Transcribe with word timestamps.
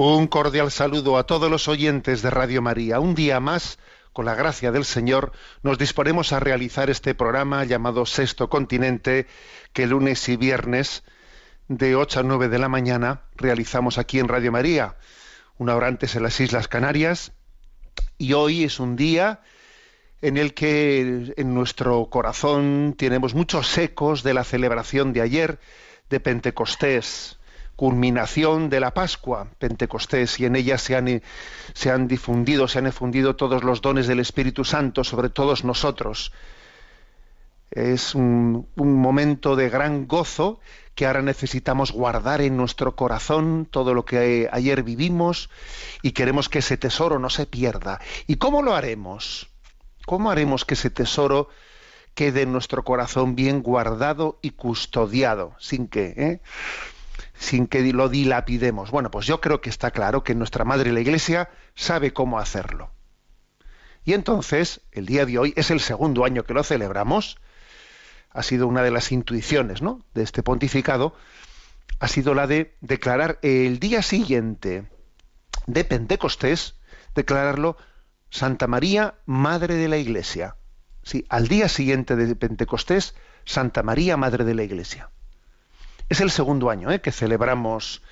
Un 0.00 0.28
cordial 0.28 0.70
saludo 0.70 1.18
a 1.18 1.26
todos 1.26 1.50
los 1.50 1.66
oyentes 1.66 2.22
de 2.22 2.30
Radio 2.30 2.62
María. 2.62 3.00
Un 3.00 3.16
día 3.16 3.40
más, 3.40 3.80
con 4.12 4.26
la 4.26 4.36
gracia 4.36 4.70
del 4.70 4.84
Señor, 4.84 5.32
nos 5.64 5.76
disponemos 5.76 6.32
a 6.32 6.38
realizar 6.38 6.88
este 6.88 7.16
programa 7.16 7.64
llamado 7.64 8.06
Sexto 8.06 8.48
Continente, 8.48 9.26
que 9.72 9.88
lunes 9.88 10.28
y 10.28 10.36
viernes, 10.36 11.02
de 11.66 11.96
8 11.96 12.20
a 12.20 12.22
9 12.22 12.48
de 12.48 12.60
la 12.60 12.68
mañana, 12.68 13.22
realizamos 13.34 13.98
aquí 13.98 14.20
en 14.20 14.28
Radio 14.28 14.52
María, 14.52 14.94
una 15.56 15.74
hora 15.74 15.88
antes 15.88 16.14
en 16.14 16.22
las 16.22 16.38
Islas 16.38 16.68
Canarias. 16.68 17.32
Y 18.18 18.34
hoy 18.34 18.62
es 18.62 18.78
un 18.78 18.94
día 18.94 19.40
en 20.22 20.36
el 20.36 20.54
que 20.54 21.34
en 21.36 21.54
nuestro 21.54 22.08
corazón 22.08 22.94
tenemos 22.96 23.34
muchos 23.34 23.76
ecos 23.76 24.22
de 24.22 24.34
la 24.34 24.44
celebración 24.44 25.12
de 25.12 25.22
ayer 25.22 25.58
de 26.08 26.20
Pentecostés, 26.20 27.37
culminación 27.78 28.70
de 28.70 28.80
la 28.80 28.92
Pascua, 28.92 29.46
Pentecostés, 29.56 30.40
y 30.40 30.46
en 30.46 30.56
ella 30.56 30.78
se 30.78 30.96
han, 30.96 32.08
difundido, 32.08 32.66
se 32.66 32.80
han 32.80 32.88
efundido 32.88 33.36
todos 33.36 33.62
los 33.62 33.82
dones 33.82 34.08
del 34.08 34.18
Espíritu 34.18 34.64
Santo 34.64 35.04
sobre 35.04 35.28
todos 35.28 35.62
nosotros. 35.62 36.32
Es 37.70 38.16
un, 38.16 38.66
un 38.74 38.94
momento 38.94 39.54
de 39.54 39.70
gran 39.70 40.08
gozo 40.08 40.58
que 40.96 41.06
ahora 41.06 41.22
necesitamos 41.22 41.92
guardar 41.92 42.40
en 42.40 42.56
nuestro 42.56 42.96
corazón 42.96 43.68
todo 43.70 43.94
lo 43.94 44.04
que 44.04 44.48
ayer 44.50 44.82
vivimos 44.82 45.48
y 46.02 46.10
queremos 46.10 46.48
que 46.48 46.58
ese 46.58 46.78
tesoro 46.78 47.20
no 47.20 47.30
se 47.30 47.46
pierda. 47.46 48.00
¿Y 48.26 48.38
cómo 48.38 48.62
lo 48.62 48.74
haremos? 48.74 49.50
¿Cómo 50.04 50.32
haremos 50.32 50.64
que 50.64 50.74
ese 50.74 50.90
tesoro 50.90 51.48
quede 52.14 52.42
en 52.42 52.50
nuestro 52.50 52.82
corazón 52.82 53.36
bien 53.36 53.62
guardado 53.62 54.40
y 54.42 54.50
custodiado, 54.50 55.54
sin 55.60 55.86
que, 55.86 56.06
eh? 56.16 56.40
Sin 57.38 57.66
que 57.66 57.82
lo 57.92 58.08
dilapidemos? 58.08 58.90
Bueno, 58.90 59.10
pues 59.10 59.26
yo 59.26 59.40
creo 59.40 59.60
que 59.60 59.70
está 59.70 59.90
claro 59.90 60.22
que 60.24 60.34
nuestra 60.34 60.64
Madre 60.64 60.92
la 60.92 61.00
Iglesia 61.00 61.50
sabe 61.74 62.12
cómo 62.12 62.38
hacerlo. 62.38 62.90
Y 64.04 64.14
entonces, 64.14 64.80
el 64.92 65.06
día 65.06 65.26
de 65.26 65.38
hoy 65.38 65.52
es 65.56 65.70
el 65.70 65.80
segundo 65.80 66.24
año 66.24 66.44
que 66.44 66.54
lo 66.54 66.64
celebramos, 66.64 67.38
ha 68.30 68.42
sido 68.42 68.66
una 68.66 68.82
de 68.82 68.90
las 68.90 69.12
intuiciones 69.12 69.82
¿no? 69.82 70.04
de 70.14 70.22
este 70.22 70.42
pontificado, 70.42 71.14
ha 72.00 72.08
sido 72.08 72.34
la 72.34 72.46
de 72.46 72.76
declarar 72.80 73.38
el 73.42 73.78
día 73.78 74.02
siguiente 74.02 74.88
de 75.66 75.84
Pentecostés, 75.84 76.76
declararlo 77.14 77.76
Santa 78.30 78.66
María, 78.66 79.14
Madre 79.26 79.74
de 79.74 79.88
la 79.88 79.96
Iglesia. 79.96 80.56
Sí, 81.02 81.24
al 81.28 81.48
día 81.48 81.68
siguiente 81.68 82.16
de 82.16 82.34
Pentecostés, 82.36 83.14
Santa 83.44 83.82
María, 83.82 84.16
Madre 84.16 84.44
de 84.44 84.54
la 84.54 84.62
Iglesia. 84.62 85.10
Es 86.08 86.20
el 86.20 86.30
segundo 86.30 86.70
año 86.70 86.90
¿eh? 86.90 87.00
que 87.00 87.12
celebramos 87.12 88.02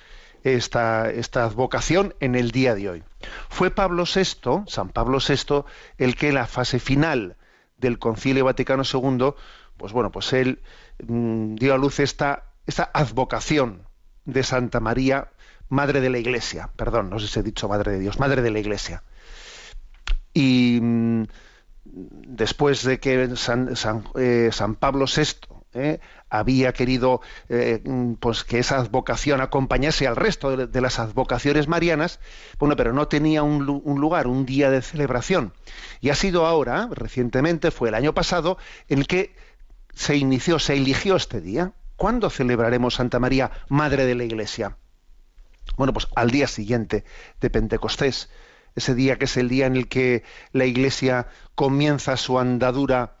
esta, 0.43 1.05
advocación 1.05 2.15
en 2.19 2.35
el 2.35 2.51
día 2.51 2.75
de 2.75 2.89
hoy. 2.89 3.03
Fue 3.49 3.71
Pablo 3.71 4.03
VI, 4.03 4.63
San 4.67 4.89
Pablo 4.89 5.19
VI, 5.19 5.63
el 5.97 6.15
que 6.15 6.29
en 6.29 6.35
la 6.35 6.47
fase 6.47 6.79
final 6.79 7.37
del 7.77 7.99
Concilio 7.99 8.45
Vaticano 8.45 8.83
II, 8.83 9.33
pues 9.77 9.93
bueno, 9.93 10.11
pues 10.11 10.31
él 10.33 10.61
mm, 11.05 11.55
dio 11.55 11.73
a 11.73 11.77
luz 11.77 11.99
esta, 11.99 12.43
esta 12.65 12.89
advocación 12.93 13.87
de 14.25 14.43
Santa 14.43 14.79
María, 14.79 15.29
Madre 15.69 15.99
de 15.99 16.09
la 16.09 16.19
Iglesia. 16.19 16.69
Perdón, 16.75 17.09
no 17.09 17.19
sé 17.19 17.27
si 17.27 17.39
he 17.39 17.43
dicho 17.43 17.67
Madre 17.67 17.93
de 17.93 17.99
Dios, 17.99 18.19
Madre 18.19 18.41
de 18.41 18.51
la 18.51 18.59
Iglesia. 18.59 19.03
Y 20.33 20.79
mm, 20.81 21.23
después 21.83 22.83
de 22.83 22.99
que 22.99 23.35
San, 23.35 23.75
eh, 24.15 24.51
Pablo 24.79 25.05
VI 25.05 26.03
había 26.29 26.73
querido 26.73 27.21
eh, 27.49 27.81
mm, 27.83 28.13
pues 28.15 28.43
que 28.43 28.59
esa 28.59 28.77
advocación 28.77 29.41
acompañase 29.41 30.07
al 30.07 30.15
resto 30.15 30.67
de, 30.67 30.81
las 30.81 30.99
advocaciones 30.99 31.67
marianas, 31.67 32.19
bueno, 32.59 32.75
pero 32.75 32.93
no 32.93 33.07
tenía 33.07 33.43
un 33.43 33.65
lugar, 33.65 34.27
un 34.27 34.45
día 34.45 34.69
de 34.69 34.81
celebración. 34.81 35.53
Y 36.01 36.09
ha 36.09 36.15
sido 36.15 36.45
ahora, 36.45 36.89
recientemente, 36.91 37.71
fue 37.71 37.89
el 37.89 37.95
año 37.95 38.13
pasado, 38.13 38.57
en 38.87 38.99
el 38.99 39.07
que 39.07 39.35
se 39.93 40.15
inició, 40.15 40.59
se 40.59 40.73
eligió 40.73 41.15
este 41.15 41.41
día. 41.41 41.73
¿Cuándo 41.95 42.29
celebraremos 42.29 42.95
Santa 42.95 43.19
María, 43.19 43.51
Madre 43.69 44.05
de 44.05 44.15
la 44.15 44.23
Iglesia? 44.23 44.77
Bueno, 45.75 45.93
pues 45.93 46.07
al 46.15 46.29
día 46.29 46.47
siguiente 46.47 47.03
de 47.41 47.49
Pentecostés, 47.49 48.29
ese 48.75 48.93
día 48.93 49.17
que 49.17 49.25
es 49.25 49.37
el 49.37 49.49
día 49.49 49.65
en 49.65 49.75
el 49.75 49.87
que 49.87 50.23
la 50.51 50.65
Iglesia 50.65 51.27
comienza 51.55 52.15
su 52.15 52.39
andadura 52.39 53.15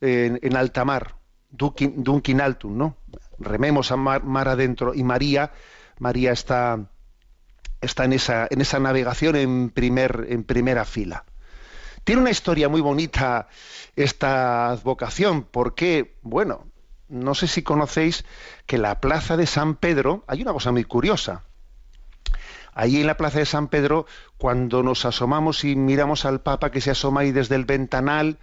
en, 0.00 0.40
en 0.42 0.56
alta 0.56 0.84
mar, 0.84 1.14
Dunkin, 1.56 2.40
Altum, 2.40 2.76
¿no? 2.76 2.96
Rememos 3.38 3.92
a 3.92 3.96
mar, 3.96 4.24
mar, 4.24 4.48
adentro 4.48 4.94
y 4.94 5.02
María, 5.02 5.52
María 5.98 6.32
está, 6.32 6.90
está 7.80 8.04
en, 8.04 8.12
esa, 8.12 8.46
en 8.50 8.60
esa 8.60 8.78
navegación 8.78 9.36
en, 9.36 9.70
primer, 9.70 10.26
en 10.28 10.44
primera 10.44 10.84
fila. 10.84 11.24
Tiene 12.04 12.20
una 12.22 12.30
historia 12.30 12.68
muy 12.68 12.80
bonita 12.80 13.48
esta 13.96 14.68
advocación, 14.68 15.42
porque, 15.42 16.16
bueno, 16.22 16.66
no 17.08 17.34
sé 17.34 17.46
si 17.46 17.62
conocéis 17.62 18.24
que 18.66 18.78
la 18.78 19.00
plaza 19.00 19.36
de 19.36 19.46
San 19.46 19.74
Pedro, 19.74 20.24
hay 20.26 20.42
una 20.42 20.52
cosa 20.52 20.72
muy 20.72 20.84
curiosa. 20.84 21.42
Allí 22.74 23.00
en 23.00 23.06
la 23.06 23.16
plaza 23.16 23.38
de 23.38 23.46
San 23.46 23.68
Pedro, 23.68 24.06
cuando 24.38 24.82
nos 24.82 25.04
asomamos 25.04 25.64
y 25.64 25.76
miramos 25.76 26.26
al 26.26 26.42
Papa 26.42 26.70
que 26.70 26.80
se 26.80 26.90
asoma 26.90 27.22
ahí 27.22 27.32
desde 27.32 27.54
el 27.54 27.64
ventanal, 27.64 28.38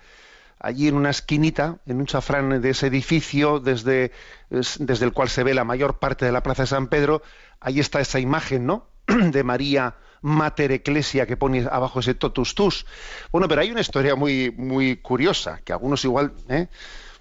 allí 0.64 0.88
en 0.88 0.96
una 0.96 1.12
esquinita, 1.12 1.78
en 1.86 1.98
un 1.98 2.06
chafrán 2.06 2.62
de 2.62 2.70
ese 2.70 2.88
edificio, 2.88 3.60
desde, 3.60 4.12
desde 4.50 5.06
el 5.06 5.12
cual 5.12 5.30
se 5.30 5.44
ve 5.44 5.54
la 5.54 5.66
mayor 5.66 6.00
parte 6.00 6.26
de 6.26 6.32
la 6.32 6.42
plaza 6.42 6.64
de 6.64 6.68
San 6.68 6.88
Pedro, 6.88 7.22
ahí 7.60 7.80
está 7.80 8.00
esa 8.00 8.20
imagen, 8.20 8.66
¿no? 8.66 8.88
de 9.08 9.44
María 9.44 9.96
Mater 10.22 10.72
Ecclesia 10.72 11.28
que 11.28 11.36
pone 11.36 11.68
abajo 11.70 12.00
ese 12.00 12.14
totus 12.16 12.56
tus. 12.56 12.86
Bueno, 13.32 13.50
pero 13.50 13.60
hay 13.62 13.72
una 13.72 13.82
historia 13.82 14.16
muy, 14.16 14.52
muy 14.52 14.96
curiosa, 14.96 15.60
que 15.66 15.74
algunos 15.74 16.06
igual, 16.06 16.34
¿eh? 16.48 16.70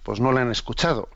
pues 0.04 0.20
no 0.20 0.30
la 0.30 0.42
han 0.42 0.52
escuchado. 0.52 1.08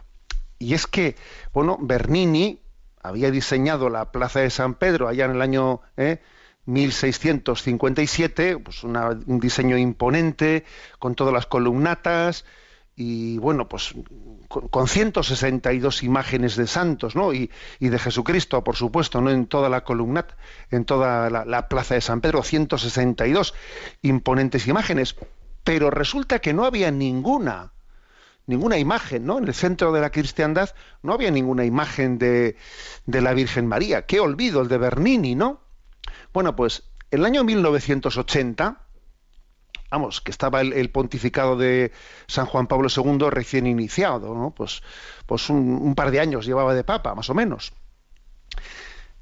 Y 0.59 0.75
es 0.75 0.89
que, 0.89 1.15
bueno, 1.55 1.79
Bernini 1.81 2.61
había 3.03 3.31
diseñado 3.31 3.89
la 3.89 4.11
plaza 4.11 4.41
de 4.41 4.51
San 4.51 4.75
Pedro 4.75 5.07
allá 5.07 5.27
en 5.27 5.31
el 5.31 5.43
año 5.43 5.81
¿eh? 5.97 6.21
1657, 6.67 8.59
pues 8.59 8.85
una, 8.85 9.11
un 9.27 9.41
diseño 9.41 9.79
imponente, 9.79 10.65
con 10.99 11.15
todas 11.15 11.33
las 11.33 11.47
columnatas, 11.47 12.45
y 12.99 13.37
bueno, 13.39 13.69
pues 13.69 13.95
con, 14.49 14.69
con 14.69 14.89
162 14.89 16.03
imágenes 16.03 16.57
de 16.57 16.67
santos, 16.67 17.15
¿no? 17.15 17.35
Y, 17.35 17.51
de 17.79 17.99
Jesucristo, 17.99 18.65
por 18.65 18.77
supuesto, 18.77 19.21
¿no? 19.21 19.31
En 19.31 19.47
toda 19.47 19.69
la 19.69 19.85
columnata, 19.85 20.37
en 20.71 20.87
toda 20.87 21.29
la, 21.29 21.45
la, 21.45 21.69
plaza 21.69 21.95
de 21.95 22.01
San 22.01 22.23
Pedro, 22.23 22.43
162 22.43 23.55
imponentes 24.01 24.67
imágenes. 24.67 25.15
Pero 25.63 25.91
resulta 25.91 26.39
que 26.39 26.55
no 26.55 26.65
había 26.65 26.91
ninguna, 26.91 27.75
ninguna 28.47 28.79
imagen, 28.79 29.27
¿no? 29.27 29.37
En 29.39 29.45
el 29.45 29.55
centro 29.55 29.93
de 29.93 30.01
la 30.01 30.11
cristiandad 30.11 30.71
no 31.03 31.13
había 31.13 31.31
ninguna 31.31 31.67
imagen 31.67 32.17
de, 32.17 32.57
de 33.05 33.21
la 33.21 33.35
Virgen 33.35 33.67
María. 33.67 34.07
Qué 34.07 34.21
olvido 34.21 34.63
el 34.63 34.69
de 34.69 34.79
Bernini, 34.79 35.35
¿no? 35.35 35.66
Bueno, 36.37 36.55
pues 36.55 36.83
el 37.11 37.25
año 37.25 37.45
1980 37.45 38.83
vamos, 39.91 40.21
que 40.21 40.31
estaba 40.31 40.61
el, 40.61 40.91
pontificado 40.91 41.57
de 41.57 41.93
San 42.27 42.45
Juan 42.45 42.67
Pablo 42.67 42.89
II 42.95 43.31
recién 43.31 43.67
iniciado, 43.67 44.35
¿no? 44.35 44.51
Pues, 44.51 44.83
pues 45.25 45.49
un, 45.49 45.79
un 45.81 45.95
par 45.95 46.11
de 46.11 46.21
años 46.21 46.45
llevaba 46.45 46.75
de 46.75 46.85
papa, 46.85 47.15
más 47.15 47.31
o 47.31 47.35
menos. 47.35 47.73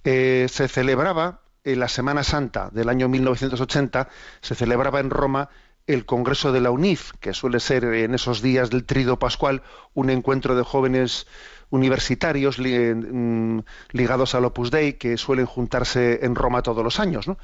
Eh, 0.02 0.49
se 0.50 0.66
celebraba 0.66 1.43
en 1.62 1.78
la 1.78 1.87
Semana 1.87 2.25
Santa 2.25 2.70
del 2.72 2.88
año 2.88 3.08
1980, 3.08 4.08
se 4.40 4.56
celebraba 4.56 4.99
en 4.99 5.11
Roma 5.11 5.50
el 5.87 6.06
Congreso 6.06 6.50
de 6.50 6.62
la 6.62 6.72
UNIF, 6.72 7.12
que 7.20 7.32
suele 7.32 7.61
ser 7.61 7.84
en 7.84 8.14
esos 8.14 8.43
días 8.43 8.70
del 8.70 8.87
Trido 8.87 9.20
Pascual 9.20 9.62
un 9.93 10.11
encuentro 10.11 10.56
de 10.56 10.64
jóvenes 10.64 11.28
universitarios 11.75 12.59
li, 12.59 12.94
mm, 12.94 13.61
ligados 13.91 14.35
al 14.35 14.47
Opus 14.47 14.71
Dei 14.71 14.94
que 14.94 15.19
suelen 15.19 15.47
juntarse 15.47 16.21
en 16.23 16.35
Roma 16.35 16.62
todos 16.62 16.85
los 16.85 17.00
años. 17.00 17.26
¿no? 17.26 17.37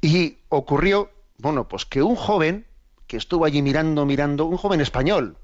Y 0.00 0.38
ocurrió 0.48 1.10
bueno, 1.38 1.68
pues 1.68 1.84
que 1.84 2.02
un 2.02 2.16
joven 2.16 2.66
que 3.06 3.16
estuvo 3.16 3.44
allí 3.44 3.62
mirando, 3.62 4.04
mirando, 4.04 4.44
un 4.44 4.56
joven 4.56 4.80
español, 4.80 5.36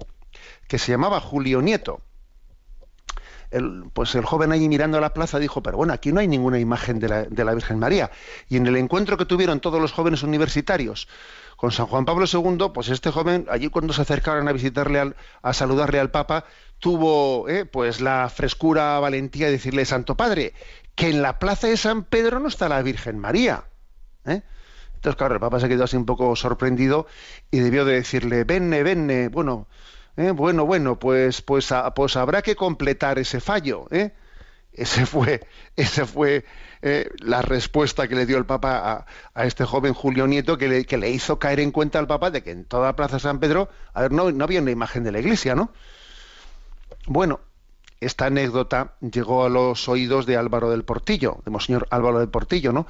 que 0.68 0.78
se 0.78 0.92
llamaba 0.92 1.20
Julio 1.20 1.62
Nieto, 1.62 2.00
pues 3.92 4.14
el 4.14 4.24
joven 4.24 4.52
allí 4.52 4.68
mirando 4.68 4.98
a 4.98 5.00
la 5.00 5.14
plaza 5.14 5.38
dijo, 5.38 5.62
pero 5.62 5.76
bueno, 5.76 5.92
aquí 5.92 6.12
no 6.12 6.20
hay 6.20 6.28
ninguna 6.28 6.58
imagen 6.58 6.98
de 6.98 7.08
la, 7.08 7.22
de 7.24 7.44
la, 7.44 7.54
Virgen 7.54 7.78
María. 7.78 8.10
Y 8.48 8.56
en 8.56 8.66
el 8.66 8.76
encuentro 8.76 9.16
que 9.16 9.24
tuvieron 9.24 9.60
todos 9.60 9.80
los 9.80 9.92
jóvenes 9.92 10.22
universitarios 10.22 11.08
con 11.56 11.70
San 11.70 11.86
Juan 11.86 12.04
Pablo 12.04 12.26
II, 12.30 12.70
pues 12.74 12.88
este 12.88 13.10
joven, 13.10 13.46
allí 13.48 13.68
cuando 13.68 13.92
se 13.92 14.02
acercaron 14.02 14.48
a 14.48 14.52
visitarle, 14.52 14.98
al, 14.98 15.16
a 15.42 15.52
saludarle 15.52 16.00
al 16.00 16.10
Papa, 16.10 16.44
tuvo 16.78 17.48
eh, 17.48 17.64
pues 17.64 18.00
la 18.00 18.28
frescura, 18.28 18.98
valentía 18.98 19.46
de 19.46 19.52
decirle, 19.52 19.84
Santo 19.84 20.16
Padre, 20.16 20.52
que 20.94 21.08
en 21.08 21.22
la 21.22 21.38
plaza 21.38 21.68
de 21.68 21.76
San 21.76 22.04
Pedro 22.04 22.40
no 22.40 22.48
está 22.48 22.68
la 22.68 22.82
Virgen 22.82 23.18
María. 23.18 23.64
¿eh? 24.26 24.42
Entonces, 24.94 25.16
claro, 25.16 25.34
el 25.34 25.40
Papa 25.40 25.60
se 25.60 25.68
quedó 25.68 25.84
así 25.84 25.96
un 25.96 26.06
poco 26.06 26.34
sorprendido 26.36 27.06
y 27.50 27.60
debió 27.60 27.84
de 27.84 27.94
decirle, 27.94 28.44
venne, 28.44 28.82
venne, 28.82 29.28
bueno, 29.28 29.68
eh, 30.16 30.30
bueno, 30.30 30.64
bueno, 30.64 30.98
pues, 30.98 31.42
pues, 31.42 31.72
a, 31.72 31.92
pues 31.94 32.16
habrá 32.16 32.42
que 32.42 32.56
completar 32.56 33.18
ese 33.18 33.40
fallo. 33.40 33.86
¿eh? 33.90 34.12
Ese 34.72 35.06
fue, 35.06 35.46
ese 35.76 36.06
fue 36.06 36.44
eh, 36.82 37.08
la 37.18 37.42
respuesta 37.42 38.06
que 38.08 38.14
le 38.14 38.26
dio 38.26 38.38
el 38.38 38.46
Papa 38.46 39.06
a, 39.34 39.44
este 39.44 39.64
joven 39.64 39.94
Julio 39.94 40.26
Nieto, 40.26 40.56
que 40.58 40.68
le, 40.68 41.10
hizo 41.10 41.38
caer 41.38 41.60
en 41.60 41.72
cuenta 41.72 41.98
al 41.98 42.06
Papa 42.06 42.30
de 42.30 42.42
que 42.42 42.52
en 42.52 42.64
toda 42.64 42.96
Plaza 42.96 43.18
San 43.18 43.40
Pedro, 43.40 43.68
a 43.92 44.02
ver, 44.02 44.12
no, 44.12 44.28
había 44.44 44.60
una 44.60 44.70
imagen 44.70 45.02
de 45.04 45.12
la 45.12 45.18
iglesia, 45.18 45.54
¿no? 45.54 45.72
Bueno, 47.06 47.40
esta 48.00 48.26
anécdota 48.26 48.94
llegó 49.00 49.44
a 49.44 49.48
los 49.48 49.88
oídos 49.88 50.26
de 50.26 50.36
Álvaro 50.36 50.70
del 50.70 50.84
Portillo, 50.84 51.38
de 51.44 51.50
Monseñor 51.50 51.86
Álvaro 51.90 52.20
del 52.20 52.28
Portillo, 52.28 52.72
¿no? 52.72 52.86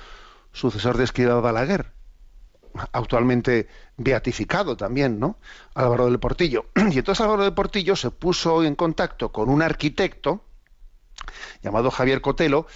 Sucesor 0.52 0.98
de 0.98 1.04
Escribá 1.04 1.40
Balaguer 1.40 1.93
actualmente 2.92 3.68
beatificado 3.96 4.76
también, 4.76 5.20
¿no? 5.20 5.38
Álvaro 5.74 6.06
del 6.06 6.18
Portillo. 6.18 6.66
Y 6.90 6.98
entonces 6.98 7.20
Álvaro 7.20 7.44
del 7.44 7.54
Portillo 7.54 7.96
se 7.96 8.10
puso 8.10 8.64
en 8.64 8.74
contacto 8.74 9.32
con 9.32 9.48
un 9.48 9.62
arquitecto 9.62 10.44
llamado 11.62 11.90
Javier 11.90 12.20
Cotelo, 12.20 12.66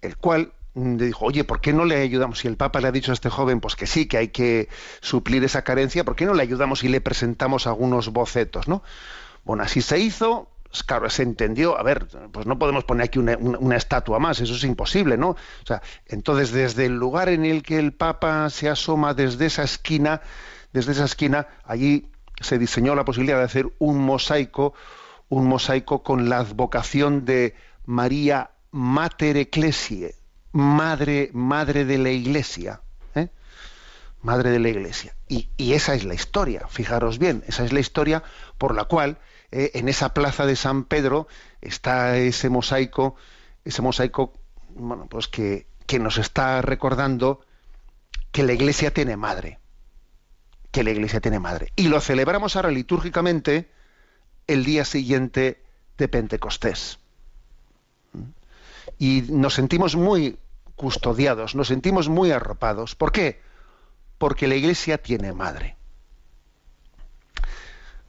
el 0.00 0.16
cual 0.16 0.52
le 0.74 1.06
dijo, 1.06 1.24
oye, 1.24 1.44
¿por 1.44 1.60
qué 1.60 1.72
no 1.72 1.84
le 1.84 1.96
ayudamos? 1.96 2.38
Si 2.38 2.48
el 2.48 2.56
Papa 2.56 2.80
le 2.80 2.88
ha 2.88 2.92
dicho 2.92 3.10
a 3.10 3.14
este 3.14 3.28
joven, 3.28 3.60
pues 3.60 3.74
que 3.74 3.86
sí, 3.86 4.06
que 4.06 4.18
hay 4.18 4.28
que 4.28 4.68
suplir 5.00 5.42
esa 5.44 5.62
carencia, 5.62 6.04
¿por 6.04 6.14
qué 6.16 6.26
no 6.26 6.34
le 6.34 6.42
ayudamos 6.42 6.84
y 6.84 6.88
le 6.88 7.00
presentamos 7.00 7.66
algunos 7.66 8.08
bocetos, 8.08 8.68
¿no? 8.68 8.82
Bueno, 9.44 9.64
así 9.64 9.82
se 9.82 9.98
hizo, 9.98 10.48
claro, 10.86 11.10
se 11.10 11.22
entendió, 11.22 11.76
a 11.78 11.82
ver, 11.82 12.06
pues 12.30 12.46
no 12.46 12.58
podemos 12.58 12.84
poner 12.84 13.04
aquí 13.04 13.18
una, 13.18 13.76
estatua 13.76 14.18
más, 14.18 14.40
eso 14.40 14.54
es 14.54 14.64
imposible, 14.64 15.16
¿no? 15.16 15.30
O 15.30 15.66
sea, 15.66 15.82
entonces 16.06 16.52
desde 16.52 16.86
el 16.86 16.96
lugar 16.96 17.28
en 17.28 17.44
el 17.44 17.62
que 17.62 17.78
el 17.78 17.92
Papa 17.92 18.48
se 18.50 18.68
asoma, 18.68 19.14
desde 19.14 19.46
esa 19.46 19.64
esquina, 19.64 20.20
desde 20.72 20.92
esa 20.92 21.04
esquina, 21.04 21.48
allí 21.64 22.08
se 22.40 22.58
diseñó 22.58 22.94
la 22.94 23.04
posibilidad 23.04 23.38
de 23.38 23.44
hacer 23.44 23.66
un 23.78 23.98
mosaico, 23.98 24.74
un 25.28 25.46
mosaico 25.46 26.02
con 26.02 26.28
la 26.28 26.38
advocación 26.38 27.24
de 27.24 27.54
María 27.84 28.52
Mater 28.70 29.36
Ecclesiae, 29.36 30.14
madre, 30.52 31.30
madre 31.32 31.84
de 31.84 31.98
la 31.98 32.10
Iglesia, 32.10 32.80
¿eh? 33.16 33.28
madre 34.22 34.50
de 34.50 34.60
la 34.60 34.68
Iglesia. 34.68 35.16
Y, 35.28 35.50
y 35.56 35.72
esa 35.72 35.94
es 35.94 36.04
la 36.04 36.14
historia, 36.14 36.68
fijaros 36.68 37.18
bien, 37.18 37.42
esa 37.48 37.64
es 37.64 37.72
la 37.72 37.80
historia 37.80 38.22
por 38.56 38.76
la 38.76 38.84
cual 38.84 39.18
eh, 39.52 39.72
en 39.74 39.88
esa 39.88 40.14
plaza 40.14 40.46
de 40.46 40.56
San 40.56 40.84
Pedro 40.84 41.26
está 41.60 42.16
ese 42.16 42.48
mosaico, 42.48 43.16
ese 43.64 43.82
mosaico, 43.82 44.32
bueno, 44.70 45.06
pues 45.08 45.28
que, 45.28 45.66
que 45.86 45.98
nos 45.98 46.18
está 46.18 46.62
recordando 46.62 47.40
que 48.32 48.44
la 48.44 48.52
Iglesia 48.52 48.92
tiene 48.92 49.16
madre, 49.16 49.58
que 50.70 50.84
la 50.84 50.90
Iglesia 50.90 51.20
tiene 51.20 51.40
madre. 51.40 51.72
Y 51.76 51.88
lo 51.88 52.00
celebramos 52.00 52.56
ahora 52.56 52.70
litúrgicamente 52.70 53.70
el 54.46 54.64
día 54.64 54.84
siguiente 54.84 55.62
de 55.98 56.08
Pentecostés. 56.08 56.98
Y 58.98 59.22
nos 59.28 59.54
sentimos 59.54 59.96
muy 59.96 60.38
custodiados, 60.76 61.54
nos 61.54 61.68
sentimos 61.68 62.08
muy 62.08 62.30
arropados. 62.30 62.94
¿Por 62.94 63.12
qué? 63.12 63.40
Porque 64.18 64.46
la 64.46 64.54
Iglesia 64.54 64.98
tiene 64.98 65.32
madre. 65.32 65.76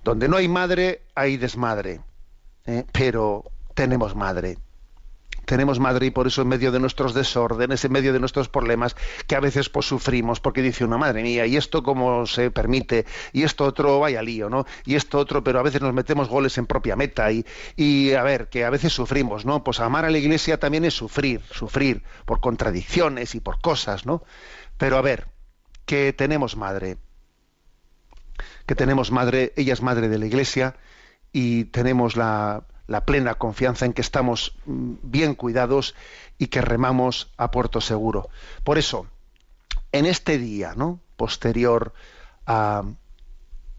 Donde 0.03 0.27
no 0.27 0.38
hay 0.38 0.48
madre, 0.48 1.03
hay 1.15 1.38
desmadre. 1.38 2.01
¿eh? 2.65 2.86
Pero 2.92 3.51
tenemos 3.74 4.15
madre. 4.15 4.57
Tenemos 5.45 5.80
madre 5.80 6.06
y 6.06 6.12
por 6.12 6.27
eso 6.27 6.44
en 6.44 6.48
medio 6.48 6.71
de 6.71 6.80
nuestros 6.80 7.13
desórdenes, 7.13 7.83
en 7.83 7.92
medio 7.92 8.13
de 8.13 8.19
nuestros 8.19 8.48
problemas, 8.48 8.95
que 9.27 9.36
a 9.36 9.39
veces 9.39 9.69
pues 9.69 9.86
sufrimos, 9.86 10.39
porque 10.39 10.62
dice 10.62 10.86
una 10.86 10.98
madre 10.98 11.24
mía, 11.24 11.45
y 11.45 11.57
esto 11.57 11.83
cómo 11.83 12.25
se 12.25 12.51
permite, 12.51 13.06
y 13.33 13.44
esto 13.44 13.65
otro 13.65 14.00
vaya 14.00 14.21
lío, 14.21 14.50
¿no? 14.50 14.65
Y 14.86 14.95
esto 14.95 15.18
otro, 15.18 15.44
pero 15.44 15.59
a 15.59 15.64
veces 15.64 15.81
nos 15.81 15.94
metemos 15.94 16.30
goles 16.30 16.57
en 16.57 16.68
propia 16.68 16.95
meta, 16.95 17.31
y, 17.31 17.45
y 17.76 18.14
a 18.14 18.23
ver, 18.23 18.47
que 18.49 18.64
a 18.64 18.69
veces 18.69 18.94
sufrimos, 18.94 19.44
¿no? 19.44 19.64
Pues 19.64 19.80
amar 19.81 20.06
a 20.06 20.09
la 20.09 20.19
iglesia 20.19 20.57
también 20.57 20.85
es 20.85 20.94
sufrir, 20.94 21.42
sufrir 21.52 22.04
por 22.26 22.40
contradicciones 22.40 23.35
y 23.35 23.42
por 23.42 23.59
cosas, 23.59 24.06
¿no? 24.06 24.23
Pero 24.78 24.97
a 24.97 25.02
ver, 25.02 25.28
que 25.85 26.14
tenemos 26.14 26.56
madre, 26.56 26.97
que 28.66 28.76
tenemos 28.76 29.12
madre, 29.12 29.54
ella 29.56 29.74
es 29.74 29.81
madre 29.81 30.10
de 30.10 30.18
la 30.18 30.26
Iglesia 30.26 30.76
y 31.31 31.66
tenemos 31.66 32.16
la, 32.16 32.66
plena 33.06 33.36
confianza 33.36 33.86
en 33.86 33.94
que 33.94 34.02
estamos 34.02 34.57
bien 34.66 35.33
cuidados 35.36 35.95
y 36.38 36.48
que 36.48 36.62
remamos 36.62 37.31
a 37.38 37.50
puerto 37.50 37.80
seguro. 37.80 38.30
Por 38.66 38.78
eso, 38.78 39.07
en 39.94 40.06
este 40.06 40.38
día, 40.38 40.74
¿no? 40.76 41.00
posterior 41.16 41.94
a, 42.45 42.83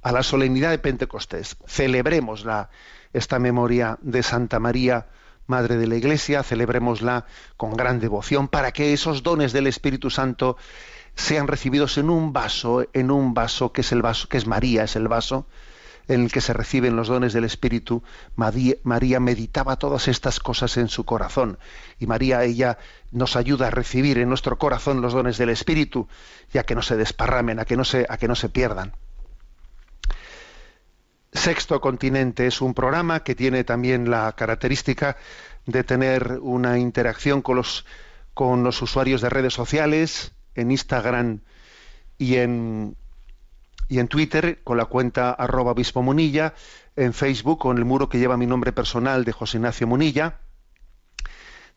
a 0.00 0.12
la 0.12 0.22
solemnidad 0.22 0.70
de 0.70 0.78
Pentecostés, 0.78 1.56
celebremos 1.66 2.44
la, 2.44 2.70
esta 3.12 3.38
memoria 3.38 3.98
de 4.00 4.22
Santa 4.22 4.58
María, 4.58 5.08
Madre 5.46 5.76
de 5.76 5.86
la 5.86 5.96
Iglesia, 5.96 6.42
celebrémosla 6.42 7.26
con 7.56 7.74
gran 7.74 7.98
devoción 7.98 8.48
para 8.48 8.72
que 8.72 8.92
esos 8.92 9.22
dones 9.22 9.52
del 9.52 9.66
Espíritu 9.66 10.08
Santo 10.08 10.56
sean 11.14 11.48
recibidos 11.48 11.98
en 11.98 12.10
un 12.10 12.32
vaso, 12.32 12.86
en 12.92 13.10
un 13.10 13.34
vaso 13.34 13.72
que 13.72 13.82
es 13.82 13.92
el 13.92 14.02
vaso, 14.02 14.28
que 14.28 14.38
es 14.38 14.46
María, 14.46 14.84
es 14.84 14.96
el 14.96 15.08
vaso 15.08 15.46
en 16.08 16.24
el 16.24 16.32
que 16.32 16.40
se 16.40 16.52
reciben 16.52 16.96
los 16.96 17.08
dones 17.08 17.32
del 17.32 17.44
Espíritu. 17.44 18.02
María, 18.36 19.20
meditaba 19.20 19.76
todas 19.76 20.08
estas 20.08 20.40
cosas 20.40 20.76
en 20.76 20.88
su 20.88 21.04
corazón 21.04 21.58
y 21.98 22.06
María 22.06 22.42
ella 22.44 22.78
nos 23.10 23.36
ayuda 23.36 23.68
a 23.68 23.70
recibir 23.70 24.18
en 24.18 24.28
nuestro 24.28 24.58
corazón 24.58 25.00
los 25.00 25.12
dones 25.12 25.38
del 25.38 25.50
Espíritu, 25.50 26.08
ya 26.52 26.64
que 26.64 26.74
no 26.74 26.82
se 26.82 26.96
desparramen, 26.96 27.60
a 27.60 27.64
que 27.64 27.76
no 27.76 27.84
se, 27.84 28.06
a 28.08 28.16
que 28.16 28.28
no 28.28 28.34
se 28.34 28.48
pierdan. 28.48 28.94
Sexto 31.32 31.80
Continente 31.80 32.46
es 32.46 32.60
un 32.60 32.74
programa 32.74 33.20
que 33.20 33.34
tiene 33.34 33.64
también 33.64 34.10
la 34.10 34.32
característica 34.32 35.16
de 35.64 35.82
tener 35.82 36.38
una 36.42 36.78
interacción 36.78 37.40
con 37.40 37.56
los, 37.56 37.86
con 38.34 38.64
los 38.64 38.82
usuarios 38.82 39.22
de 39.22 39.30
redes 39.30 39.54
sociales, 39.54 40.32
en 40.54 40.70
Instagram 40.70 41.40
y 42.18 42.36
en, 42.36 42.96
y 43.88 43.98
en 43.98 44.08
Twitter 44.08 44.60
con 44.64 44.76
la 44.76 44.86
cuenta 44.86 45.32
arroba 45.32 45.72
obispo 45.72 46.02
Munilla, 46.02 46.54
en 46.96 47.12
Facebook 47.12 47.58
con 47.58 47.78
el 47.78 47.84
muro 47.84 48.08
que 48.08 48.18
lleva 48.18 48.36
mi 48.36 48.46
nombre 48.46 48.72
personal 48.72 49.24
de 49.24 49.32
José 49.32 49.58
Ignacio 49.58 49.86
Munilla. 49.86 50.38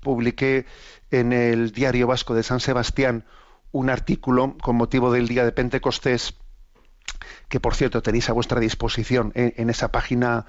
publiqué 0.00 0.66
en 1.10 1.32
el 1.32 1.72
Diario 1.72 2.06
Vasco 2.06 2.34
de 2.34 2.42
San 2.42 2.60
Sebastián 2.60 3.24
un 3.72 3.90
artículo 3.90 4.56
con 4.60 4.76
motivo 4.76 5.12
del 5.12 5.26
día 5.26 5.44
de 5.44 5.52
Pentecostés, 5.52 6.34
que 7.48 7.60
por 7.60 7.74
cierto 7.74 8.02
tenéis 8.02 8.28
a 8.30 8.32
vuestra 8.32 8.60
disposición 8.60 9.32
en, 9.34 9.68
esa 9.70 9.90
página 9.90 10.46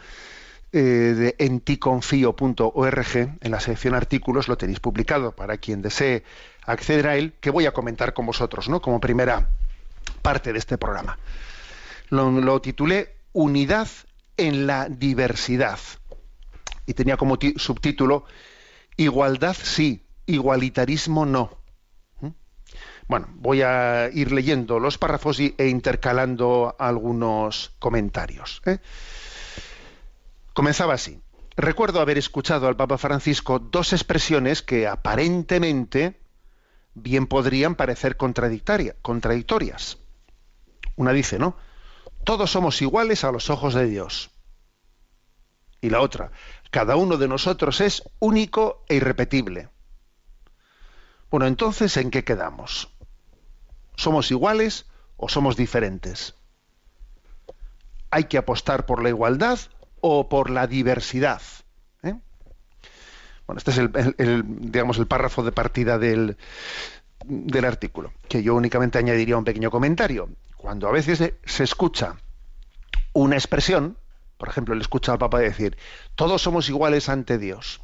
eh, 0.72 0.80
de 0.80 1.36
enticonfio.org, 1.40 3.16
en 3.16 3.52
la 3.52 3.60
sección 3.60 3.96
artículos, 3.96 4.48
lo 4.48 4.58
tenéis 4.58 4.80
publicado 4.80 5.36
para 5.36 5.58
quien 5.58 5.82
desee 5.82 6.24
acceder 6.66 7.08
a 7.08 7.16
él, 7.16 7.34
que 7.40 7.50
voy 7.50 7.66
a 7.66 7.74
comentar 7.74 8.14
con 8.14 8.26
vosotros, 8.26 8.70
¿no? 8.70 8.82
Como 8.82 9.00
primera 9.00 9.50
parte 10.22 10.54
de 10.54 10.60
este 10.60 10.78
programa. 10.78 11.18
Lo, 12.10 12.62
titulé 12.62 13.16
Unidad 13.34 13.88
en 14.38 14.68
la 14.68 14.88
diversidad. 14.90 15.80
Y 16.86 16.94
tenía 16.94 17.18
como 17.18 17.38
subtítulo 17.58 18.26
Igualdad 18.98 19.56
sí, 19.62 20.06
igualitarismo 20.26 21.26
no. 21.26 21.58
Bueno, 23.08 23.28
voy 23.34 23.62
a 23.62 24.10
ir 24.12 24.32
leyendo 24.32 24.80
los 24.80 24.98
párrafos 24.98 25.40
e 25.40 25.68
intercalando 25.68 26.76
algunos 26.80 27.74
comentarios. 27.78 28.62
¿eh? 28.66 28.80
Comenzaba 30.54 30.96
así. 30.96 31.22
Recuerdo 31.56 32.02
haber 32.02 32.18
escuchado 32.18 32.68
al 32.68 32.76
Papa 32.76 32.98
Francisco 32.98 33.60
dos 33.60 33.94
expresiones 33.94 34.62
que 34.62 34.88
aparentemente 34.88 36.20
bien 36.96 37.28
podrían 37.28 37.76
parecer 37.76 38.18
contradictorias. 38.18 39.98
Una 40.96 41.12
dice, 41.12 41.38
¿no? 41.38 41.56
Todos 42.24 42.50
somos 42.50 42.82
iguales 42.82 43.24
a 43.24 43.32
los 43.32 43.50
ojos 43.50 43.74
de 43.76 43.86
Dios. 43.86 44.32
Y 45.82 45.90
la 45.92 46.02
otra, 46.02 46.32
cada 46.72 46.96
uno 46.96 47.18
de 47.18 47.28
nosotros 47.28 47.82
es 47.82 48.02
único 48.20 48.84
e 48.88 48.96
irrepetible. 48.96 49.70
Bueno, 51.30 51.46
entonces, 51.46 51.98
¿en 51.98 52.10
qué 52.10 52.24
quedamos? 52.24 52.90
¿Somos 53.96 54.32
iguales 54.32 54.88
o 55.18 55.30
somos 55.30 55.58
diferentes? 55.58 56.36
¿Hay 58.10 58.24
que 58.26 58.38
apostar 58.38 58.86
por 58.86 59.04
la 59.04 59.10
igualdad 59.10 59.60
o 60.00 60.30
por 60.30 60.50
la 60.50 60.66
diversidad? 60.68 61.42
Bueno, 63.48 63.58
este 63.60 63.72
es 63.72 63.78
el, 63.78 64.44
digamos, 64.72 64.98
el 64.98 65.08
párrafo 65.08 65.44
de 65.44 65.52
partida 65.52 65.98
del, 65.98 66.38
del 67.26 67.66
artículo, 67.66 68.12
que 68.28 68.42
yo 68.42 68.56
únicamente 68.56 68.98
añadiría 68.98 69.38
un 69.38 69.44
pequeño 69.44 69.70
comentario. 69.70 70.30
Cuando 70.58 70.88
a 70.88 70.92
veces 70.92 71.34
se 71.44 71.64
escucha 71.64 72.16
una 73.14 73.36
expresión, 73.36 73.98
por 74.38 74.50
ejemplo, 74.50 74.74
le 74.74 74.82
escucha 74.82 75.12
al 75.12 75.20
Papa 75.20 75.40
decir, 75.40 75.78
todos 76.16 76.42
somos 76.42 76.70
iguales 76.70 77.08
ante 77.08 77.38
Dios 77.38 77.82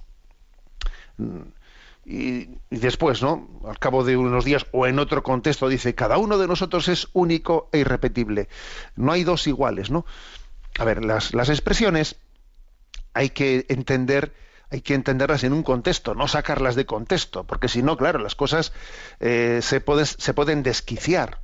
y, 2.06 2.50
después, 2.70 3.22
¿no? 3.22 3.48
Al 3.68 3.78
cabo 3.80 4.04
de 4.04 4.18
unos 4.18 4.46
días 4.46 4.66
o 4.72 4.88
en 4.88 5.00
otro 5.00 5.24
contexto 5.24 5.70
dice, 5.70 5.96
cada 5.96 6.18
uno 6.18 6.38
de 6.38 6.48
nosotros 6.48 6.88
es 6.88 7.08
único 7.14 7.70
e 7.72 7.80
irrepetible. 7.80 8.50
No 8.96 9.12
hay 9.12 9.24
dos 9.24 9.48
iguales, 9.48 9.92
¿no? 9.92 10.06
A 10.80 10.86
ver, 10.86 11.06
las, 11.06 11.34
expresiones 11.34 12.16
hay 13.14 13.30
que 13.30 13.66
entender 13.70 14.34
hay 14.72 14.82
que 14.82 14.94
entenderlas 14.94 15.44
en 15.44 15.52
un 15.52 15.64
contexto, 15.64 16.16
no 16.16 16.30
sacarlas 16.30 16.76
de 16.76 16.86
contexto, 16.86 17.44
porque 17.44 17.68
si 17.68 17.84
no, 17.84 17.98
claro, 17.98 18.20
las 18.20 18.36
cosas 18.36 18.72
eh, 19.20 19.60
se, 19.62 19.82
pueden 19.82 20.64
desquiciar. 20.64 21.42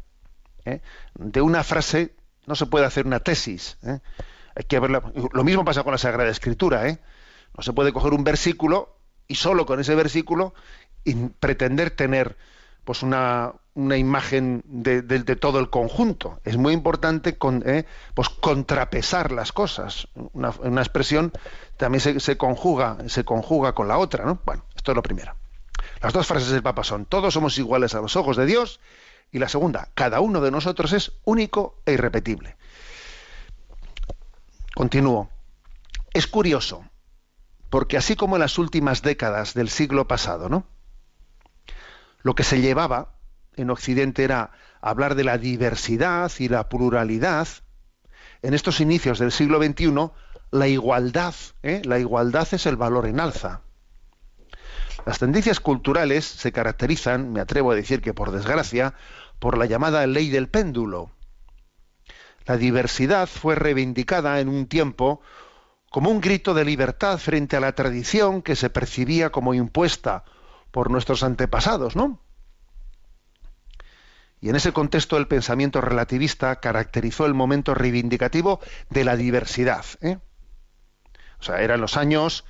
¿eh? 0.64 0.82
De 1.14 1.42
una 1.42 1.66
frase 1.66 2.16
no 2.46 2.56
se 2.56 2.66
puede 2.68 2.86
hacer 2.86 3.06
una 3.06 3.20
tesis. 3.20 3.78
¿eh? 3.84 4.00
Hay 4.56 4.64
que 4.64 4.80
verla. 4.80 5.04
Lo 5.34 5.44
mismo 5.44 5.66
pasa 5.66 5.84
con 5.84 5.92
la 5.92 5.98
Sagrada 5.98 6.30
Escritura. 6.30 6.88
No 7.56 7.64
se 7.64 7.74
puede 7.74 7.92
coger 7.92 8.14
un 8.14 8.24
versículo 8.24 8.98
y 9.28 9.36
solo 9.36 9.66
con 9.66 9.82
ese 9.82 9.94
versículo 9.94 10.54
pretender 11.42 11.92
tener 11.92 12.38
pues 12.88 13.04
una, 13.04 13.52
una 13.74 13.98
imagen 13.98 14.64
de, 14.64 15.02
todo 15.36 15.60
el 15.60 15.70
conjunto. 15.70 16.40
Es 16.46 16.56
muy 16.56 16.72
importante 16.72 17.38
eh, 17.66 17.86
pues 18.14 18.30
contrapesar 18.30 19.34
las 19.34 19.52
cosas. 19.52 20.08
Una, 20.32 20.52
una 20.62 20.80
expresión 20.80 21.34
también 21.76 22.00
se, 22.00 22.22
se, 22.22 22.38
conjuga, 22.38 22.98
se 23.08 23.26
conjuga 23.26 23.74
con 23.74 23.90
la 23.90 23.98
otra, 23.98 24.24
¿no? 24.24 24.40
Bueno, 24.46 24.64
esto 24.74 24.94
es 24.94 24.96
lo 24.96 25.04
primero. 25.04 25.36
Las 26.02 26.14
dos 26.14 26.26
frases 26.28 26.50
del 26.50 26.64
Papa 26.64 26.86
son 26.86 27.04
todos 27.04 27.34
somos 27.34 27.58
iguales 27.58 27.94
a 27.94 28.00
los 28.00 28.16
ojos 28.16 28.38
de 28.38 28.46
Dios 28.46 28.80
y 29.34 29.40
la 29.40 29.50
segunda, 29.50 29.90
cada 29.94 30.22
uno 30.22 30.40
de 30.40 30.52
nosotros 30.52 30.94
es 30.94 31.12
único 31.26 31.82
e 31.86 31.92
irrepetible. 31.92 32.56
Continúo. 34.74 35.30
Es 36.14 36.26
curioso 36.26 36.86
porque 37.70 37.98
así 37.98 38.16
como 38.16 38.38
en 38.38 38.44
las 38.44 38.58
últimas 38.58 39.02
décadas 39.02 39.54
del 39.56 39.68
siglo 39.68 40.08
pasado, 40.08 40.48
¿no? 40.48 40.66
Lo 42.22 42.36
que 42.36 42.44
se 42.44 42.62
llevaba 42.62 43.14
en 43.56 43.70
Occidente 43.70 44.24
era 44.24 44.52
hablar 44.82 45.16
de 45.16 45.24
la 45.24 45.38
diversidad 45.38 46.32
y 46.40 46.48
la 46.48 46.70
pluralidad. 46.70 47.48
En 48.42 48.54
estos 48.54 48.80
inicios 48.80 49.20
del 49.20 49.32
siglo 49.32 49.62
XXI, 49.62 50.12
la 50.52 50.68
igualdad, 50.68 51.34
¿eh? 51.64 51.82
la 51.84 52.00
igualdad 52.00 52.48
es 52.52 52.66
el 52.66 52.78
valor 52.78 53.08
en 53.08 53.20
alza. 53.20 53.62
Las 55.06 55.20
tendencias 55.20 55.60
culturales 55.60 56.26
se 56.26 56.52
caracterizan, 56.52 57.32
me 57.32 57.40
atrevo 57.40 57.72
a 57.72 57.76
decir 57.76 58.02
que 58.02 58.14
por 58.14 58.32
desgracia, 58.32 58.94
por 59.40 59.58
la 59.58 59.66
llamada 59.66 60.06
ley 60.06 60.30
del 60.30 60.50
péndulo. 60.50 61.12
La 62.46 62.58
diversidad 62.58 63.28
fue 63.28 63.56
reivindicada 63.56 64.40
en 64.40 64.50
un 64.50 64.68
tiempo 64.68 65.22
como 65.90 66.10
un 66.10 66.22
grito 66.22 66.54
de 66.54 66.66
libertad 66.66 67.18
frente 67.18 67.56
a 67.56 67.60
la 67.60 67.74
tradición 67.74 68.42
que 68.42 68.56
se 68.56 68.70
percibía 68.70 69.32
como 69.32 69.54
impuesta 69.54 70.24
por 70.78 70.92
nuestros 70.92 71.24
antepasados, 71.24 71.96
¿no? 71.96 72.20
Y 74.40 74.50
en 74.50 74.56
ese 74.56 74.74
contexto 74.74 75.18
el 75.18 75.28
pensamiento 75.28 75.82
relativista 75.82 76.58
caracterizó 76.58 77.26
el 77.26 77.34
momento 77.34 77.74
reivindicativo 77.74 78.60
de 78.92 79.04
la 79.04 79.16
diversidad. 79.16 79.84
¿eh? 80.02 80.20
O 81.40 81.44
sea, 81.44 81.62
eran 81.62 81.82
los 81.82 81.98
años 81.98 82.46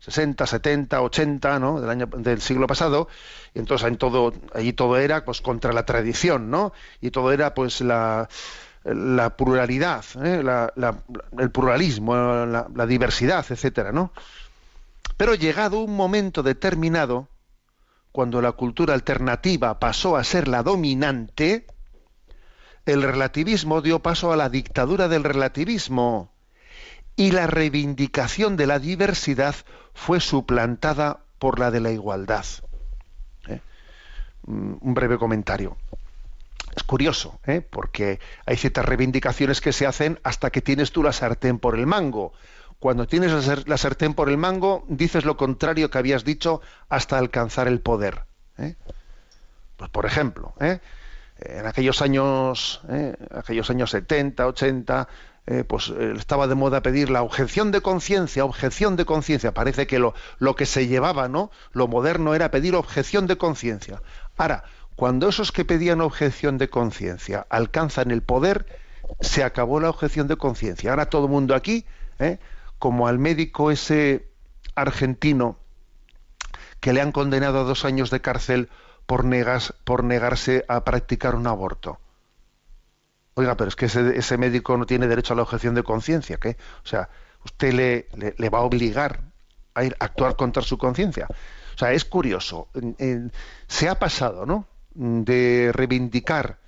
60, 0.00 0.46
70, 0.46 1.00
80, 1.00 1.58
¿no? 1.58 1.80
Del 1.80 1.88
año 1.88 2.04
del 2.04 2.42
siglo 2.42 2.66
pasado, 2.66 3.08
y 3.54 3.60
entonces 3.60 3.88
en 3.88 3.96
todo, 3.96 4.34
allí 4.52 4.74
todo 4.74 4.98
era 4.98 5.24
pues 5.24 5.40
contra 5.40 5.72
la 5.72 5.86
tradición, 5.86 6.50
¿no? 6.50 6.74
Y 7.00 7.12
todo 7.12 7.32
era 7.32 7.54
pues 7.54 7.80
la 7.80 8.28
la 8.84 9.38
pluralidad, 9.38 10.04
¿eh? 10.22 10.42
el 11.38 11.50
pluralismo, 11.50 12.14
la, 12.14 12.86
diversidad, 12.86 13.46
etcétera, 13.48 13.90
¿no? 13.90 14.12
Pero 15.16 15.34
llegado 15.34 15.80
un 15.80 15.96
momento 15.96 16.42
determinado, 16.42 17.28
cuando 18.12 18.40
la 18.42 18.52
cultura 18.52 18.94
alternativa 18.94 19.78
pasó 19.78 20.16
a 20.16 20.24
ser 20.24 20.48
la 20.48 20.62
dominante, 20.62 21.66
el 22.86 23.02
relativismo 23.02 23.82
dio 23.82 24.00
paso 24.00 24.32
a 24.32 24.36
la 24.36 24.48
dictadura 24.48 25.08
del 25.08 25.24
relativismo 25.24 26.32
y 27.16 27.32
la 27.32 27.46
reivindicación 27.46 28.56
de 28.56 28.66
la 28.66 28.78
diversidad 28.78 29.54
fue 29.94 30.20
suplantada 30.20 31.20
por 31.38 31.58
la 31.58 31.70
de 31.70 31.80
la 31.80 31.90
igualdad. 31.90 32.44
¿Eh? 33.48 33.60
Mm, 34.46 34.74
un 34.80 34.94
breve 34.94 35.18
comentario. 35.18 35.76
Es 36.74 36.84
curioso, 36.84 37.40
¿eh? 37.46 37.60
porque 37.60 38.20
hay 38.46 38.56
ciertas 38.56 38.84
reivindicaciones 38.84 39.60
que 39.60 39.72
se 39.72 39.86
hacen 39.86 40.20
hasta 40.22 40.50
que 40.50 40.62
tienes 40.62 40.92
tú 40.92 41.02
la 41.02 41.12
sartén 41.12 41.58
por 41.58 41.78
el 41.78 41.86
mango. 41.86 42.32
Cuando 42.80 43.06
tienes 43.06 43.68
la 43.68 43.76
sartén 43.76 44.14
por 44.14 44.30
el 44.30 44.38
mango, 44.38 44.84
dices 44.88 45.26
lo 45.26 45.36
contrario 45.36 45.90
que 45.90 45.98
habías 45.98 46.24
dicho 46.24 46.62
hasta 46.88 47.18
alcanzar 47.18 47.68
el 47.68 47.80
poder. 47.80 48.24
¿eh? 48.56 48.74
Pues 49.76 49.90
por 49.90 50.06
ejemplo, 50.06 50.54
¿eh? 50.60 50.80
en 51.40 51.66
aquellos 51.66 52.00
años, 52.00 52.80
¿eh? 52.88 53.14
aquellos 53.32 53.68
años 53.68 53.90
70, 53.90 54.46
80, 54.46 55.08
pues 55.66 55.88
estaba 55.88 56.46
de 56.46 56.54
moda 56.54 56.80
pedir 56.80 57.10
la 57.10 57.22
objeción 57.22 57.70
de 57.70 57.82
conciencia, 57.82 58.44
objeción 58.46 58.96
de 58.96 59.04
conciencia. 59.04 59.52
Parece 59.52 59.86
que 59.86 59.98
lo, 59.98 60.14
lo 60.38 60.54
que 60.54 60.64
se 60.64 60.86
llevaba, 60.86 61.28
¿no? 61.28 61.50
Lo 61.72 61.86
moderno 61.86 62.34
era 62.34 62.50
pedir 62.50 62.76
objeción 62.76 63.26
de 63.26 63.36
conciencia. 63.36 64.00
Ahora, 64.38 64.64
cuando 64.94 65.28
esos 65.28 65.50
que 65.50 65.64
pedían 65.64 66.00
objeción 66.00 66.56
de 66.56 66.70
conciencia 66.70 67.46
alcanzan 67.50 68.10
el 68.10 68.22
poder, 68.22 68.64
se 69.20 69.42
acabó 69.42 69.80
la 69.80 69.90
objeción 69.90 70.28
de 70.28 70.36
conciencia. 70.36 70.90
Ahora 70.90 71.06
todo 71.06 71.24
el 71.24 71.32
mundo 71.32 71.54
aquí, 71.54 71.84
¿eh? 72.20 72.38
Como 72.80 73.06
al 73.06 73.18
médico 73.18 73.70
ese 73.70 74.26
argentino 74.74 75.58
que 76.80 76.94
le 76.94 77.02
han 77.02 77.12
condenado 77.12 77.60
a 77.60 77.64
dos 77.64 77.84
años 77.84 78.10
de 78.10 78.22
cárcel 78.22 78.70
por, 79.06 79.24
por 79.84 80.02
negarse 80.02 80.64
a 80.66 80.82
practicar 80.82 81.34
un 81.34 81.46
aborto. 81.46 82.00
Oiga, 83.34 83.56
pero 83.56 83.68
es 83.68 83.76
que 83.76 83.84
ese, 83.86 84.38
médico 84.38 84.76
no 84.78 84.86
tiene 84.86 85.06
derecho 85.06 85.34
a 85.34 85.36
la 85.36 85.42
objeción 85.42 85.74
de 85.74 85.82
conciencia, 85.82 86.38
¿qué? 86.38 86.56
O 86.82 86.86
sea, 86.88 87.10
usted 87.44 87.72
le, 87.72 88.48
va 88.48 88.58
a 88.58 88.62
obligar 88.62 89.20
a 89.74 89.84
ir 89.84 89.94
a 90.00 90.06
actuar 90.06 90.36
contra 90.36 90.62
su 90.62 90.78
conciencia. 90.78 91.26
O 91.74 91.78
sea, 91.78 91.92
es 91.92 92.06
curioso. 92.06 92.68
Se 93.68 93.88
ha 93.90 93.98
pasado, 93.98 94.46
¿no? 94.46 94.66
De 94.94 95.70
reivindicar, 95.74 96.58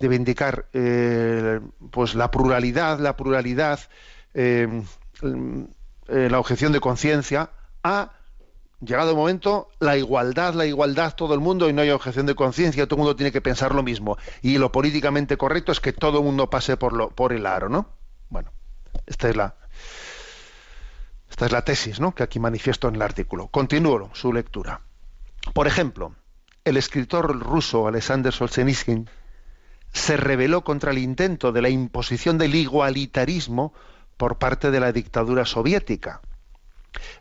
de 0.00 0.08
reivindicar 0.08 0.66
eh, 0.72 1.60
pues 1.92 2.16
la 2.16 2.30
pluralidad, 2.30 2.98
la 2.98 3.16
pluralidad, 3.16 3.80
eh, 4.34 4.82
eh, 5.22 6.28
la 6.30 6.38
objeción 6.38 6.72
de 6.72 6.80
conciencia, 6.80 7.50
a 7.82 8.12
llegado 8.80 9.10
el 9.10 9.16
momento, 9.16 9.68
la 9.80 9.96
igualdad, 9.96 10.54
la 10.54 10.66
igualdad, 10.66 11.14
todo 11.14 11.34
el 11.34 11.40
mundo 11.40 11.68
y 11.68 11.72
no 11.72 11.82
hay 11.82 11.90
objeción 11.90 12.26
de 12.26 12.34
conciencia, 12.34 12.86
todo 12.86 12.96
el 12.96 13.00
mundo 13.00 13.16
tiene 13.16 13.32
que 13.32 13.40
pensar 13.40 13.74
lo 13.74 13.82
mismo. 13.82 14.16
Y 14.42 14.58
lo 14.58 14.70
políticamente 14.72 15.36
correcto 15.36 15.72
es 15.72 15.80
que 15.80 15.92
todo 15.92 16.18
el 16.18 16.24
mundo 16.24 16.50
pase 16.50 16.76
por, 16.76 16.92
lo, 16.92 17.10
por 17.10 17.32
el 17.32 17.46
aro, 17.46 17.68
¿no? 17.68 17.88
Bueno, 18.28 18.52
esta 19.06 19.28
es 19.28 19.36
la, 19.36 19.56
esta 21.30 21.46
es 21.46 21.52
la 21.52 21.62
tesis 21.62 22.00
¿no? 22.00 22.14
que 22.14 22.22
aquí 22.22 22.38
manifiesto 22.38 22.88
en 22.88 22.96
el 22.96 23.02
artículo. 23.02 23.48
Continúo 23.48 24.10
su 24.12 24.32
lectura. 24.32 24.80
Por 25.54 25.66
ejemplo, 25.66 26.14
el 26.64 26.76
escritor 26.76 27.38
ruso 27.38 27.86
Alexander 27.86 28.32
Solzhenitsyn 28.32 29.08
se 29.92 30.16
rebeló 30.16 30.64
contra 30.64 30.90
el 30.90 30.98
intento 30.98 31.52
de 31.52 31.62
la 31.62 31.68
imposición 31.68 32.38
del 32.38 32.54
igualitarismo 32.54 33.72
por 34.18 34.36
parte 34.36 34.70
de 34.70 34.80
la 34.80 34.92
dictadura 34.92 35.46
soviética. 35.46 36.20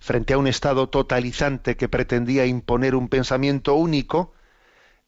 Frente 0.02 0.34
a 0.34 0.38
un 0.38 0.48
Estado 0.48 0.90
totalizante 0.90 1.78
que 1.78 1.88
pretendía 1.88 2.46
imponer 2.46 2.96
un 2.96 3.08
pensamiento 3.08 3.76
único, 3.76 4.34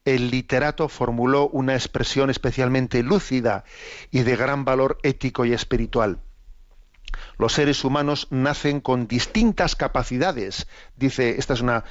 el 0.06 0.32
literato 0.32 0.88
formuló 0.88 1.50
una 1.50 1.74
expresión 1.74 2.30
especialmente 2.30 3.04
lúcida 3.04 3.66
y 4.12 4.22
de 4.22 4.36
gran 4.38 4.64
valor 4.64 4.98
ético 5.04 5.46
y 5.46 5.54
espiritual. 5.54 6.20
Los 7.38 7.54
seres 7.54 7.84
humanos 7.84 8.28
nacen 8.30 8.82
con 8.82 9.08
distintas 9.08 9.76
capacidades, 9.76 10.68
dice, 10.96 11.38
esta 11.38 11.54
es 11.54 11.62
una, 11.62 11.84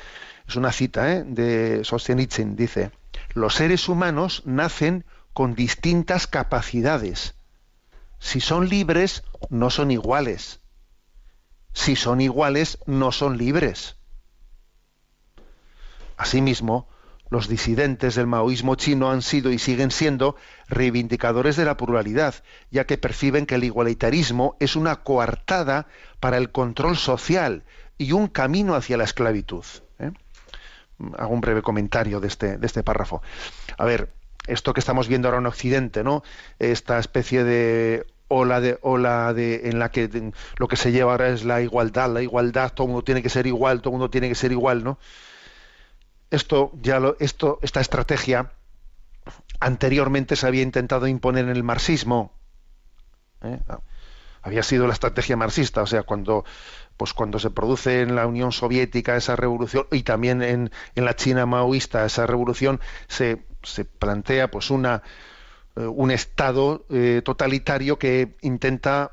es 0.46 0.56
una 0.56 0.72
cita 0.72 1.12
¿eh? 1.12 1.24
de 1.24 1.84
Solzhenitsyn, 1.84 2.56
dice, 2.56 2.92
los 3.34 3.54
seres 3.54 3.88
humanos 3.88 4.42
nacen 4.46 5.04
con 5.32 5.54
distintas 5.54 6.26
capacidades. 6.26 7.34
Si 8.18 8.40
son 8.40 8.68
libres, 8.68 9.22
no 9.50 9.70
son 9.70 9.90
iguales. 9.90 10.60
Si 11.72 11.96
son 11.96 12.20
iguales, 12.20 12.78
no 12.86 13.12
son 13.12 13.38
libres. 13.38 13.96
Asimismo, 16.16 16.88
los 17.30 17.48
disidentes 17.48 18.14
del 18.14 18.26
maoísmo 18.26 18.74
chino 18.74 19.10
han 19.10 19.22
sido 19.22 19.52
y 19.52 19.58
siguen 19.58 19.90
siendo 19.90 20.36
reivindicadores 20.68 21.56
de 21.56 21.64
la 21.64 21.76
pluralidad, 21.76 22.34
ya 22.70 22.86
que 22.86 22.98
perciben 22.98 23.46
que 23.46 23.56
el 23.56 23.64
igualitarismo 23.64 24.56
es 24.60 24.76
una 24.76 24.96
coartada 24.96 25.86
para 26.20 26.38
el 26.38 26.50
control 26.50 26.96
social 26.96 27.64
y 27.98 28.12
un 28.12 28.28
camino 28.28 28.74
hacia 28.74 28.96
la 28.96 29.04
esclavitud. 29.04 29.64
¿eh? 29.98 30.12
Hago 31.18 31.34
un 31.34 31.40
breve 31.40 31.62
comentario 31.62 32.18
de 32.18 32.28
este, 32.28 32.56
de 32.56 32.66
este 32.66 32.82
párrafo. 32.82 33.22
A 33.76 33.84
ver, 33.84 34.12
esto 34.48 34.72
que 34.72 34.80
estamos 34.80 35.08
viendo 35.08 35.28
ahora 35.28 35.38
en 35.38 35.46
Occidente, 35.46 36.02
¿no? 36.04 36.22
Esta 36.58 36.98
especie 36.98 37.44
de 37.44 38.06
ola 38.28 38.60
de 38.60 38.78
ola 38.82 39.32
de 39.32 39.68
en 39.68 39.78
la 39.78 39.90
que 39.90 40.32
lo 40.58 40.68
que 40.68 40.76
se 40.76 40.92
lleva 40.92 41.12
ahora 41.12 41.28
es 41.28 41.44
la 41.44 41.62
igualdad, 41.62 42.12
la 42.12 42.22
igualdad, 42.22 42.72
todo 42.72 42.86
el 42.86 42.92
mundo 42.92 43.04
tiene 43.04 43.22
que 43.22 43.30
ser 43.30 43.46
igual, 43.46 43.80
todo 43.80 43.90
el 43.90 43.98
mundo 43.98 44.10
tiene 44.10 44.28
que 44.28 44.34
ser 44.34 44.52
igual, 44.52 44.84
¿no? 44.84 44.98
Esto 46.30 46.72
ya 46.80 47.00
lo, 47.00 47.16
esto 47.20 47.58
esta 47.62 47.80
estrategia 47.80 48.52
anteriormente 49.60 50.36
se 50.36 50.46
había 50.46 50.62
intentado 50.62 51.06
imponer 51.06 51.44
en 51.44 51.50
el 51.50 51.64
marxismo. 51.64 52.32
¿eh? 53.42 53.58
Había 54.42 54.62
sido 54.62 54.86
la 54.86 54.92
estrategia 54.92 55.36
marxista, 55.36 55.82
o 55.82 55.86
sea, 55.86 56.02
cuando 56.02 56.44
pues 56.96 57.14
cuando 57.14 57.38
se 57.38 57.50
produce 57.50 58.02
en 58.02 58.16
la 58.16 58.26
Unión 58.26 58.50
Soviética 58.50 59.16
esa 59.16 59.36
revolución 59.36 59.86
y 59.92 60.02
también 60.02 60.42
en, 60.42 60.70
en 60.96 61.04
la 61.04 61.14
China 61.14 61.46
maoísta 61.46 62.04
esa 62.04 62.26
revolución 62.26 62.80
se, 63.06 63.46
se 63.62 63.84
plantea 63.84 64.50
pues 64.50 64.70
una 64.70 65.02
eh, 65.76 65.86
un 65.86 66.10
estado 66.10 66.84
eh, 66.90 67.22
totalitario 67.24 67.98
que 67.98 68.36
intenta 68.42 69.12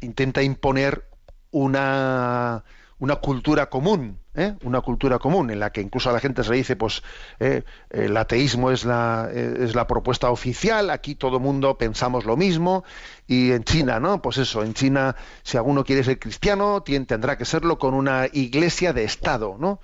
intenta 0.00 0.42
imponer 0.42 1.08
una 1.50 2.64
una 2.98 3.16
cultura 3.16 3.68
común 3.68 4.18
¿eh? 4.34 4.54
una 4.62 4.80
cultura 4.80 5.18
común 5.18 5.50
en 5.50 5.60
la 5.60 5.70
que 5.70 5.80
incluso 5.80 6.10
a 6.10 6.12
la 6.12 6.20
gente 6.20 6.42
se 6.42 6.50
le 6.50 6.56
dice 6.56 6.76
pues 6.76 7.02
eh, 7.40 7.62
el 7.90 8.16
ateísmo 8.16 8.70
es 8.70 8.84
la 8.84 9.28
es 9.32 9.74
la 9.74 9.86
propuesta 9.86 10.30
oficial 10.30 10.90
aquí 10.90 11.14
todo 11.14 11.40
mundo 11.40 11.76
pensamos 11.78 12.24
lo 12.24 12.36
mismo 12.36 12.84
y 13.26 13.52
en 13.52 13.64
China 13.64 14.00
no 14.00 14.22
pues 14.22 14.38
eso 14.38 14.62
en 14.62 14.74
China 14.74 15.16
si 15.42 15.56
alguno 15.56 15.84
quiere 15.84 16.04
ser 16.04 16.18
cristiano 16.18 16.82
tendrá 16.82 17.36
que 17.36 17.44
serlo 17.44 17.78
con 17.78 17.94
una 17.94 18.26
iglesia 18.32 18.92
de 18.92 19.04
estado 19.04 19.56
no 19.58 19.80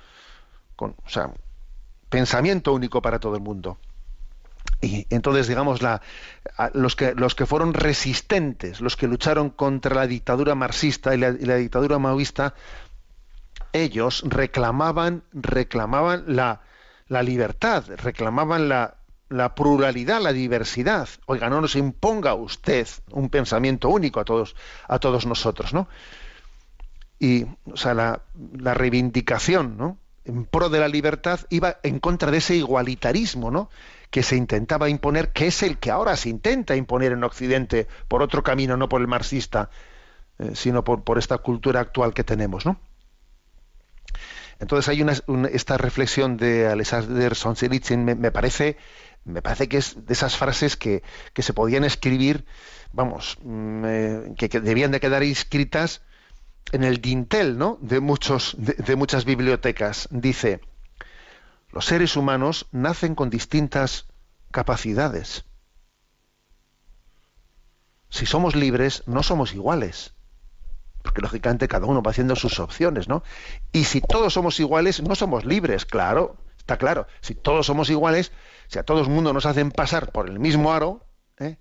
con 0.77 0.95
o 1.05 1.09
sea 1.09 1.31
pensamiento 2.09 2.73
único 2.73 3.03
para 3.03 3.19
todo 3.19 3.37
el 3.37 3.43
mundo 3.43 3.79
y 4.81 5.07
entonces, 5.11 5.47
digamos, 5.47 5.83
la, 5.83 6.01
los, 6.73 6.97
que, 6.97 7.15
los 7.15 7.35
que 7.35 7.47
fueron 7.47 7.75
resistentes, 7.75 8.81
los 8.81 8.97
que 8.97 9.07
lucharon 9.07 9.51
contra 9.51 9.95
la 9.95 10.07
dictadura 10.07 10.55
marxista 10.55 11.15
y 11.15 11.19
la, 11.19 11.29
y 11.29 11.45
la 11.45 11.57
dictadura 11.57 11.99
maoísta, 11.99 12.55
ellos 13.73 14.23
reclamaban, 14.27 15.23
reclamaban 15.33 16.25
la, 16.29 16.63
la 17.09 17.23
libertad, 17.23 17.85
reclamaban 17.97 18.69
la, 18.69 18.97
la 19.29 19.55
pluralidad, 19.55 20.21
la 20.21 20.33
diversidad. 20.33 21.09
Oiga, 21.27 21.51
no 21.51 21.61
nos 21.61 21.77
imponga 21.77 22.35
usted 22.35 22.89
un 23.11 23.31
pensamiento 23.31 23.89
único 23.89 24.21
a 24.21 24.25
todos, 24.25 24.57
a 24.89 24.99
todos 24.99 25.27
nosotros, 25.27 25.73
¿no? 25.73 25.89
Y, 27.19 27.45
o 27.71 27.77
sea, 27.77 27.95
la, 27.95 28.23
la 28.59 28.75
reivindicación, 28.75 29.77
¿no? 29.77 29.99
En 30.25 30.47
pro 30.47 30.69
de 30.69 30.81
la 30.81 30.89
libertad 30.89 31.41
iba 31.51 31.77
en 31.83 32.01
contra 32.01 32.31
de 32.31 32.39
ese 32.39 32.57
igualitarismo, 32.57 33.51
¿no? 33.51 33.71
Que 34.11 34.23
se 34.23 34.37
intentaba 34.37 34.89
imponer, 34.89 35.33
que 35.33 35.47
es 35.49 35.63
el 35.63 35.79
que 35.79 35.91
ahora 35.91 36.17
se 36.17 36.29
intenta 36.29 36.77
imponer 36.77 37.13
en 37.13 37.25
Occidente 37.25 37.87
por 38.09 38.23
otro 38.23 38.43
camino, 38.43 38.77
no 38.77 38.89
por 38.89 39.01
el 39.01 39.07
marxista, 39.09 39.71
eh, 40.39 40.53
sino 40.55 40.85
por, 40.85 41.05
por 41.05 41.19
esta 41.19 41.39
cultura 41.39 41.81
actual 41.81 42.13
que 42.15 42.25
tenemos, 42.25 42.67
¿no? 42.67 42.81
Entonces 44.59 44.89
hay 44.89 45.03
una, 45.03 45.15
un- 45.27 45.47
esta 45.47 45.79
reflexión 45.79 46.37
de 46.37 46.67
Alexander 46.69 47.35
Solzhenitsyn 47.35 48.05
me, 48.05 48.31
parece 48.31 48.77
me 49.25 49.43
parece 49.43 49.69
que 49.69 49.79
es 49.79 50.07
de 50.07 50.13
esas 50.13 50.37
frases 50.37 50.77
que, 50.77 51.03
que 51.33 51.43
se 51.43 51.53
podían 51.53 51.85
escribir, 51.85 52.45
vamos, 52.93 53.39
mm, 53.43 53.85
eh, 53.87 54.35
que, 54.37 54.49
que 54.49 54.61
debían 54.61 54.91
de 54.91 55.01
quedar 55.01 55.23
inscritas 55.23 56.03
en 56.73 56.85
el 56.85 57.01
dintel, 57.01 57.59
¿no? 57.59 57.79
De 57.81 58.01
muchos 58.01 58.57
de 58.59 58.97
muchas 58.97 59.25
bibliotecas. 59.25 60.09
Dice 60.11 60.61
los 61.73 61.87
seres 61.87 62.17
humanos 62.17 62.67
nacen 62.73 63.15
con 63.15 63.31
distintas 63.31 64.07
capacidades. 64.51 65.45
Si 68.09 68.27
somos 68.27 68.57
libres, 68.57 69.05
no 69.07 69.23
somos 69.23 69.55
iguales. 69.55 70.15
Porque 71.03 71.23
lógicamente 71.23 71.69
cada 71.69 71.87
uno 71.87 72.03
va 72.03 72.11
haciendo 72.11 72.37
sus 72.37 72.59
opciones, 72.59 73.09
¿no? 73.09 73.23
Y 73.73 73.85
si 73.85 74.01
todos 74.01 74.35
somos 74.35 74.59
iguales, 74.61 75.03
no 75.03 75.15
somos 75.15 75.45
libres, 75.45 75.87
claro, 75.87 76.37
está 76.59 76.77
claro. 76.77 77.07
Si 77.21 77.35
todos 77.35 77.67
somos 77.67 77.89
iguales, 77.89 78.33
si 78.67 78.79
a 78.79 78.83
todo 78.83 79.01
el 79.01 79.09
mundo 79.09 79.33
nos 79.33 79.47
hacen 79.47 79.71
pasar 79.71 80.11
por 80.11 80.29
el 80.29 80.41
mismo 80.41 80.73
aro, 80.73 81.07
¿eh? 81.39 81.57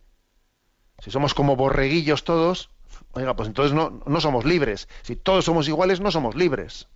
si 0.99 1.11
somos 1.11 1.33
como 1.33 1.55
borreguillos 1.55 2.23
todos, 2.23 2.71
oiga, 3.13 3.35
pues 3.35 3.47
entonces 3.47 3.73
no, 3.73 4.01
no 4.05 4.19
somos 4.19 4.43
libres. 4.43 4.89
Si 5.03 5.15
todos 5.15 5.45
somos 5.45 5.67
iguales, 5.67 6.01
no 6.01 6.11
somos 6.11 6.35
libres 6.35 6.87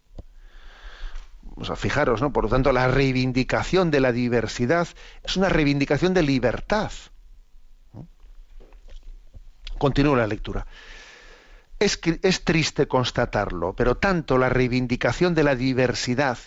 fijaros, 1.75 2.21
¿no? 2.21 2.31
Por 2.33 2.45
lo 2.45 2.49
tanto, 2.49 2.71
la 2.71 2.87
reivindicación 2.87 3.91
de 3.91 3.99
la 3.99 4.11
diversidad 4.11 4.87
es 5.23 5.37
una 5.37 5.49
reivindicación 5.49 6.13
de 6.13 6.23
libertad. 6.23 6.91
Continúo 9.77 10.15
la 10.15 10.27
lectura. 10.27 10.65
Es 11.79 12.43
triste 12.43 12.87
constatarlo, 12.87 13.73
pero 13.73 13.97
tanto 13.97 14.37
la 14.37 14.49
reivindicación 14.49 15.35
de 15.35 15.43
la 15.43 15.55
diversidad 15.55 16.37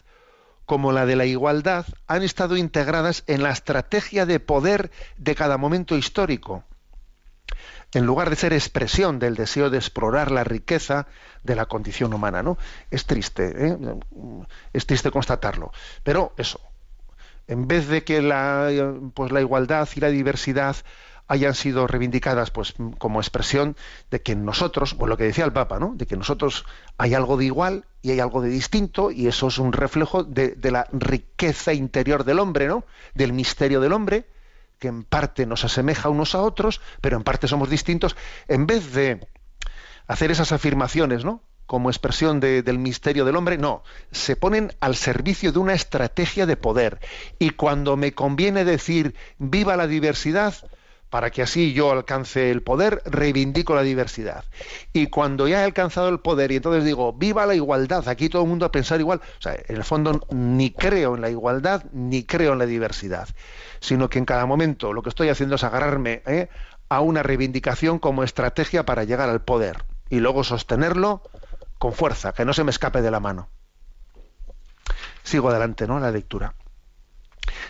como 0.64 0.92
la 0.92 1.06
de 1.06 1.16
la 1.16 1.26
igualdad 1.26 1.86
han 2.06 2.22
estado 2.22 2.56
integradas 2.56 3.22
en 3.26 3.42
la 3.42 3.50
estrategia 3.50 4.26
de 4.26 4.40
poder 4.40 4.90
de 5.18 5.34
cada 5.34 5.58
momento 5.58 5.96
histórico 5.96 6.64
en 7.96 8.04
lugar 8.04 8.28
de 8.28 8.36
ser 8.36 8.52
expresión 8.52 9.18
del 9.18 9.36
deseo 9.36 9.70
de 9.70 9.78
explorar 9.78 10.30
la 10.30 10.44
riqueza 10.44 11.06
de 11.42 11.56
la 11.56 11.64
condición 11.64 12.12
humana, 12.12 12.42
¿no? 12.42 12.58
Es 12.90 13.06
triste, 13.06 13.54
¿eh? 13.56 13.78
es 14.74 14.84
triste 14.84 15.10
constatarlo, 15.10 15.72
pero 16.02 16.34
eso, 16.36 16.60
en 17.46 17.66
vez 17.66 17.88
de 17.88 18.04
que 18.04 18.20
la, 18.20 18.70
pues 19.14 19.32
la 19.32 19.40
igualdad 19.40 19.88
y 19.94 20.00
la 20.00 20.08
diversidad 20.08 20.76
hayan 21.26 21.54
sido 21.54 21.86
reivindicadas 21.86 22.50
pues 22.50 22.74
como 22.98 23.18
expresión 23.18 23.76
de 24.10 24.20
que 24.20 24.36
nosotros, 24.36 24.94
pues 24.94 25.08
lo 25.08 25.16
que 25.16 25.24
decía 25.24 25.46
el 25.46 25.54
Papa, 25.54 25.78
¿no? 25.78 25.94
de 25.94 26.06
que 26.06 26.16
nosotros 26.16 26.66
hay 26.98 27.14
algo 27.14 27.38
de 27.38 27.46
igual 27.46 27.86
y 28.02 28.10
hay 28.10 28.20
algo 28.20 28.42
de 28.42 28.50
distinto 28.50 29.10
y 29.10 29.26
eso 29.26 29.48
es 29.48 29.58
un 29.58 29.72
reflejo 29.72 30.22
de, 30.22 30.48
de 30.50 30.70
la 30.70 30.86
riqueza 30.92 31.72
interior 31.72 32.24
del 32.24 32.40
hombre, 32.40 32.68
¿no? 32.68 32.84
del 33.14 33.32
misterio 33.32 33.80
del 33.80 33.94
hombre, 33.94 34.26
que 34.78 34.88
en 34.88 35.04
parte 35.04 35.46
nos 35.46 35.64
asemeja 35.64 36.08
unos 36.08 36.34
a 36.34 36.42
otros, 36.42 36.80
pero 37.00 37.16
en 37.16 37.24
parte 37.24 37.48
somos 37.48 37.70
distintos, 37.70 38.16
en 38.48 38.66
vez 38.66 38.92
de 38.92 39.26
hacer 40.06 40.30
esas 40.30 40.52
afirmaciones, 40.52 41.24
¿no? 41.24 41.42
como 41.66 41.90
expresión 41.90 42.38
de- 42.38 42.62
del 42.62 42.78
misterio 42.78 43.24
del 43.24 43.34
hombre, 43.34 43.58
no, 43.58 43.82
se 44.12 44.36
ponen 44.36 44.72
al 44.78 44.94
servicio 44.94 45.50
de 45.50 45.58
una 45.58 45.74
estrategia 45.74 46.46
de 46.46 46.56
poder. 46.56 47.00
Y 47.40 47.50
cuando 47.50 47.96
me 47.96 48.12
conviene 48.12 48.64
decir 48.64 49.16
viva 49.38 49.76
la 49.76 49.88
diversidad, 49.88 50.54
para 51.10 51.30
que 51.30 51.42
así 51.42 51.72
yo 51.72 51.92
alcance 51.92 52.50
el 52.50 52.62
poder, 52.62 53.02
reivindico 53.06 53.74
la 53.74 53.82
diversidad. 53.82 54.44
Y 54.92 55.06
cuando 55.06 55.46
ya 55.46 55.60
he 55.60 55.64
alcanzado 55.64 56.08
el 56.08 56.20
poder 56.20 56.52
y 56.52 56.56
entonces 56.56 56.84
digo, 56.84 57.12
viva 57.12 57.46
la 57.46 57.54
igualdad, 57.54 58.08
aquí 58.08 58.28
todo 58.28 58.42
el 58.42 58.48
mundo 58.48 58.66
a 58.66 58.72
pensar 58.72 59.00
igual, 59.00 59.20
o 59.38 59.42
sea, 59.42 59.54
en 59.54 59.76
el 59.76 59.84
fondo 59.84 60.20
ni 60.30 60.70
creo 60.70 61.14
en 61.14 61.20
la 61.20 61.30
igualdad 61.30 61.84
ni 61.92 62.24
creo 62.24 62.52
en 62.52 62.58
la 62.58 62.66
diversidad, 62.66 63.28
sino 63.80 64.08
que 64.08 64.18
en 64.18 64.24
cada 64.24 64.46
momento 64.46 64.92
lo 64.92 65.02
que 65.02 65.08
estoy 65.08 65.28
haciendo 65.28 65.54
es 65.54 65.64
agarrarme 65.64 66.22
¿eh? 66.26 66.48
a 66.88 67.00
una 67.00 67.22
reivindicación 67.22 67.98
como 67.98 68.24
estrategia 68.24 68.84
para 68.84 69.04
llegar 69.04 69.28
al 69.28 69.42
poder 69.42 69.84
y 70.10 70.20
luego 70.20 70.44
sostenerlo 70.44 71.22
con 71.78 71.92
fuerza, 71.92 72.32
que 72.32 72.44
no 72.44 72.52
se 72.52 72.64
me 72.64 72.70
escape 72.70 73.02
de 73.02 73.10
la 73.10 73.20
mano. 73.20 73.48
Sigo 75.22 75.50
adelante, 75.50 75.86
¿no? 75.86 75.98
La 75.98 76.10
lectura. 76.10 76.54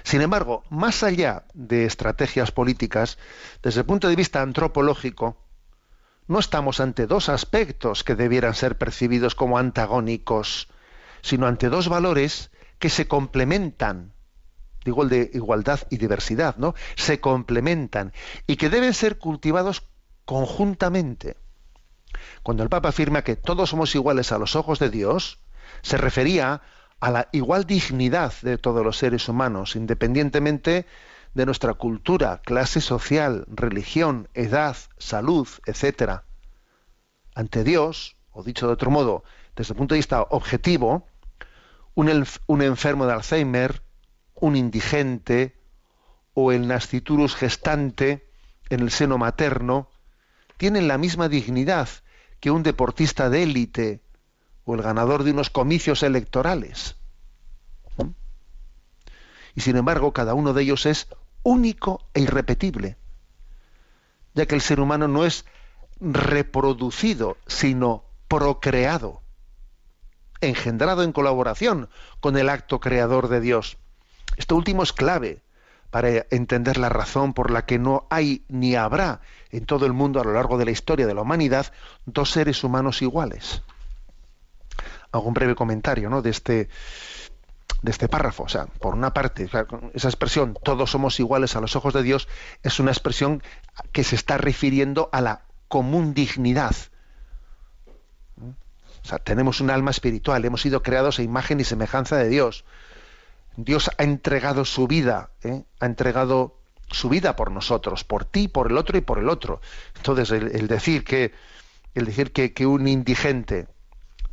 Sin 0.03 0.21
embargo, 0.23 0.65
más 0.71 1.03
allá 1.03 1.45
de 1.55 1.85
estrategias 1.85 2.53
políticas, 2.53 3.19
desde 3.63 3.81
el 3.81 3.87
punto 3.87 4.09
de 4.09 4.17
vista 4.17 4.43
antropológico, 4.43 5.37
no 6.29 6.39
estamos 6.39 6.81
ante 6.81 7.07
dos 7.07 7.29
aspectos 7.29 8.03
que 8.03 8.15
debieran 8.15 8.55
ser 8.55 8.79
percibidos 8.79 9.35
como 9.35 9.59
antagónicos, 9.59 10.69
sino 11.23 11.47
ante 11.47 11.69
dos 11.69 11.89
valores 11.89 12.51
que 12.79 12.91
se 12.91 13.07
complementan. 13.07 14.13
Digo 14.85 15.03
el 15.03 15.09
de 15.09 15.31
igualdad 15.35 15.81
y 15.91 15.99
diversidad, 15.99 16.57
¿no? 16.57 16.75
Se 16.95 17.21
complementan 17.21 18.13
y 18.47 18.57
que 18.57 18.71
deben 18.71 18.95
ser 18.95 19.19
cultivados 19.19 19.83
conjuntamente. 20.25 21.37
Cuando 22.43 22.63
el 22.63 22.69
Papa 22.69 22.91
afirma 22.91 23.23
que 23.23 23.37
todos 23.37 23.71
somos 23.71 23.95
iguales 23.95 24.33
a 24.33 24.39
los 24.39 24.57
ojos 24.57 24.79
de 24.79 24.91
Dios, 24.91 25.41
se 25.83 25.97
refería 25.97 26.63
a 27.01 27.11
la 27.11 27.29
igual 27.33 27.65
dignidad 27.65 28.33
de 28.43 28.59
todos 28.59 28.85
los 28.85 28.97
seres 28.99 29.29
humanos, 29.29 29.77
independientemente 29.77 30.87
de 31.35 31.47
nuestra 31.47 31.75
cultura, 31.75 32.41
clase 32.45 32.81
social, 32.81 33.45
religión, 33.49 34.29
edad, 34.35 34.77
salud, 34.99 35.47
etc. 35.67 36.23
Ante 37.35 37.65
Dios, 37.65 38.17
o 38.33 38.43
dicho 38.43 38.67
de 38.67 38.73
otro 38.73 38.91
modo, 38.91 39.25
desde 39.55 39.73
el 39.73 39.79
punto 39.79 39.95
de 39.95 39.99
vista 39.99 40.23
objetivo, 40.23 41.07
un, 41.95 42.27
un 42.47 42.63
enfermo 42.63 43.07
de 43.07 43.13
Alzheimer, 43.13 43.83
un 44.35 44.57
indigente 44.57 45.57
o 46.33 46.53
el 46.53 46.69
nasciturus 46.69 47.35
gestante 47.35 48.31
en 48.69 48.81
el 48.81 48.91
seno 48.91 49.19
materno 49.19 49.91
tienen 50.57 50.89
la 50.89 50.99
misma 50.99 51.29
dignidad 51.29 51.89
que 52.41 52.51
un 52.51 52.63
deportista 52.63 53.31
de 53.31 53.43
élite 53.43 54.03
o 54.67 54.75
el 54.75 54.83
ganador 54.83 55.23
de 55.23 55.31
unos 55.31 55.49
comicios 55.49 56.03
electorales. 56.03 56.97
Y 59.55 59.63
sin 59.63 59.77
embargo, 59.77 60.13
cada 60.13 60.35
uno 60.35 60.53
de 60.53 60.63
ellos 60.65 60.85
es 60.85 61.09
único 61.43 62.07
e 62.13 62.21
irrepetible, 62.21 62.99
ya 64.35 64.45
que 64.45 64.55
el 64.55 64.61
ser 64.61 64.81
humano 64.81 65.09
no 65.09 65.25
es 65.25 65.47
reproducido, 65.99 67.39
sino 67.47 68.05
procreado, 68.29 69.23
engendrado 70.43 71.05
en 71.05 71.13
colaboración 71.13 71.89
con 72.21 72.37
el 72.37 72.51
acto 72.51 72.81
creador 72.81 73.29
de 73.29 73.41
Dios. 73.41 73.79
Esto 74.37 74.57
último 74.57 74.83
es 74.83 74.93
clave 74.93 75.43
para 75.91 76.27
entender 76.31 76.77
la 76.77 76.91
razón 76.91 77.33
por 77.33 77.51
la 77.51 77.65
que 77.65 77.79
no 77.79 78.07
hay 78.11 78.45
ni 78.49 78.75
habrá 78.75 79.21
en 79.51 79.65
todo 79.65 79.87
el 79.87 79.95
mundo 79.95 80.21
a 80.21 80.25
lo 80.25 80.33
largo 80.33 80.59
de 80.59 80.67
la 80.67 80.73
historia 80.73 81.07
de 81.07 81.15
la 81.15 81.23
humanidad 81.23 81.73
dos 82.05 82.33
seres 82.33 82.63
humanos 82.65 83.01
iguales. 83.01 83.63
Hago 85.13 85.29
un 85.29 85.35
breve 85.35 85.55
comentario 85.55 86.11
¿no? 86.11 86.23
de, 86.23 86.31
este, 86.31 86.69
de 87.83 87.91
este 87.91 88.09
párrafo. 88.09 88.45
O 88.45 88.49
sea, 88.49 88.67
por 88.67 88.95
una 88.95 89.13
parte, 89.13 89.49
esa 89.95 90.09
expresión 90.09 90.57
todos 90.63 90.91
somos 90.91 91.19
iguales 91.21 91.57
a 91.57 91.61
los 91.61 91.77
ojos 91.77 91.95
de 91.95 92.03
Dios 92.03 92.29
es 92.63 92.81
una 92.81 92.91
expresión 92.91 93.43
que 93.93 94.05
se 94.05 94.17
está 94.17 94.39
refiriendo 94.39 95.09
a 95.13 95.21
la 95.21 95.43
común 95.69 96.15
dignidad. 96.15 96.75
O 99.07 99.09
sea, 99.09 99.19
tenemos 99.19 99.61
un 99.61 99.71
alma 99.71 99.93
espiritual, 99.93 100.45
hemos 100.45 100.63
sido 100.63 100.83
creados 100.83 101.19
a 101.19 101.23
imagen 101.23 101.61
y 101.61 101.65
semejanza 101.65 102.17
de 102.17 102.29
Dios. 102.29 102.65
Dios 103.57 103.91
ha 103.97 104.03
entregado 104.03 104.65
su 104.65 104.87
vida, 104.87 105.31
¿eh? 105.43 105.63
ha 105.81 105.87
entregado 105.87 106.59
su 106.91 107.09
vida 107.09 107.37
por 107.37 107.51
nosotros, 107.51 108.05
por 108.05 108.25
ti, 108.25 108.49
por 108.49 108.71
el 108.71 108.77
otro 108.77 108.99
y 108.99 109.01
por 109.01 109.19
el 109.19 109.29
otro. 109.29 109.61
Entonces, 109.97 110.31
el, 110.31 110.55
el 110.55 110.67
decir 110.67 111.05
que 111.05 111.33
el 111.95 112.05
decir 112.05 112.33
que, 112.33 112.53
que 112.53 112.67
un 112.67 112.87
indigente 112.87 113.67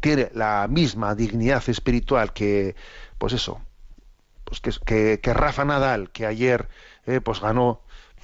tiene 0.03 0.29
la 0.33 0.67
misma 0.67 1.15
dignidad 1.15 1.63
espiritual 1.69 2.33
que, 2.33 2.75
pues 3.17 3.31
eso, 3.31 3.61
pues 4.43 4.59
que, 4.59 5.21
que, 5.21 5.33
Rafa 5.33 5.63
Nadal, 5.63 6.11
que 6.11 6.25
ayer 6.25 6.67
eh, 7.05 7.21
pues 7.21 7.39
ganó 7.39 7.79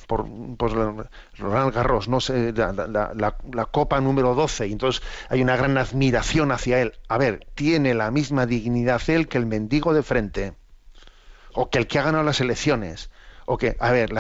por 0.05 0.27
pues, 0.57 0.73
Roland 0.73 1.73
Garros, 1.73 2.09
no 2.09 2.19
sé, 2.19 2.51
la, 2.51 2.73
la, 2.73 3.37
la, 3.53 3.65
copa 3.65 4.01
número 4.01 4.35
12, 4.35 4.67
y 4.67 4.73
entonces 4.73 5.01
hay 5.29 5.41
una 5.41 5.55
gran 5.55 5.77
admiración 5.77 6.51
hacia 6.51 6.81
él. 6.81 6.99
A 7.07 7.17
ver, 7.17 7.47
tiene 7.55 7.93
la 7.93 8.11
misma 8.11 8.45
dignidad 8.45 9.01
él 9.07 9.29
que 9.29 9.37
el 9.37 9.45
mendigo 9.45 9.93
de 9.93 10.03
frente, 10.03 10.55
o 11.53 11.69
que 11.69 11.77
el 11.77 11.87
que 11.87 11.99
ha 11.99 12.03
ganado 12.03 12.25
las 12.25 12.41
elecciones, 12.41 13.09
o 13.45 13.57
que, 13.57 13.77
a 13.79 13.91
ver, 13.91 14.11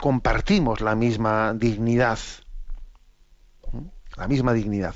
compartimos 0.00 0.80
la 0.80 0.94
misma 0.94 1.52
dignidad, 1.52 2.18
la 4.16 4.26
misma 4.26 4.54
dignidad. 4.54 4.94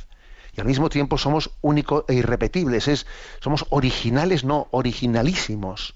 Y 0.57 0.61
al 0.61 0.67
mismo 0.67 0.89
tiempo 0.89 1.19
somos 1.19 1.51
únicos 1.61 2.05
e 2.09 2.15
irrepetibles, 2.15 2.89
es, 2.89 3.07
somos 3.41 3.67
originales, 3.71 4.45
no 4.45 4.69
originalísimos. 4.71 5.95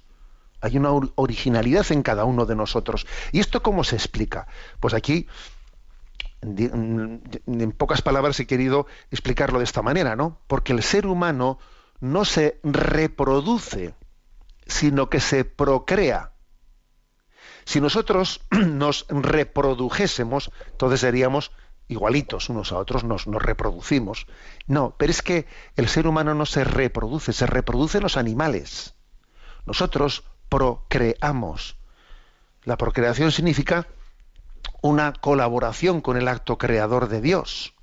Hay 0.60 0.76
una 0.76 0.90
originalidad 1.14 1.90
en 1.90 2.02
cada 2.02 2.24
uno 2.26 2.44
de 2.44 2.54
nosotros. 2.54 3.06
¿Y 3.32 3.40
esto 3.40 3.62
cómo 3.62 3.84
se 3.84 3.96
explica? 3.96 4.46
Pues 4.78 4.92
aquí, 4.92 5.26
en 6.42 7.74
pocas 7.78 8.02
palabras, 8.02 8.38
he 8.40 8.46
querido 8.46 8.86
explicarlo 9.10 9.58
de 9.58 9.64
esta 9.64 9.80
manera, 9.80 10.16
¿no? 10.16 10.38
Porque 10.46 10.74
el 10.74 10.82
ser 10.82 11.06
humano 11.06 11.58
no 12.00 12.26
se 12.26 12.60
reproduce, 12.62 13.94
sino 14.66 15.08
que 15.08 15.20
se 15.20 15.46
procrea. 15.46 16.32
Si 17.64 17.80
nosotros 17.80 18.42
nos 18.50 19.06
reprodujésemos, 19.08 20.50
entonces 20.72 21.00
seríamos 21.00 21.52
igualitos 21.90 22.48
unos 22.48 22.70
a 22.70 22.78
otros, 22.78 23.02
nos, 23.02 23.26
nos, 23.26 23.42
reproducimos. 23.42 24.26
No, 24.66 24.94
pero 24.96 25.10
es 25.10 25.22
que 25.22 25.46
el 25.76 25.88
ser 25.88 26.06
humano 26.06 26.34
no 26.34 26.46
se 26.46 26.62
reproduce, 26.62 27.32
se 27.32 27.46
reproducen 27.46 28.02
los 28.02 28.16
animales. 28.16 28.94
Nosotros 29.66 30.22
procreamos. 30.48 31.76
La 32.62 32.76
procreación 32.76 33.32
significa 33.32 33.88
una 34.82 35.12
colaboración 35.12 36.00
con 36.00 36.16
el 36.16 36.28
acto 36.28 36.58
creador 36.58 37.08
de 37.08 37.20
Dios. 37.20 37.74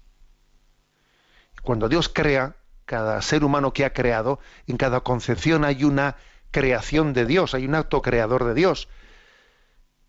Cuando 1.62 1.90
Dios 1.90 2.08
crea, 2.08 2.56
cada 2.86 3.22
ser 3.22 3.44
humano 3.44 3.74
que 3.74 3.84
ha 3.84 3.92
creado, 3.92 4.40
en 4.68 4.78
cada 4.78 5.02
concepción 5.02 5.66
hay 5.66 5.84
una 5.84 6.16
creación 6.52 7.12
de 7.12 7.26
Dios, 7.26 7.54
hay 7.54 7.66
un 7.66 7.76
acto 7.76 8.02
creador 8.02 8.46
de 8.46 8.54
Dios. 8.54 8.88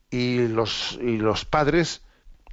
Y 0.08 0.46
los, 0.46 0.96
y 1.02 1.16
los 1.16 1.44
padres 1.44 2.02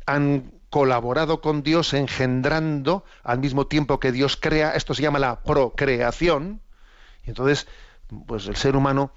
han 0.08 0.55
colaborado 0.76 1.40
con 1.40 1.64
Dios 1.64 1.94
engendrando 1.94 3.06
al 3.24 3.40
mismo 3.40 3.66
tiempo 3.66 3.98
que 3.98 4.12
Dios 4.12 4.36
crea, 4.36 4.72
esto 4.72 4.94
se 4.94 5.04
llama 5.04 5.20
la 5.20 5.42
procreación, 5.42 6.60
y 7.24 7.30
entonces, 7.30 7.66
pues 8.28 8.46
el 8.48 8.58
ser 8.58 8.76
humano 8.76 9.12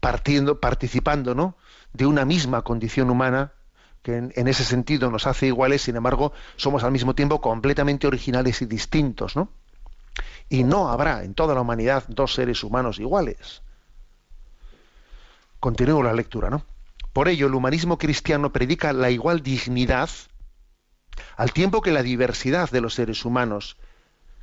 partiendo, 0.00 0.60
participando, 0.60 1.34
¿no? 1.34 1.58
de 1.92 2.06
una 2.06 2.24
misma 2.24 2.62
condición 2.62 3.10
humana, 3.10 3.52
que 4.02 4.16
en, 4.16 4.32
en, 4.34 4.48
ese 4.48 4.64
sentido 4.64 5.10
nos 5.10 5.26
hace 5.26 5.48
iguales, 5.48 5.82
sin 5.82 5.96
embargo, 5.96 6.32
somos 6.56 6.84
al 6.84 6.92
mismo 6.92 7.14
tiempo 7.14 7.42
completamente 7.42 8.06
originales 8.06 8.62
y 8.62 8.64
distintos, 8.64 9.36
¿no? 9.36 9.50
Y 10.48 10.64
no 10.64 10.88
habrá 10.88 11.22
en 11.22 11.34
toda 11.34 11.54
la 11.54 11.60
humanidad 11.60 12.04
dos 12.08 12.32
seres 12.32 12.64
humanos 12.64 12.98
iguales. 12.98 13.60
Continúo 15.60 16.02
la 16.02 16.14
lectura, 16.14 16.48
¿no? 16.48 16.64
Por 17.12 17.28
ello, 17.28 17.46
el 17.46 17.54
humanismo 17.54 17.98
cristiano 17.98 18.54
predica 18.54 18.94
la 18.94 19.10
igual 19.10 19.42
dignidad 19.42 20.08
al 21.36 21.52
tiempo 21.52 21.80
que 21.80 21.92
la 21.92 22.02
diversidad 22.02 22.70
de 22.70 22.80
los 22.80 22.94
seres 22.94 23.24
humanos, 23.24 23.76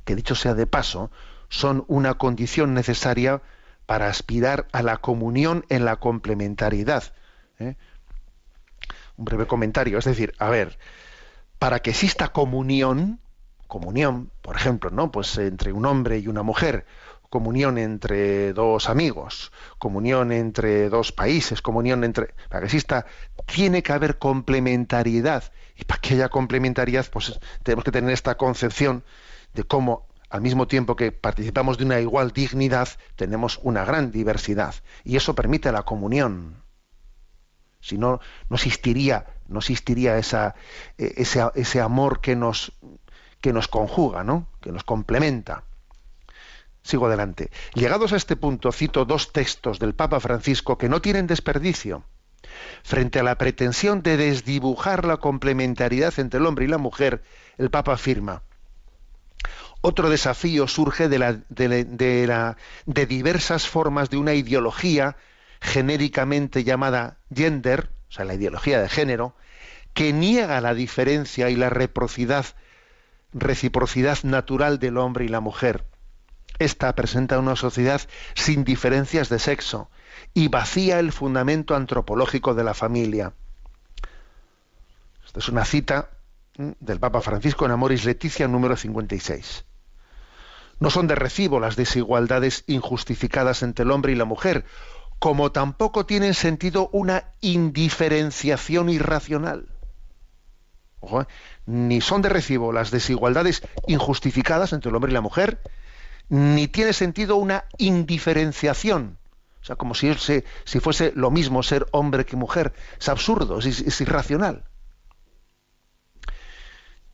que 0.04 0.16
dicho 0.16 0.34
sea 0.34 0.54
de 0.54 0.66
paso, 0.66 1.10
son 1.48 1.84
una 1.88 2.14
condición 2.14 2.74
necesaria 2.74 3.42
para 3.86 4.08
aspirar 4.08 4.68
a 4.72 4.82
la 4.82 4.98
comunión 4.98 5.64
en 5.68 5.84
la 5.84 5.96
complementariedad. 5.96 7.12
¿eh? 7.58 7.76
un 9.20 9.26
breve 9.26 9.46
comentario. 9.46 9.98
Es 9.98 10.06
decir, 10.06 10.34
a 10.38 10.48
ver, 10.50 10.78
para 11.58 11.80
que 11.80 11.90
exista 11.90 12.28
comunión, 12.28 13.20
comunión, 13.68 14.30
por 14.42 14.56
ejemplo, 14.56 14.90
¿no? 14.90 15.12
Pues 15.12 15.36
entre 15.38 15.72
un 15.72 15.86
hombre 15.86 16.18
y 16.18 16.26
una 16.26 16.42
mujer, 16.42 16.86
comunión 17.30 17.78
entre 17.78 18.52
dos 18.52 18.88
amigos, 18.88 19.52
comunión 19.78 20.32
entre 20.32 20.88
dos 20.90 21.12
países, 21.12 21.62
comunión 21.62 22.04
entre. 22.04 22.34
Para 22.48 22.60
que 22.60 22.66
exista, 22.66 23.06
tiene 23.46 23.82
que 23.82 23.92
haber 23.92 24.18
complementariedad. 24.18 25.44
Y 25.76 25.84
para 25.84 26.00
que 26.00 26.14
haya 26.14 26.28
complementariedad, 26.28 27.06
pues 27.10 27.38
tenemos 27.62 27.84
que 27.84 27.92
tener 27.92 28.10
esta 28.10 28.36
concepción 28.36 29.04
de 29.54 29.62
cómo 29.62 30.08
al 30.28 30.42
mismo 30.42 30.66
tiempo 30.68 30.96
que 30.96 31.12
participamos 31.12 31.78
de 31.78 31.84
una 31.84 32.00
igual 32.00 32.32
dignidad, 32.32 32.88
tenemos 33.16 33.58
una 33.62 33.84
gran 33.84 34.10
diversidad. 34.10 34.74
Y 35.04 35.16
eso 35.16 35.34
permite 35.34 35.72
la 35.72 35.84
comunión. 35.84 36.62
Si 37.80 37.96
no, 37.96 38.20
no 38.48 38.56
existiría, 38.56 39.26
no 39.48 39.60
existiría 39.60 40.18
esa, 40.18 40.54
eh, 40.98 41.14
ese, 41.16 41.42
ese 41.54 41.80
amor 41.80 42.20
que 42.20 42.36
nos, 42.36 42.72
que 43.40 43.52
nos 43.52 43.66
conjuga, 43.68 44.22
¿no? 44.22 44.46
que 44.60 44.70
nos 44.70 44.84
complementa. 44.84 45.64
Sigo 46.82 47.06
adelante. 47.06 47.50
Llegados 47.74 48.12
a 48.12 48.16
este 48.16 48.36
punto, 48.36 48.72
cito 48.72 49.04
dos 49.04 49.32
textos 49.32 49.78
del 49.78 49.94
Papa 49.94 50.20
Francisco 50.20 50.78
que 50.78 50.88
no 50.88 51.00
tienen 51.00 51.26
desperdicio. 51.26 52.04
Frente 52.82 53.20
a 53.20 53.22
la 53.22 53.36
pretensión 53.36 54.02
de 54.02 54.16
desdibujar 54.16 55.04
la 55.04 55.18
complementariedad 55.18 56.18
entre 56.18 56.40
el 56.40 56.46
hombre 56.46 56.64
y 56.64 56.68
la 56.68 56.78
mujer, 56.78 57.22
el 57.58 57.70
Papa 57.70 57.92
afirma, 57.92 58.42
otro 59.82 60.10
desafío 60.10 60.68
surge 60.68 61.08
de, 61.08 61.18
la, 61.18 61.38
de, 61.48 63.06
diversas 63.06 63.66
formas 63.66 64.10
de 64.10 64.18
una 64.18 64.34
ideología 64.34 65.16
genéricamente 65.60 66.64
llamada 66.64 67.16
gender, 67.34 67.88
o 68.10 68.12
sea, 68.12 68.26
la 68.26 68.34
ideología 68.34 68.80
de 68.80 68.90
género, 68.90 69.34
que 69.94 70.12
niega 70.12 70.60
la 70.60 70.74
diferencia 70.74 71.48
y 71.48 71.56
la 71.56 71.70
reciprocidad 71.70 72.46
natural 74.22 74.78
del 74.78 74.98
hombre 74.98 75.24
y 75.24 75.28
la 75.28 75.40
mujer. 75.40 75.86
Esta 76.60 76.94
presenta 76.94 77.38
una 77.38 77.56
sociedad 77.56 78.02
sin 78.34 78.64
diferencias 78.64 79.30
de 79.30 79.38
sexo 79.38 79.88
y 80.34 80.48
vacía 80.48 80.98
el 80.98 81.10
fundamento 81.10 81.74
antropológico 81.74 82.54
de 82.54 82.64
la 82.64 82.74
familia. 82.74 83.32
Esta 85.24 85.38
es 85.38 85.48
una 85.48 85.64
cita 85.64 86.10
del 86.58 87.00
Papa 87.00 87.22
Francisco 87.22 87.64
en 87.64 87.70
Amoris 87.70 88.04
Leticia 88.04 88.46
número 88.46 88.76
56. 88.76 89.64
No 90.80 90.90
son 90.90 91.06
de 91.06 91.14
recibo 91.14 91.60
las 91.60 91.76
desigualdades 91.76 92.64
injustificadas 92.66 93.62
entre 93.62 93.86
el 93.86 93.90
hombre 93.90 94.12
y 94.12 94.16
la 94.16 94.26
mujer, 94.26 94.66
como 95.18 95.52
tampoco 95.52 96.04
tienen 96.04 96.34
sentido 96.34 96.90
una 96.92 97.32
indiferenciación 97.40 98.90
irracional. 98.90 99.66
¿eh? 101.00 101.24
Ni 101.64 102.02
son 102.02 102.20
de 102.20 102.28
recibo 102.28 102.70
las 102.70 102.90
desigualdades 102.90 103.62
injustificadas 103.86 104.74
entre 104.74 104.90
el 104.90 104.96
hombre 104.96 105.10
y 105.10 105.14
la 105.14 105.22
mujer, 105.22 105.58
ni 106.30 106.66
tiene 106.68 106.94
sentido 106.94 107.36
una 107.36 107.64
indiferenciación. 107.76 109.18
O 109.60 109.64
sea, 109.64 109.76
como 109.76 109.94
si, 109.94 110.10
si 110.14 110.80
fuese 110.80 111.12
lo 111.14 111.30
mismo 111.30 111.62
ser 111.62 111.86
hombre 111.90 112.24
que 112.24 112.36
mujer. 112.36 112.72
Es 112.98 113.10
absurdo, 113.10 113.58
es 113.58 114.00
irracional. 114.00 114.64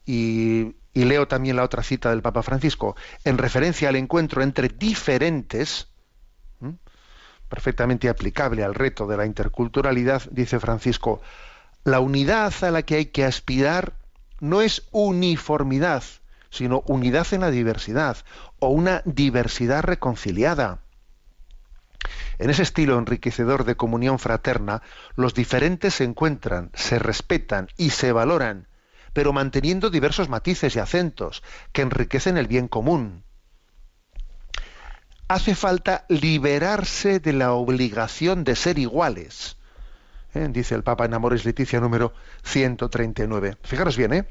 Y, 0.07 0.77
leo 0.95 1.27
también 1.29 1.57
la 1.57 1.65
otra 1.65 1.83
cita 1.83 2.11
del 2.11 2.23
Papa 2.23 2.43
Francisco, 2.43 2.97
en 3.25 3.37
referencia 3.37 3.89
al 3.89 3.97
encuentro 3.97 4.43
entre 4.43 4.69
diferentes, 4.69 5.89
perfectamente 7.49 8.09
aplicable 8.09 8.65
al 8.65 8.75
reto 8.75 9.07
de 9.07 9.17
la 9.17 9.27
interculturalidad, 9.27 10.23
dice 10.31 10.59
Francisco, 10.59 11.21
la 11.85 12.01
unidad 12.01 12.55
a 12.63 12.71
la 12.71 12.83
que 12.83 12.95
hay 12.95 13.07
que 13.07 13.25
aspirar 13.25 13.95
no 14.41 14.63
es 14.63 14.89
uniformidad, 14.91 16.03
sino 16.51 16.83
unidad 16.87 17.27
en 17.33 17.43
la 17.43 17.51
diversidad, 17.51 18.17
o 18.59 18.69
una 18.69 19.03
diversidad 19.05 19.83
reconciliada. 19.83 20.81
En 22.39 22.51
ese 22.51 22.63
estilo 22.63 22.99
enriquecedor 22.99 23.65
de 23.65 23.77
comunión 23.77 24.19
fraterna, 24.19 24.83
los 25.15 25.35
diferentes 25.35 25.95
se 25.95 26.05
encuentran, 26.05 26.71
se 26.75 26.99
respetan 26.99 27.69
y 27.77 27.91
se 27.91 28.13
valoran, 28.13 28.69
pero 29.13 29.33
manteniendo 29.33 29.91
diversos 29.91 30.29
matices 30.29 30.77
y 30.77 30.79
acentos 30.79 31.43
que 31.73 31.83
enriquecen 31.83 32.37
el 32.37 32.47
bien 32.47 32.69
común. 32.69 33.25
Hace 35.29 35.55
falta 35.55 36.05
liberarse 36.09 37.19
de 37.19 37.33
la 37.33 37.53
obligación 37.53 38.45
de 38.45 38.55
ser 38.55 38.79
iguales, 38.79 39.57
¿eh? 40.35 40.49
dice 40.51 40.75
el 40.75 40.85
Papa 40.85 41.07
en 41.07 41.15
Amores 41.15 41.45
Leticia 41.45 41.81
número 41.81 42.13
139. 42.45 43.57
Fijaros 43.63 43.97
bien, 43.97 44.13
¿eh? 44.13 44.29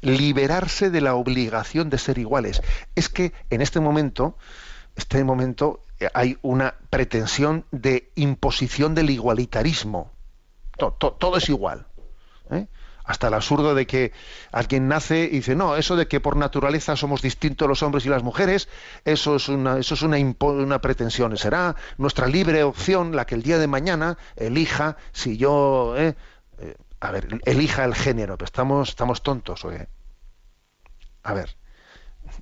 Liberarse 0.00 0.90
de 0.90 1.00
la 1.00 1.14
obligación 1.14 1.90
de 1.90 1.98
ser 1.98 2.18
iguales. 2.18 2.62
Es 2.94 3.08
que 3.08 3.32
en 3.50 3.60
este 3.60 3.80
momento, 3.80 4.36
este 4.96 5.24
momento 5.24 5.80
eh, 5.98 6.08
hay 6.14 6.38
una 6.42 6.74
pretensión 6.90 7.64
de 7.70 8.10
imposición 8.14 8.94
del 8.94 9.10
igualitarismo. 9.10 10.12
Todo, 10.76 11.36
es 11.36 11.48
igual. 11.48 11.86
¿eh? 12.50 12.66
hasta 13.10 13.26
el 13.26 13.34
absurdo 13.34 13.74
de 13.74 13.88
que 13.88 14.12
alguien 14.52 14.86
nace 14.86 15.24
y 15.24 15.36
dice, 15.36 15.56
no, 15.56 15.74
eso 15.74 15.96
de 15.96 16.06
que 16.06 16.20
por 16.20 16.36
naturaleza 16.36 16.94
somos 16.94 17.22
distintos 17.22 17.66
los 17.66 17.82
hombres 17.82 18.06
y 18.06 18.08
las 18.08 18.22
mujeres, 18.22 18.68
eso 19.04 19.34
es 19.34 19.48
una, 19.48 19.78
eso 19.78 19.94
es 19.94 20.02
una, 20.02 20.16
una 20.16 20.80
pretensión. 20.80 21.36
Será 21.36 21.74
nuestra 21.98 22.28
libre 22.28 22.62
opción 22.62 23.16
la 23.16 23.26
que 23.26 23.34
el 23.34 23.42
día 23.42 23.58
de 23.58 23.66
mañana 23.66 24.16
elija 24.36 24.96
si 25.12 25.36
yo, 25.36 25.94
eh, 25.96 26.14
a 27.00 27.10
ver, 27.10 27.40
elija 27.44 27.84
el 27.84 27.94
género. 27.94 28.36
Pero 28.36 28.46
estamos, 28.46 28.90
estamos 28.90 29.22
tontos, 29.22 29.64
oye. 29.64 29.88
A 31.22 31.34
ver, 31.34 31.56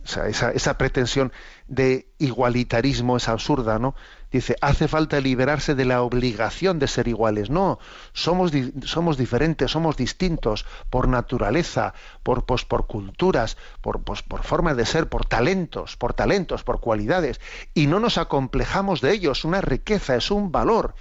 esa, 0.05 0.51
esa 0.53 0.79
pretensión 0.79 1.33
de 1.67 2.09
igualitarismo 2.19 3.17
es 3.17 3.29
absurda, 3.29 3.79
¿no? 3.79 3.95
Dice, 4.31 4.57
hace 4.61 4.89
falta 4.89 5.21
liberarse 5.21 5.75
de 5.75 5.85
la 5.85 6.03
obligación 6.03 6.79
de 6.79 6.89
ser 6.89 7.09
iguales. 7.09 7.51
No, 7.51 7.79
somos, 8.13 8.53
somos 8.85 9.17
diferentes, 9.17 9.71
somos 9.71 9.97
distintos 9.97 10.67
por 10.91 11.09
naturaleza, 11.09 11.95
por, 12.23 12.45
pues, 12.45 12.65
por 12.65 12.87
culturas, 12.87 13.57
por, 13.81 14.03
pues, 14.03 14.23
por 14.23 14.43
forma 14.43 14.75
de 14.75 14.87
ser, 14.87 15.09
por 15.09 15.25
talentos, 15.25 15.97
por 15.97 16.15
talentos, 16.15 16.63
por 16.63 16.81
cualidades. 16.81 17.41
Y 17.75 17.87
no 17.87 18.01
nos 18.01 18.19
acomplejamos 18.19 19.01
de 19.01 19.13
ellos. 19.13 19.45
Una 19.45 19.61
riqueza, 19.61 20.17
es 20.17 20.31
un 20.31 20.53
valor 20.53 20.95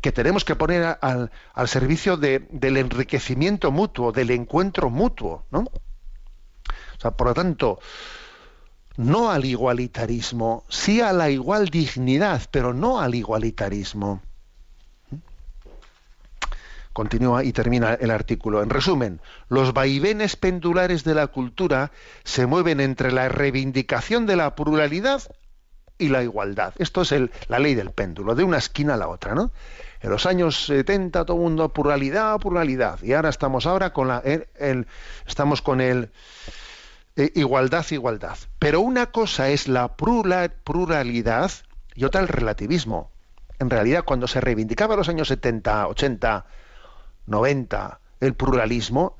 que 0.00 0.12
tenemos 0.12 0.44
que 0.44 0.56
poner 0.56 0.98
al, 1.00 1.30
servicio 1.66 2.16
de, 2.16 2.46
del 2.50 2.76
enriquecimiento 2.76 3.70
mutuo, 3.70 4.12
del 4.12 4.30
encuentro 4.30 4.90
mutuo, 4.90 5.44
¿no? 5.50 5.60
O 5.60 7.00
sea, 7.00 7.12
por 7.12 7.28
lo 7.28 7.34
tanto, 7.34 7.78
no 8.96 9.30
al 9.30 9.44
igualitarismo, 9.44 10.64
sí 10.68 11.00
a 11.00 11.12
la 11.12 11.30
igual 11.30 11.68
dignidad, 11.68 12.42
pero 12.50 12.74
no 12.74 13.00
al 13.00 13.14
igualitarismo. 13.14 14.22
Continúa 16.92 17.44
y 17.44 17.52
termina 17.52 17.94
el 17.94 18.10
artículo. 18.10 18.62
En 18.62 18.68
resumen, 18.68 19.20
los 19.48 19.72
vaivenes 19.72 20.36
pendulares 20.36 21.04
de 21.04 21.14
la 21.14 21.28
cultura 21.28 21.92
se 22.24 22.46
mueven 22.46 22.80
entre 22.80 23.12
la 23.12 23.28
reivindicación 23.28 24.26
de 24.26 24.36
la 24.36 24.54
pluralidad 24.54 25.22
y 25.98 26.08
la 26.08 26.22
igualdad. 26.22 26.74
Esto 26.78 27.02
es 27.02 27.14
la 27.48 27.58
ley 27.58 27.74
del 27.74 27.92
péndulo, 27.92 28.34
de 28.34 28.42
una 28.42 28.58
esquina 28.58 28.94
a 28.94 28.96
la 28.96 29.08
otra, 29.08 29.34
¿no? 29.34 29.52
En 30.00 30.10
los 30.10 30.26
años 30.26 30.66
70 30.66 31.24
todo 31.24 31.36
el 31.36 31.42
mundo 31.42 31.68
pluralidad, 31.70 32.38
pluralidad, 32.38 33.02
y 33.02 33.12
ahora 33.12 33.28
estamos 33.28 33.66
ahora 33.66 33.92
con 33.92 34.08
la, 34.08 34.22
estamos 35.26 35.62
con 35.62 35.80
el 35.80 36.10
eh, 37.16 37.32
igualdad, 37.34 37.84
igualdad. 37.90 38.38
Pero 38.58 38.80
una 38.80 39.06
cosa 39.06 39.50
es 39.50 39.68
la 39.68 39.96
pluralidad 39.96 41.52
y 41.94 42.04
otra 42.04 42.20
el 42.20 42.28
relativismo. 42.28 43.10
En 43.58 43.68
realidad, 43.68 44.04
cuando 44.04 44.26
se 44.26 44.40
reivindicaba 44.40 44.96
los 44.96 45.10
años 45.10 45.28
70, 45.28 45.88
80, 45.88 46.46
90 47.26 48.00
el 48.20 48.34
pluralismo, 48.34 49.18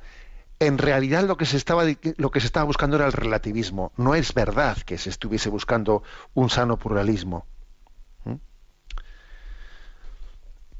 en 0.60 0.78
realidad 0.78 1.24
lo 1.24 1.36
que 1.36 1.46
se 1.46 1.56
estaba 1.56 1.84
lo 2.16 2.30
que 2.30 2.40
se 2.40 2.46
estaba 2.46 2.64
buscando 2.64 2.96
era 2.96 3.06
el 3.06 3.12
relativismo. 3.12 3.92
No 3.96 4.14
es 4.14 4.34
verdad 4.34 4.76
que 4.78 4.98
se 4.98 5.10
estuviese 5.10 5.48
buscando 5.48 6.02
un 6.34 6.50
sano 6.50 6.78
pluralismo. 6.78 7.46
¿Mm? 8.24 8.34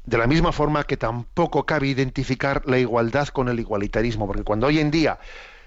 De 0.05 0.17
la 0.17 0.27
misma 0.27 0.51
forma 0.51 0.83
que 0.83 0.97
tampoco 0.97 1.65
cabe 1.65 1.87
identificar 1.87 2.63
la 2.65 2.79
igualdad 2.79 3.27
con 3.27 3.49
el 3.49 3.59
igualitarismo, 3.59 4.25
porque 4.27 4.43
cuando 4.43 4.67
hoy 4.67 4.79
en 4.79 4.91
día 4.91 5.19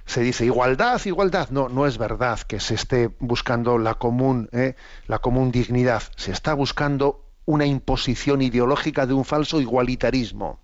se 0.06 0.20
dice 0.20 0.44
igualdad, 0.44 1.00
igualdad. 1.04 1.48
No, 1.50 1.68
no 1.68 1.86
es 1.86 1.98
verdad 1.98 2.40
que 2.40 2.60
se 2.60 2.74
esté 2.74 3.10
buscando 3.20 3.78
la 3.78 3.94
común, 3.94 4.48
¿eh? 4.52 4.74
la 5.06 5.18
común 5.20 5.50
dignidad. 5.50 6.02
Se 6.16 6.32
está 6.32 6.54
buscando 6.54 7.24
una 7.46 7.66
imposición 7.66 8.42
ideológica 8.42 9.06
de 9.06 9.14
un 9.14 9.24
falso 9.24 9.60
igualitarismo. 9.60 10.60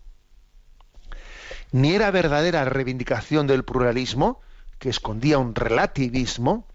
Ni 1.73 1.95
era 1.95 2.11
verdadera 2.11 2.65
la 2.65 2.71
reivindicación 2.71 3.47
del 3.47 3.65
pluralismo, 3.65 4.41
que 4.79 4.89
escondía 4.89 5.39
un 5.39 5.55
relativismo, 5.55 6.67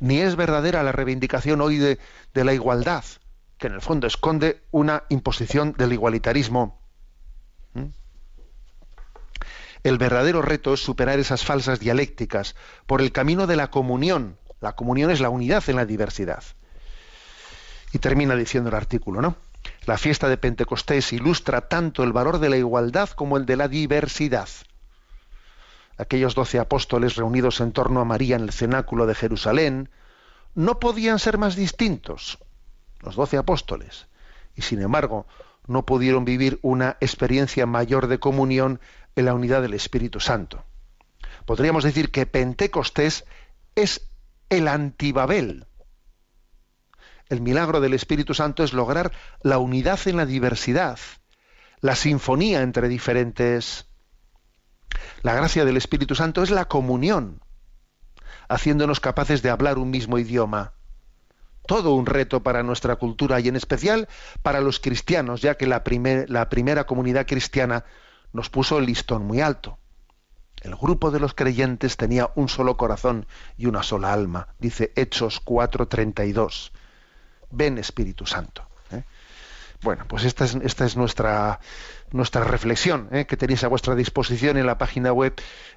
ni 0.00 0.18
es 0.18 0.34
verdadera 0.34 0.82
la 0.82 0.92
reivindicación 0.92 1.60
hoy 1.60 1.78
de, 1.78 1.98
de 2.32 2.44
la 2.44 2.52
igualdad, 2.52 3.04
que 3.58 3.66
en 3.68 3.74
el 3.74 3.80
fondo 3.80 4.06
esconde 4.06 4.62
una 4.70 5.04
imposición 5.08 5.72
del 5.72 5.92
igualitarismo. 5.92 6.80
¿Mm? 7.74 7.86
El 9.84 9.98
verdadero 9.98 10.42
reto 10.42 10.74
es 10.74 10.80
superar 10.80 11.18
esas 11.18 11.44
falsas 11.44 11.78
dialécticas 11.78 12.56
por 12.86 13.02
el 13.02 13.12
camino 13.12 13.46
de 13.46 13.56
la 13.56 13.70
comunión. 13.70 14.38
La 14.60 14.74
comunión 14.74 15.10
es 15.10 15.20
la 15.20 15.28
unidad 15.28 15.62
en 15.68 15.76
la 15.76 15.84
diversidad. 15.84 16.42
Y 17.92 17.98
termina 17.98 18.34
diciendo 18.34 18.70
el 18.70 18.76
artículo, 18.76 19.20
¿no? 19.20 19.36
La 19.86 19.98
fiesta 19.98 20.28
de 20.28 20.38
Pentecostés 20.38 21.12
ilustra 21.12 21.68
tanto 21.68 22.02
el 22.02 22.12
valor 22.12 22.38
de 22.38 22.48
la 22.48 22.56
igualdad 22.56 23.10
como 23.10 23.36
el 23.36 23.44
de 23.44 23.56
la 23.56 23.68
diversidad. 23.68 24.48
Aquellos 25.98 26.34
doce 26.34 26.58
apóstoles 26.58 27.16
reunidos 27.16 27.60
en 27.60 27.72
torno 27.72 28.00
a 28.00 28.04
María 28.04 28.36
en 28.36 28.42
el 28.42 28.52
cenáculo 28.52 29.06
de 29.06 29.14
Jerusalén 29.14 29.90
no 30.54 30.80
podían 30.80 31.18
ser 31.18 31.38
más 31.38 31.56
distintos, 31.56 32.38
los 33.04 33.16
doce 33.16 33.36
apóstoles, 33.36 34.08
y 34.54 34.62
sin 34.62 34.82
embargo 34.82 35.26
no 35.66 35.86
pudieron 35.86 36.24
vivir 36.24 36.58
una 36.62 36.96
experiencia 37.00 37.66
mayor 37.66 38.06
de 38.06 38.18
comunión 38.18 38.80
en 39.16 39.24
la 39.26 39.34
unidad 39.34 39.62
del 39.62 39.74
Espíritu 39.74 40.20
Santo. 40.20 40.64
Podríamos 41.46 41.84
decir 41.84 42.10
que 42.10 42.26
Pentecostés 42.26 43.24
es 43.74 44.08
el 44.48 44.68
antibabel. 44.68 45.66
El 47.28 47.40
milagro 47.40 47.80
del 47.80 47.94
Espíritu 47.94 48.34
Santo 48.34 48.62
es 48.62 48.72
lograr 48.72 49.12
la 49.42 49.58
unidad 49.58 49.98
en 50.06 50.16
la 50.16 50.26
diversidad, 50.26 50.98
la 51.80 51.96
sinfonía 51.96 52.62
entre 52.62 52.88
diferentes. 52.88 53.86
La 55.22 55.34
gracia 55.34 55.64
del 55.64 55.76
Espíritu 55.76 56.14
Santo 56.14 56.42
es 56.42 56.50
la 56.50 56.66
comunión, 56.66 57.42
haciéndonos 58.48 59.00
capaces 59.00 59.42
de 59.42 59.50
hablar 59.50 59.78
un 59.78 59.90
mismo 59.90 60.18
idioma. 60.18 60.74
Todo 61.66 61.94
un 61.94 62.06
reto 62.06 62.42
para 62.42 62.62
nuestra 62.62 62.96
cultura 62.96 63.40
y 63.40 63.48
en 63.48 63.56
especial 63.56 64.08
para 64.42 64.60
los 64.60 64.80
cristianos, 64.80 65.40
ya 65.40 65.56
que 65.56 65.66
la, 65.66 65.82
primera 65.82 66.84
comunidad 66.84 67.26
cristiana 67.26 67.84
nos 68.32 68.50
puso 68.50 68.78
el 68.78 68.86
listón 68.86 69.24
muy 69.24 69.40
alto. 69.40 69.78
El 70.60 70.76
grupo 70.76 71.10
de 71.10 71.20
los 71.20 71.34
creyentes 71.34 71.96
tenía 71.96 72.30
un 72.34 72.48
solo 72.48 72.76
corazón 72.76 73.26
y 73.56 73.66
una 73.66 73.82
sola 73.82 74.12
alma, 74.12 74.48
dice 74.58 74.92
Hechos 74.96 75.42
4:32. 75.44 76.70
Ven 77.50 77.78
Espíritu 77.78 78.26
Santo. 78.26 78.66
¿eh? 78.90 79.04
Bueno, 79.82 80.06
pues 80.08 80.24
esta 80.24 80.44
es, 80.44 80.96
nuestra, 80.96 81.60
reflexión 82.32 83.08
¿eh? 83.12 83.26
que 83.26 83.36
tenéis 83.36 83.64
a 83.64 83.68
vuestra 83.68 83.94
disposición 83.94 84.56
en 84.56 84.66
la 84.66 84.78
página 84.78 85.12
web 85.12 85.34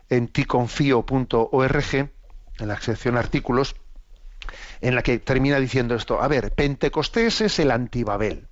en 0.10 0.30
ticonfio.org, 0.30 1.93
en 1.93 2.67
la 2.67 2.80
sección 2.80 3.17
artículos, 3.17 3.76
en 4.81 4.95
la 4.95 5.03
que 5.03 5.19
termina 5.19 5.60
diciendo 5.60 5.95
esto. 5.95 6.21
A 6.21 6.27
ver, 6.27 6.51
Pentecostés 6.51 7.41
es 7.41 7.60
el 7.60 7.71
antibabel. 7.71 8.47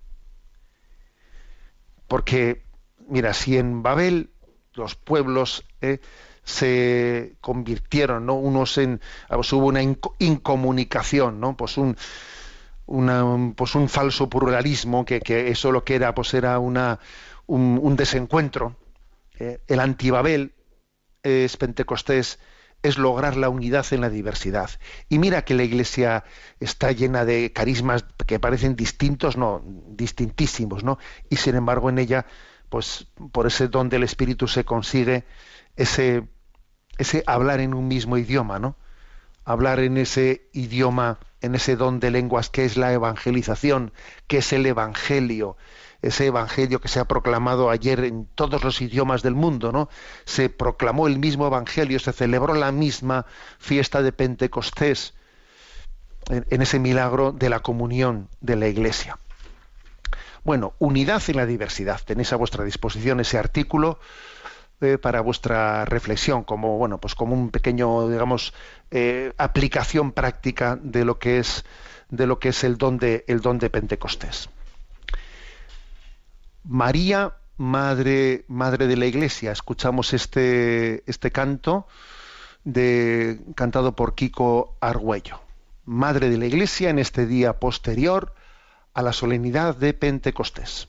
Porque, 2.08 2.63
mira, 3.08 3.34
si 3.34 3.58
en 3.58 3.84
Babel 3.84 4.29
los 4.73 4.95
pueblos 4.95 5.65
¿eh? 5.81 5.99
se 6.43 7.36
convirtieron, 7.41 8.25
¿no? 8.25 8.36
Unos 8.36 8.77
en, 8.77 9.01
hubo 9.29 9.67
una 9.67 9.81
incomunicación, 9.81 11.39
¿no? 11.39 11.58
Pues 11.58 11.77
un, 11.77 11.97
una, 12.86 13.53
pues 13.55 13.75
un 13.75 13.89
falso 13.89 14.29
pluralismo, 14.29 15.05
que, 15.05 15.21
eso 15.49 15.71
lo 15.71 15.84
que 15.84 15.95
era, 15.95 16.13
pues 16.13 16.34
era 16.34 16.60
una, 16.60 16.99
un, 17.47 17.79
un 17.81 17.95
desencuentro. 17.95 18.75
Eh, 19.39 19.60
el 19.67 19.79
antibabel 19.79 20.53
es 21.23 21.58
Pentecostés, 21.58 22.39
es 22.86 23.00
lograr 23.00 23.36
la 23.36 23.50
unidad 23.50 23.86
en 23.91 24.02
la 24.02 24.10
diversidad. 24.10 24.69
Y 25.10 25.17
mira 25.17 25.43
que 25.43 25.56
la 25.56 25.63
iglesia 25.63 26.24
está 26.60 26.91
llena 26.91 27.26
de 27.26 27.52
carismas 27.52 28.06
que 28.28 28.39
parecen 28.39 28.76
distintos, 28.76 29.38
no, 29.38 29.63
distintísimos, 29.89 30.84
¿no? 30.84 31.00
Y 31.30 31.38
sin 31.38 31.56
embargo 31.56 31.89
en 31.89 31.98
ella, 31.98 32.28
pues 32.69 33.08
por 33.32 33.48
ese 33.48 33.69
don 33.69 33.89
del 33.89 34.04
Espíritu 34.04 34.48
se 34.48 34.65
consigue 34.65 35.26
ese, 35.76 36.28
ese 37.00 37.24
hablar 37.26 37.60
en 37.60 37.74
un 37.74 37.88
mismo 37.88 38.17
idioma, 38.17 38.60
¿no? 38.60 38.78
Hablar 39.43 39.80
en 39.80 39.98
ese 39.98 40.48
idioma, 40.54 41.19
en 41.41 41.56
ese 41.56 41.76
don 41.76 42.00
de 42.00 42.12
lenguas 42.12 42.50
que 42.50 42.65
es 42.65 42.78
la 42.78 42.93
evangelización, 42.93 43.93
que 44.28 44.39
es 44.39 44.54
el 44.54 44.65
evangelio, 44.65 45.58
ese 46.06 46.28
evangelio 46.28 46.80
que 46.80 46.88
se 46.88 47.00
ha 47.00 47.06
proclamado 47.06 47.70
ayer 47.70 48.04
en 48.04 48.28
todos 48.36 48.63
los 48.63 48.80
idiomas 48.82 49.24
del 49.24 49.34
mundo, 49.34 49.72
¿no? 49.72 49.89
Se 50.24 50.50
proclamó 50.50 51.08
el 51.08 51.18
mismo 51.18 51.48
evangelio, 51.48 52.00
se 52.00 52.13
celebró 52.13 52.54
la 52.54 52.72
misma 52.72 53.26
fiesta 53.58 54.04
de 54.04 54.12
Pentecostés 54.12 55.15
en, 56.30 56.62
ese 56.62 56.80
milagro 56.80 57.32
de 57.32 57.50
la 57.50 57.62
comunión 57.62 58.30
de 58.39 58.56
la 58.56 58.68
Iglesia. 58.68 59.18
Bueno, 60.44 60.74
unidad 60.78 61.24
en 61.28 61.38
la 61.38 61.48
diversidad. 61.48 62.00
Tenéis 62.06 62.32
a 62.34 62.36
vuestra 62.36 62.63
disposición 62.63 63.20
ese 63.20 63.39
artículo 63.39 64.00
eh, 64.82 65.00
para 65.00 65.22
vuestra 65.22 65.86
reflexión, 65.86 66.44
como 66.44 66.78
bueno, 66.78 67.00
pues 67.00 67.15
como 67.15 67.34
un 67.34 67.50
pequeño, 67.50 68.10
digamos, 68.10 68.54
eh, 68.91 69.34
aplicación 69.38 70.12
práctica 70.12 70.78
de 70.80 71.04
lo 71.04 71.18
que 71.18 71.39
es 71.39 71.65
de 72.10 72.28
lo 72.28 72.38
que 72.38 72.50
es 72.50 72.63
el 72.63 72.78
don 72.78 73.00
de 73.00 73.26
el 73.28 73.41
don 73.41 73.58
de 73.58 73.72
Pentecostés. 73.72 74.50
María, 76.67 77.34
madre, 77.58 78.45
madre 78.47 78.88
de 78.88 78.97
la 78.97 79.06
Iglesia. 79.06 79.51
Escuchamos 79.51 80.13
este, 80.13 81.04
este 81.10 81.32
canto 81.32 81.88
de, 82.63 83.39
cantado 83.56 83.95
por 83.95 84.15
Kiko 84.15 84.75
Argüello. 84.82 85.39
Madre 85.86 86.30
de 86.30 86.38
la 86.38 86.47
Iglesia 86.47 86.89
en 86.89 86.99
este 86.99 87.28
día 87.28 87.60
posterior 87.60 88.34
a 88.93 89.04
la 89.04 89.13
solemnidad 89.13 89.75
de 89.75 89.93
Pentecostés. 89.93 90.88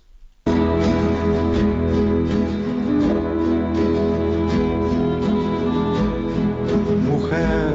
Mujer, 7.05 7.75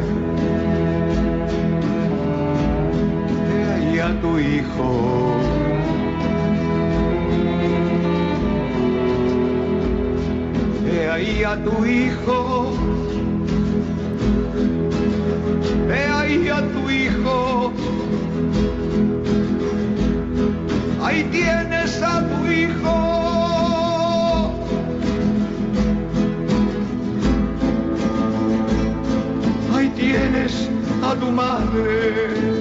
he 3.48 3.64
ahí 3.66 4.00
a 4.00 4.22
tu 4.22 4.40
hijo. 4.40 5.41
He 11.02 11.10
ahí 11.10 11.44
a 11.44 11.56
tu 11.64 11.84
hijo. 11.84 12.74
He 15.90 16.04
ahí 16.20 16.48
a 16.48 16.62
tu 16.74 16.90
hijo. 16.92 17.74
Ahí 21.04 21.24
tienes 21.32 22.04
a 22.04 22.22
tu 22.30 22.52
hijo. 22.52 22.96
Ahí 29.76 29.90
tienes 29.96 30.70
a 31.02 31.16
tu 31.16 31.32
madre. 31.32 32.61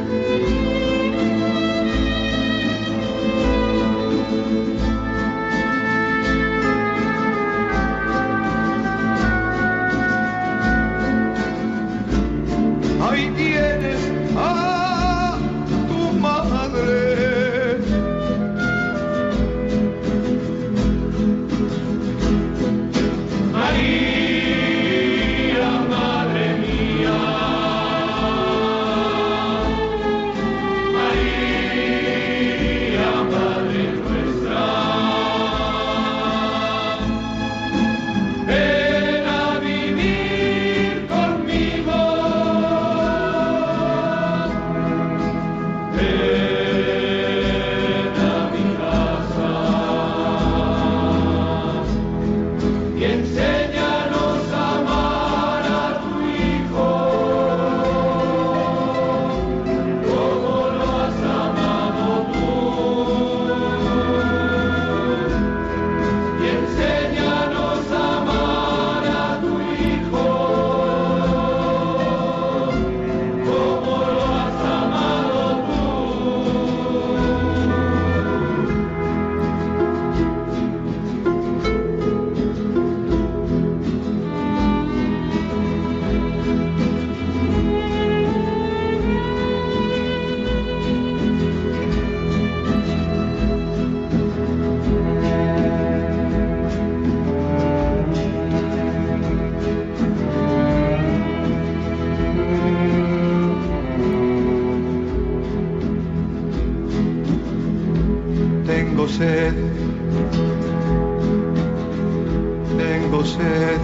Tengo 112.77 113.25
sed. 113.25 113.81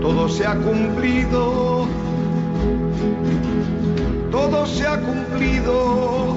Todo 0.00 0.28
se 0.28 0.46
ha 0.46 0.54
cumplido, 0.56 1.86
todo 4.30 4.66
se 4.66 4.86
ha 4.86 5.00
cumplido, 5.00 6.36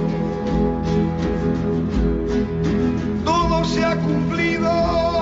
todo 3.24 3.66
se 3.66 3.84
ha 3.84 3.96
cumplido. 3.98 5.15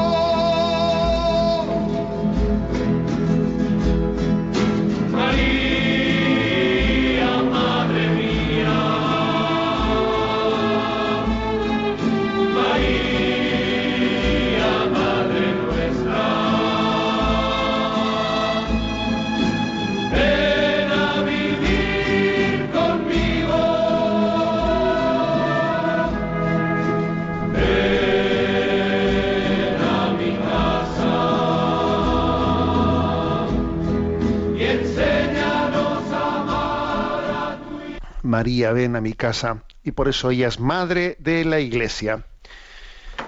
María, 38.33 38.73
ven 38.73 38.95
a 38.95 38.99
mi 38.99 39.13
casa, 39.13 39.63
y 39.83 39.91
por 39.91 40.07
eso 40.07 40.31
ella 40.31 40.47
es 40.47 40.59
madre 40.59 41.17
de 41.19 41.45
la 41.45 41.59
Iglesia. 41.59 42.25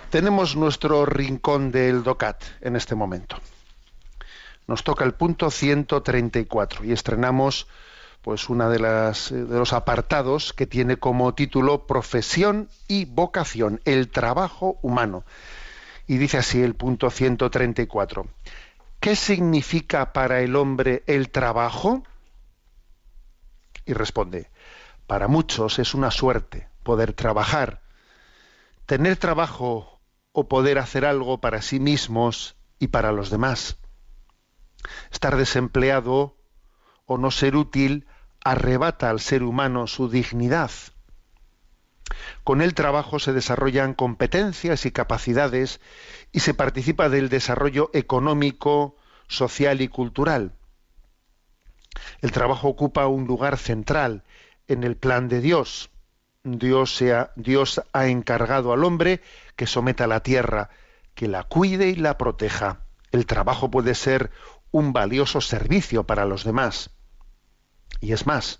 Tenemos 0.09 0.55
nuestro 0.55 1.05
rincón 1.05 1.71
del 1.71 2.01
DOCAT 2.01 2.43
en 2.61 2.75
este 2.75 2.95
momento. 2.95 3.37
Nos 4.65 4.83
toca 4.83 5.05
el 5.05 5.13
punto 5.13 5.51
134 5.51 6.85
y 6.85 6.91
estrenamos 6.91 7.67
pues 8.23 8.49
una 8.49 8.67
de 8.67 8.79
las 8.79 9.29
de 9.29 9.59
los 9.59 9.73
apartados 9.73 10.53
que 10.53 10.65
tiene 10.65 10.97
como 10.97 11.35
título 11.35 11.85
Profesión 11.85 12.67
y 12.87 13.05
vocación, 13.05 13.81
el 13.85 14.09
trabajo 14.09 14.79
humano. 14.81 15.23
Y 16.07 16.17
dice 16.17 16.39
así 16.39 16.63
el 16.63 16.73
punto 16.73 17.11
134. 17.11 18.25
¿Qué 18.99 19.15
significa 19.15 20.13
para 20.13 20.41
el 20.41 20.55
hombre 20.55 21.03
el 21.05 21.29
trabajo? 21.29 22.01
Y 23.85 23.93
responde, 23.93 24.49
para 25.07 25.27
muchos 25.27 25.79
es 25.79 25.93
una 25.93 26.11
suerte 26.11 26.69
poder 26.83 27.13
trabajar. 27.13 27.81
Tener 28.85 29.17
trabajo 29.17 30.01
o 30.31 30.47
poder 30.47 30.77
hacer 30.77 31.05
algo 31.05 31.39
para 31.39 31.61
sí 31.61 31.79
mismos 31.79 32.55
y 32.79 32.87
para 32.87 33.11
los 33.11 33.29
demás. 33.29 33.77
Estar 35.11 35.35
desempleado 35.37 36.37
o 37.05 37.17
no 37.17 37.31
ser 37.31 37.55
útil 37.55 38.07
arrebata 38.43 39.09
al 39.09 39.19
ser 39.19 39.43
humano 39.43 39.87
su 39.87 40.09
dignidad. 40.09 40.71
Con 42.43 42.61
el 42.61 42.73
trabajo 42.73 43.17
se 43.17 43.33
desarrollan 43.33 43.93
competencias 43.93 44.85
y 44.85 44.91
capacidades 44.91 45.81
y 46.31 46.41
se 46.41 46.53
participa 46.53 47.09
del 47.09 47.29
desarrollo 47.29 47.89
económico, 47.93 48.95
social 49.27 49.81
y 49.81 49.87
cultural. 49.87 50.53
El 52.21 52.31
trabajo 52.31 52.67
ocupa 52.67 53.07
un 53.07 53.25
lugar 53.25 53.57
central 53.57 54.23
en 54.67 54.83
el 54.83 54.95
plan 54.97 55.27
de 55.27 55.41
Dios. 55.41 55.89
Dios, 56.43 56.95
sea, 56.95 57.31
Dios 57.35 57.81
ha 57.91 58.07
encargado 58.07 58.71
al 58.71 58.83
hombre 58.83 59.21
que 59.55 59.65
someta 59.65 60.05
la 60.07 60.21
tierra, 60.21 60.69
que 61.15 61.27
la 61.27 61.43
cuide 61.43 61.89
y 61.89 61.95
la 61.95 62.17
proteja. 62.17 62.81
El 63.11 63.25
trabajo 63.25 63.71
puede 63.71 63.95
ser 63.95 64.31
un 64.71 64.93
valioso 64.93 65.41
servicio 65.41 66.03
para 66.03 66.25
los 66.25 66.43
demás. 66.43 66.91
Y 68.01 68.11
es 68.11 68.27
más, 68.27 68.59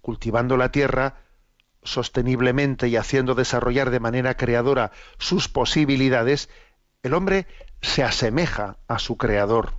cultivando 0.00 0.56
la 0.56 0.70
tierra 0.70 1.22
sosteniblemente 1.82 2.88
y 2.88 2.96
haciendo 2.96 3.34
desarrollar 3.34 3.90
de 3.90 4.00
manera 4.00 4.36
creadora 4.36 4.92
sus 5.18 5.48
posibilidades, 5.48 6.48
el 7.02 7.14
hombre 7.14 7.46
se 7.80 8.04
asemeja 8.04 8.76
a 8.88 8.98
su 8.98 9.16
creador. 9.16 9.72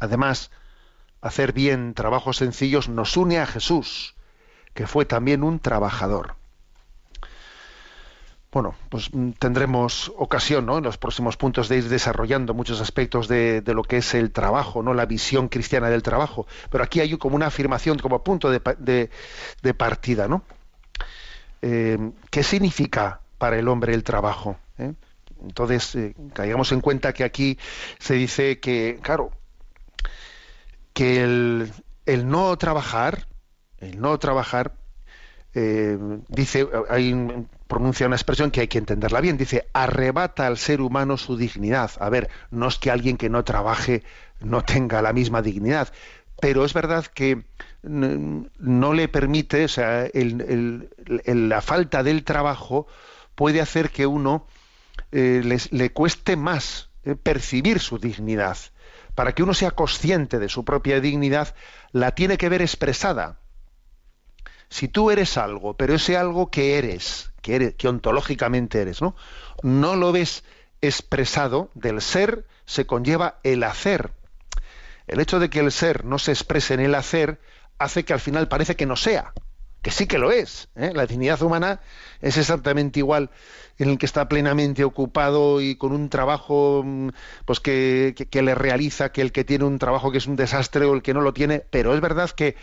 Además, 0.00 0.50
hacer 1.20 1.52
bien 1.52 1.94
trabajos 1.94 2.38
sencillos 2.38 2.88
nos 2.88 3.16
une 3.16 3.38
a 3.38 3.46
Jesús, 3.46 4.13
que 4.74 4.86
fue 4.86 5.04
también 5.06 5.42
un 5.42 5.60
trabajador. 5.60 6.34
Bueno, 8.54 8.76
pues 8.88 9.12
mm, 9.12 9.30
tendremos 9.32 10.12
ocasión 10.16 10.66
¿no? 10.66 10.78
en 10.78 10.84
los 10.84 10.96
próximos 10.96 11.36
puntos 11.36 11.68
de 11.68 11.78
ir 11.78 11.88
desarrollando 11.88 12.54
muchos 12.54 12.80
aspectos 12.80 13.26
de, 13.26 13.62
lo 13.66 13.82
que 13.82 13.96
es 13.96 14.14
el 14.14 14.30
trabajo, 14.30 14.82
no 14.82 14.94
la 14.94 15.06
visión 15.06 15.48
cristiana 15.48 15.90
del 15.90 16.04
trabajo. 16.04 16.46
Pero 16.70 16.84
aquí 16.84 17.00
hay 17.00 17.16
como 17.18 17.34
una 17.34 17.46
afirmación, 17.46 17.98
como 17.98 18.22
punto 18.22 18.50
de, 18.50 19.10
de, 19.60 19.74
partida. 19.74 20.28
¿no? 20.28 20.44
Eh, 21.62 21.98
¿Qué 22.30 22.44
significa 22.44 23.20
para 23.38 23.58
el 23.58 23.66
hombre 23.66 23.92
el 23.92 24.04
trabajo? 24.04 24.56
¿Eh? 24.78 24.92
Entonces, 25.42 25.94
eh, 25.96 26.14
caigamos 26.32 26.70
en 26.70 26.80
cuenta 26.80 27.12
que 27.12 27.24
aquí 27.24 27.58
se 27.98 28.14
dice 28.14 28.60
que, 28.60 29.00
claro, 29.02 29.32
que 30.92 31.24
el 31.24 32.28
no 32.28 32.56
trabajar, 32.56 33.26
el 33.78 34.00
no 34.00 34.18
trabajar, 34.18 34.74
eh, 35.54 35.98
dice, 36.28 36.66
pronuncia 37.66 38.06
una 38.06 38.16
expresión 38.16 38.50
que 38.50 38.60
hay 38.60 38.68
que 38.68 38.78
entenderla 38.78 39.20
bien, 39.20 39.36
dice, 39.36 39.68
arrebata 39.72 40.46
al 40.46 40.58
ser 40.58 40.80
humano 40.80 41.16
su 41.16 41.36
dignidad. 41.36 41.90
A 42.00 42.08
ver, 42.08 42.28
no 42.50 42.68
es 42.68 42.78
que 42.78 42.90
alguien 42.90 43.16
que 43.16 43.30
no 43.30 43.44
trabaje 43.44 44.02
no 44.40 44.62
tenga 44.62 45.02
la 45.02 45.12
misma 45.12 45.42
dignidad, 45.42 45.92
pero 46.40 46.64
es 46.64 46.74
verdad 46.74 47.06
que 47.06 47.44
no 47.82 48.92
le 48.94 49.08
permite, 49.08 49.64
o 49.64 49.68
sea, 49.68 50.08
la 50.12 51.60
falta 51.60 52.02
del 52.02 52.24
trabajo 52.24 52.86
puede 53.34 53.60
hacer 53.60 53.90
que 53.90 54.06
uno 54.06 54.46
eh, 55.12 55.58
le 55.70 55.92
cueste 55.92 56.36
más 56.36 56.90
eh, 57.04 57.14
percibir 57.14 57.80
su 57.80 57.98
dignidad. 57.98 58.56
Para 59.14 59.32
que 59.32 59.42
uno 59.42 59.54
sea 59.54 59.70
consciente 59.70 60.38
de 60.38 60.48
su 60.48 60.64
propia 60.64 61.00
dignidad, 61.00 61.54
la 61.92 62.12
tiene 62.12 62.36
que 62.36 62.48
ver 62.48 62.62
expresada 62.62 63.38
si 64.74 64.88
tú 64.88 65.12
eres 65.12 65.38
algo, 65.38 65.74
pero 65.74 65.94
ese 65.94 66.16
algo 66.16 66.50
que 66.50 66.76
eres, 66.78 67.30
que, 67.42 67.54
eres, 67.54 67.74
que 67.76 67.86
ontológicamente 67.86 68.80
eres, 68.80 69.00
¿no? 69.00 69.14
No 69.62 69.94
lo 69.94 70.10
ves 70.10 70.42
expresado 70.80 71.70
del 71.74 72.00
ser, 72.00 72.44
se 72.66 72.84
conlleva 72.84 73.38
el 73.44 73.62
hacer. 73.62 74.10
El 75.06 75.20
hecho 75.20 75.38
de 75.38 75.48
que 75.48 75.60
el 75.60 75.70
ser 75.70 76.04
no 76.04 76.18
se 76.18 76.32
exprese 76.32 76.74
en 76.74 76.80
el 76.80 76.96
hacer 76.96 77.38
hace 77.78 78.04
que 78.04 78.14
al 78.14 78.18
final 78.18 78.48
parece 78.48 78.74
que 78.74 78.84
no 78.84 78.96
sea, 78.96 79.32
que 79.80 79.92
sí 79.92 80.08
que 80.08 80.18
lo 80.18 80.32
es. 80.32 80.70
¿eh? 80.74 80.90
La 80.92 81.06
dignidad 81.06 81.40
humana 81.42 81.78
es 82.20 82.36
exactamente 82.36 82.98
igual 82.98 83.30
en 83.78 83.90
el 83.90 83.96
que 83.96 84.06
está 84.06 84.28
plenamente 84.28 84.82
ocupado 84.82 85.60
y 85.60 85.76
con 85.76 85.92
un 85.92 86.08
trabajo 86.08 86.84
pues 87.44 87.60
que, 87.60 88.12
que, 88.16 88.26
que 88.26 88.42
le 88.42 88.56
realiza 88.56 89.12
que 89.12 89.20
el 89.20 89.30
que 89.30 89.44
tiene 89.44 89.66
un 89.66 89.78
trabajo 89.78 90.10
que 90.10 90.18
es 90.18 90.26
un 90.26 90.34
desastre 90.34 90.84
o 90.84 90.94
el 90.94 91.02
que 91.02 91.14
no 91.14 91.20
lo 91.20 91.32
tiene, 91.32 91.60
pero 91.60 91.94
es 91.94 92.00
verdad 92.00 92.28
que 92.30 92.56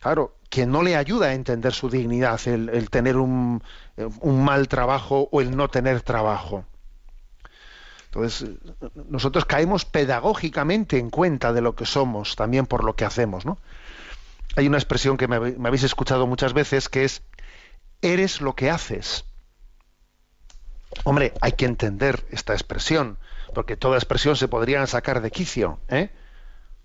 claro, 0.00 0.37
que 0.48 0.66
no 0.66 0.82
le 0.82 0.96
ayuda 0.96 1.26
a 1.26 1.34
entender 1.34 1.72
su 1.72 1.90
dignidad 1.90 2.40
el, 2.46 2.90
tener 2.90 3.16
un, 3.16 3.62
un, 3.96 4.44
mal 4.44 4.68
trabajo 4.68 5.28
o 5.30 5.40
el 5.40 5.56
no 5.56 5.68
tener 5.68 6.00
trabajo. 6.00 6.64
Entonces, 8.06 8.50
nosotros 9.08 9.44
caemos 9.44 9.84
pedagógicamente 9.84 10.98
en 10.98 11.10
cuenta 11.10 11.52
de 11.52 11.60
lo 11.60 11.74
que 11.74 11.84
somos, 11.84 12.36
también 12.36 12.66
por 12.66 12.82
lo 12.82 12.96
que 12.96 13.04
hacemos, 13.04 13.44
¿no? 13.44 13.58
Hay 14.56 14.66
una 14.66 14.78
expresión 14.78 15.18
que 15.18 15.28
me, 15.28 15.38
me 15.38 15.68
habéis 15.68 15.84
escuchado 15.84 16.26
muchas 16.26 16.54
veces 16.54 16.88
que 16.88 17.04
es 17.04 17.22
eres 18.00 18.40
lo 18.40 18.54
que 18.54 18.70
haces. 18.70 19.24
Hombre, 21.04 21.34
hay 21.40 21.52
que 21.52 21.66
entender 21.66 22.24
esta 22.30 22.54
expresión, 22.54 23.18
porque 23.54 23.76
toda 23.76 23.98
expresión 23.98 24.36
se 24.36 24.48
podría 24.48 24.86
sacar 24.86 25.20
de 25.20 25.30
quicio, 25.30 25.78
¿eh? 25.88 26.10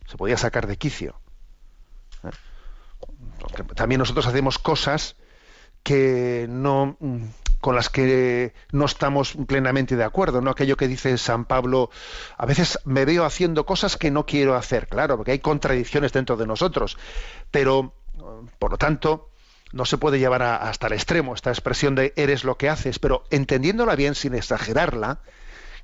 Se 0.08 0.18
podría 0.18 0.38
sacar 0.38 0.68
de 0.68 0.78
quicio. 0.78 1.16
También 3.76 4.00
nosotros 4.00 4.28
hacemos 4.28 4.60
cosas 4.60 5.16
que 5.84 6.48
no 6.50 6.98
con 7.64 7.76
las 7.76 7.90
que 7.90 8.54
no 8.74 8.84
estamos 8.86 9.36
plenamente 9.48 9.96
de 9.96 10.04
acuerdo, 10.04 10.42
¿no? 10.42 10.52
Aquello 10.52 10.76
que 10.76 10.90
dice 10.90 11.18
San 11.18 11.46
Pablo, 11.46 11.90
a 12.38 12.46
veces 12.46 12.78
me 12.84 13.06
veo 13.06 13.24
haciendo 13.24 13.66
cosas 13.66 13.96
que 13.96 14.12
no 14.12 14.26
quiero 14.26 14.56
hacer, 14.56 14.90
claro, 14.90 15.16
porque 15.16 15.32
hay 15.32 15.40
contradicciones 15.40 16.12
dentro 16.12 16.36
de 16.36 16.46
nosotros, 16.46 16.98
pero 17.52 17.94
por 18.60 18.72
lo 18.72 18.78
tanto 18.78 19.30
no 19.72 19.86
se 19.86 19.98
puede 19.98 20.20
llevar 20.20 20.44
hasta 20.44 20.88
el 20.88 20.94
extremo 20.94 21.34
esta 21.34 21.52
expresión 21.52 21.96
de 21.96 22.12
eres 22.18 22.44
lo 22.44 22.58
que 22.58 22.68
haces, 22.68 23.00
pero 23.00 23.24
entendiéndola 23.32 23.96
bien 23.96 24.14
sin 24.14 24.36
exagerarla, 24.36 25.22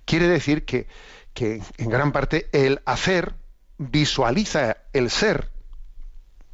quiere 0.04 0.28
decir 0.28 0.66
que, 0.66 0.88
que 1.34 1.62
en 1.78 1.90
gran 1.90 2.12
parte 2.12 2.50
el 2.52 2.82
hacer 2.86 3.36
visualiza 3.78 4.78
el 4.92 5.10
ser, 5.10 5.50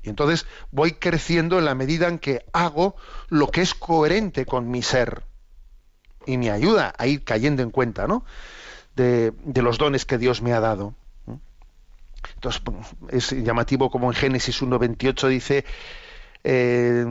y 0.05 0.09
entonces 0.09 0.45
voy 0.71 0.93
creciendo 0.93 1.57
en 1.57 1.65
la 1.65 1.75
medida 1.75 2.07
en 2.07 2.19
que 2.19 2.45
hago 2.53 2.95
lo 3.29 3.49
que 3.49 3.61
es 3.61 3.73
coherente 3.73 4.45
con 4.45 4.69
mi 4.69 4.81
ser. 4.81 5.23
y 6.27 6.37
me 6.37 6.49
ayuda 6.49 6.93
a 6.97 7.05
ir 7.05 7.23
cayendo 7.23 7.61
en 7.61 7.69
cuenta, 7.69 8.07
¿no? 8.07 8.25
De, 8.95 9.31
los 9.55 9.77
dones 9.77 10.05
que 10.05 10.17
Dios 10.17 10.41
me 10.41 10.53
ha 10.53 10.59
dado. 10.59 10.95
Entonces, 12.35 12.63
es 13.09 13.31
llamativo 13.31 13.91
como 13.91 14.11
en 14.11 14.15
Génesis 14.15 14.63
1.28 14.63 15.27
dice, 15.27 15.65
eh, 16.43 17.05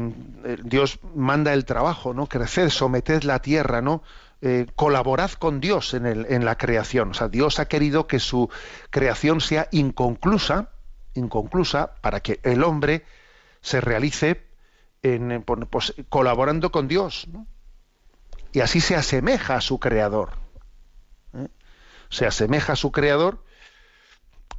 Dios 0.65 0.99
manda 1.15 1.53
el 1.53 1.65
trabajo, 1.65 2.13
¿no? 2.13 2.27
Creced, 2.27 2.71
someted 2.71 3.23
la 3.23 3.39
tierra, 3.39 3.81
¿no? 3.81 4.03
Eh, 4.43 4.67
colaborad 4.75 5.31
con 5.31 5.61
Dios 5.61 5.95
en, 5.95 6.07
el, 6.07 6.27
en 6.29 6.45
la 6.45 6.57
creación. 6.59 7.11
O 7.11 7.15
sea, 7.15 7.29
Dios 7.29 7.61
ha 7.61 7.67
querido 7.67 8.09
que 8.09 8.19
su 8.19 8.51
creación 8.91 9.41
sea 9.41 9.69
inconclusa, 9.71 10.74
inconclusa, 11.15 11.95
para 12.01 12.21
que 12.21 12.41
el 12.43 12.63
hombre 12.65 13.05
se 13.61 13.81
realice 13.81 14.47
en, 15.03 15.43
pues, 15.43 15.95
colaborando 16.09 16.71
con 16.71 16.89
Dios. 16.89 17.27
Y 18.53 18.61
así 18.61 18.81
se 18.81 18.97
asemeja 18.97 19.57
a 19.57 19.61
su 19.61 19.79
creador. 19.79 20.33
¿eh? 21.35 21.49
Se 22.09 22.27
asemeja 22.27 22.75
a 22.75 22.77
su 22.77 22.93
creador 22.93 23.43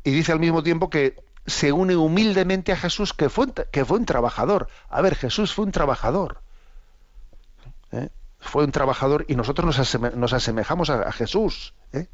y 0.03 0.11
dice 0.11 0.31
al 0.31 0.39
mismo 0.39 0.63
tiempo 0.63 0.89
que 0.89 1.23
se 1.45 1.71
une 1.71 1.95
humildemente 1.95 2.71
a 2.71 2.77
Jesús, 2.77 3.13
que 3.13 3.29
fue, 3.29 3.47
un 3.89 4.05
trabajador. 4.05 4.67
A 4.89 5.01
ver, 5.01 5.15
Jesús 5.15 5.53
fue 5.53 5.65
un 5.65 5.71
trabajador. 5.71 6.41
¿eh? 7.91 8.09
Fue 8.39 8.63
un 8.63 8.71
trabajador 8.71 9.25
y 9.27 9.35
nosotros 9.35 9.77
nos 10.15 10.33
asemejamos 10.33 10.89
a, 10.89 11.01
a 11.03 11.11
Jesús. 11.11 11.73
¿eh? 11.93 12.07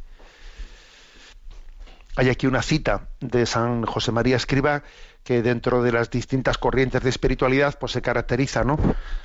Hay 2.15 2.29
aquí 2.29 2.45
una 2.45 2.61
cita 2.61 3.07
de 3.21 3.45
San 3.45 3.85
José 3.85 4.11
María 4.11 4.35
Escriba 4.35 4.83
que 5.23 5.41
dentro 5.41 5.81
de 5.81 5.93
las 5.93 6.09
distintas 6.09 6.57
corrientes 6.57 7.03
de 7.03 7.09
espiritualidad 7.09 7.77
pues 7.79 7.93
se 7.93 8.01
caracteriza, 8.01 8.63
¿no? 8.63 8.77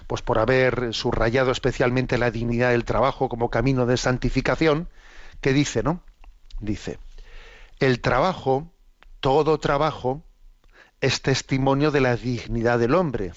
Pues 0.07 0.22
por 0.22 0.39
haber 0.39 0.95
subrayado 0.95 1.51
especialmente 1.51 2.16
la 2.16 2.30
dignidad 2.30 2.70
del 2.70 2.84
trabajo 2.84 3.28
como 3.28 3.51
camino 3.51 3.87
de 3.87 3.97
santificación, 3.97 4.89
que 5.41 5.53
dice, 5.53 5.82
¿no? 5.82 6.03
Dice: 6.61 6.99
"El 7.80 8.01
trabajo 8.01 8.70
todo 9.20 9.59
trabajo 9.59 10.22
es 11.01 11.22
testimonio 11.22 11.91
de 11.91 12.01
la 12.01 12.16
dignidad 12.16 12.78
del 12.78 12.95
hombre, 12.95 13.32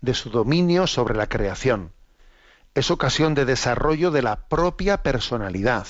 de 0.00 0.14
su 0.14 0.30
dominio 0.30 0.86
sobre 0.86 1.14
la 1.14 1.28
creación. 1.28 1.92
Es 2.74 2.90
ocasión 2.90 3.34
de 3.34 3.44
desarrollo 3.44 4.10
de 4.10 4.22
la 4.22 4.48
propia 4.48 5.02
personalidad. 5.02 5.86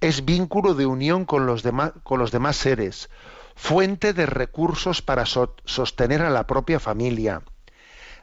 Es 0.00 0.24
vínculo 0.24 0.74
de 0.74 0.86
unión 0.86 1.24
con 1.24 1.46
los 1.46 1.62
demás, 1.62 1.92
con 2.02 2.18
los 2.18 2.30
demás 2.30 2.56
seres, 2.56 3.10
fuente 3.54 4.12
de 4.12 4.26
recursos 4.26 5.02
para 5.02 5.26
so 5.26 5.54
sostener 5.64 6.22
a 6.22 6.30
la 6.30 6.46
propia 6.46 6.80
familia, 6.80 7.42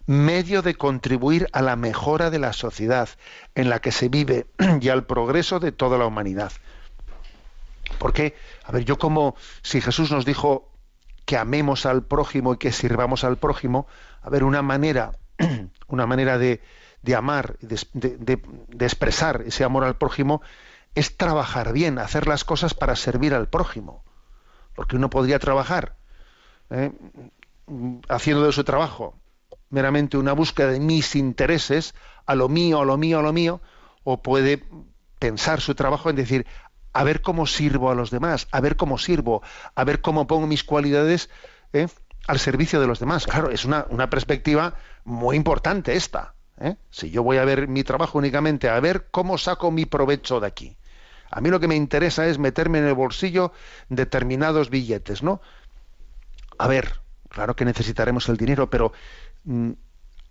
medio 0.07 0.61
de 0.61 0.75
contribuir 0.75 1.47
a 1.51 1.61
la 1.61 1.75
mejora 1.75 2.29
de 2.29 2.39
la 2.39 2.53
sociedad 2.53 3.09
en 3.53 3.69
la 3.69 3.79
que 3.79 3.91
se 3.91 4.09
vive 4.09 4.47
y 4.81 4.89
al 4.89 5.05
progreso 5.05 5.59
de 5.59 5.71
toda 5.71 5.97
la 5.97 6.05
humanidad. 6.05 6.51
Porque, 7.99 8.35
a 8.63 8.71
ver, 8.71 8.85
yo 8.85 8.97
como 8.97 9.35
si 9.61 9.81
Jesús 9.81 10.11
nos 10.11 10.25
dijo 10.25 10.71
que 11.25 11.37
amemos 11.37 11.85
al 11.85 12.03
prójimo 12.03 12.53
y 12.53 12.57
que 12.57 12.71
sirvamos 12.71 13.23
al 13.23 13.37
prójimo, 13.37 13.85
a 14.21 14.29
ver, 14.29 14.43
una 14.43 14.61
manera, 14.61 15.11
una 15.87 16.05
manera 16.05 16.37
de, 16.37 16.61
de 17.01 17.15
amar, 17.15 17.57
de, 17.59 17.79
de, 17.93 18.41
de, 18.67 18.85
expresar 18.85 19.43
ese 19.45 19.63
amor 19.63 19.83
al 19.83 19.97
prójimo, 19.97 20.41
es 20.97 21.15
trabajar 21.15 21.73
bien, 21.73 21.99
hacer 21.99 22.27
las 22.27 22.43
cosas 22.43 22.73
para 22.73 22.95
servir 22.95 23.33
al 23.33 23.47
prójimo. 23.47 24.03
Porque 24.75 24.95
uno 24.95 25.09
podría 25.09 25.37
trabajar 25.37 25.95
¿eh? 26.71 26.91
haciendo 28.09 28.45
de 28.45 28.51
su 28.51 28.63
trabajo 28.63 29.15
meramente 29.69 30.17
una 30.17 30.33
búsqueda 30.33 30.71
de 30.71 30.79
mis 30.79 31.15
intereses, 31.15 31.93
a 32.25 32.35
lo 32.35 32.49
mío, 32.49 32.81
a 32.81 32.85
lo 32.85 32.97
mío, 32.97 33.19
a 33.19 33.21
lo 33.21 33.33
mío, 33.33 33.61
o 34.03 34.21
puede 34.21 34.63
pensar 35.19 35.61
su 35.61 35.75
trabajo 35.75 36.09
en 36.09 36.15
decir, 36.15 36.47
a 36.93 37.03
ver 37.03 37.21
cómo 37.21 37.45
sirvo 37.45 37.91
a 37.91 37.95
los 37.95 38.09
demás, 38.09 38.47
a 38.51 38.61
ver 38.61 38.75
cómo 38.75 38.97
sirvo, 38.97 39.41
a 39.75 39.83
ver 39.83 40.01
cómo 40.01 40.25
pongo 40.25 40.47
mis 40.47 40.63
cualidades 40.63 41.29
¿eh? 41.73 41.87
al 42.27 42.39
servicio 42.39 42.79
de 42.79 42.87
los 42.87 42.99
demás. 42.99 43.25
Claro, 43.25 43.51
es 43.51 43.65
una, 43.65 43.85
una 43.89 44.09
perspectiva 44.09 44.75
muy 45.03 45.35
importante 45.35 45.95
esta. 45.95 46.33
¿eh? 46.59 46.75
Si 46.89 47.11
yo 47.11 47.23
voy 47.23 47.37
a 47.37 47.45
ver 47.45 47.67
mi 47.67 47.83
trabajo 47.83 48.17
únicamente 48.17 48.69
a 48.69 48.79
ver 48.79 49.07
cómo 49.11 49.37
saco 49.37 49.69
mi 49.71 49.85
provecho 49.85 50.39
de 50.39 50.47
aquí. 50.47 50.77
A 51.29 51.41
mí 51.41 51.49
lo 51.49 51.59
que 51.59 51.67
me 51.67 51.75
interesa 51.75 52.27
es 52.27 52.39
meterme 52.39 52.79
en 52.79 52.85
el 52.85 52.93
bolsillo 52.93 53.51
determinados 53.89 54.69
billetes, 54.69 55.23
¿no? 55.23 55.41
A 56.57 56.67
ver, 56.67 57.01
claro 57.29 57.55
que 57.55 57.65
necesitaremos 57.65 58.29
el 58.29 58.37
dinero, 58.37 58.69
pero 58.69 58.93
mm, 59.43 59.71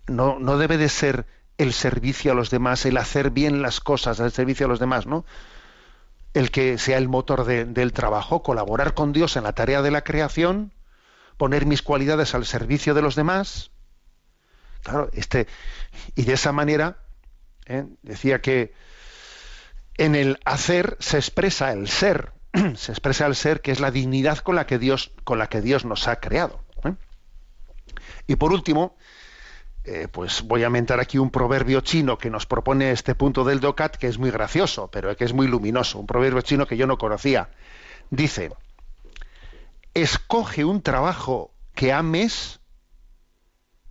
no, 0.07 0.39
no 0.39 0.57
debe 0.57 0.77
de 0.77 0.89
ser 0.89 1.25
el 1.57 1.73
servicio 1.73 2.31
a 2.31 2.35
los 2.35 2.49
demás, 2.49 2.85
el 2.85 2.97
hacer 2.97 3.31
bien 3.31 3.61
las 3.61 3.79
cosas 3.79 4.19
al 4.19 4.31
servicio 4.31 4.65
a 4.65 4.69
los 4.69 4.79
demás, 4.79 5.07
¿no? 5.07 5.25
el 6.37 6.51
que 6.51 6.77
sea 6.77 6.97
el 6.97 7.09
motor 7.09 7.45
de, 7.45 7.65
del 7.65 7.93
trabajo, 7.93 8.43
colaborar 8.43 8.93
con 8.93 9.11
Dios 9.11 9.35
en 9.35 9.43
la 9.43 9.53
tarea 9.53 9.81
de 9.81 9.91
la 9.91 10.03
creación, 10.03 10.71
poner 11.37 11.65
mis 11.65 11.81
cualidades 11.81 12.35
al 12.35 12.45
servicio 12.45 12.93
de 12.93 13.01
los 13.01 13.15
demás. 13.15 13.71
Claro, 14.83 15.09
este, 15.13 15.47
y 16.15 16.23
de 16.23 16.33
esa 16.33 16.51
manera, 16.51 16.99
¿eh? 17.65 17.85
decía 18.03 18.41
que 18.41 18.73
en 19.97 20.15
el 20.15 20.39
hacer 20.45 20.97
se 20.99 21.17
expresa 21.17 21.71
el 21.71 21.87
ser, 21.87 22.33
se 22.75 22.91
expresa 22.91 23.25
el 23.25 23.35
ser 23.35 23.61
que 23.61 23.71
es 23.71 23.79
la 23.79 23.91
dignidad 23.91 24.39
con 24.39 24.55
la 24.55 24.65
que 24.65 24.79
Dios, 24.79 25.11
con 25.23 25.39
la 25.39 25.47
que 25.47 25.61
Dios 25.61 25.85
nos 25.85 26.07
ha 26.07 26.19
creado. 26.19 26.63
¿eh? 26.83 26.93
Y 28.27 28.35
por 28.35 28.53
último, 28.53 28.95
eh, 29.83 30.07
pues 30.11 30.41
voy 30.43 30.63
a 30.63 30.69
mentar 30.69 30.99
aquí 30.99 31.17
un 31.17 31.31
proverbio 31.31 31.81
chino 31.81 32.17
que 32.17 32.29
nos 32.29 32.45
propone 32.45 32.91
este 32.91 33.15
punto 33.15 33.43
del 33.43 33.59
DOCAT, 33.59 33.95
que 33.95 34.07
es 34.07 34.17
muy 34.17 34.31
gracioso, 34.31 34.89
pero 34.91 35.15
que 35.15 35.23
es 35.23 35.33
muy 35.33 35.47
luminoso, 35.47 35.99
un 35.99 36.07
proverbio 36.07 36.41
chino 36.41 36.67
que 36.67 36.77
yo 36.77 36.87
no 36.87 36.97
conocía. 36.97 37.49
Dice, 38.09 38.51
escoge 39.93 40.65
un 40.65 40.81
trabajo 40.81 41.53
que 41.73 41.93
ames 41.93 42.59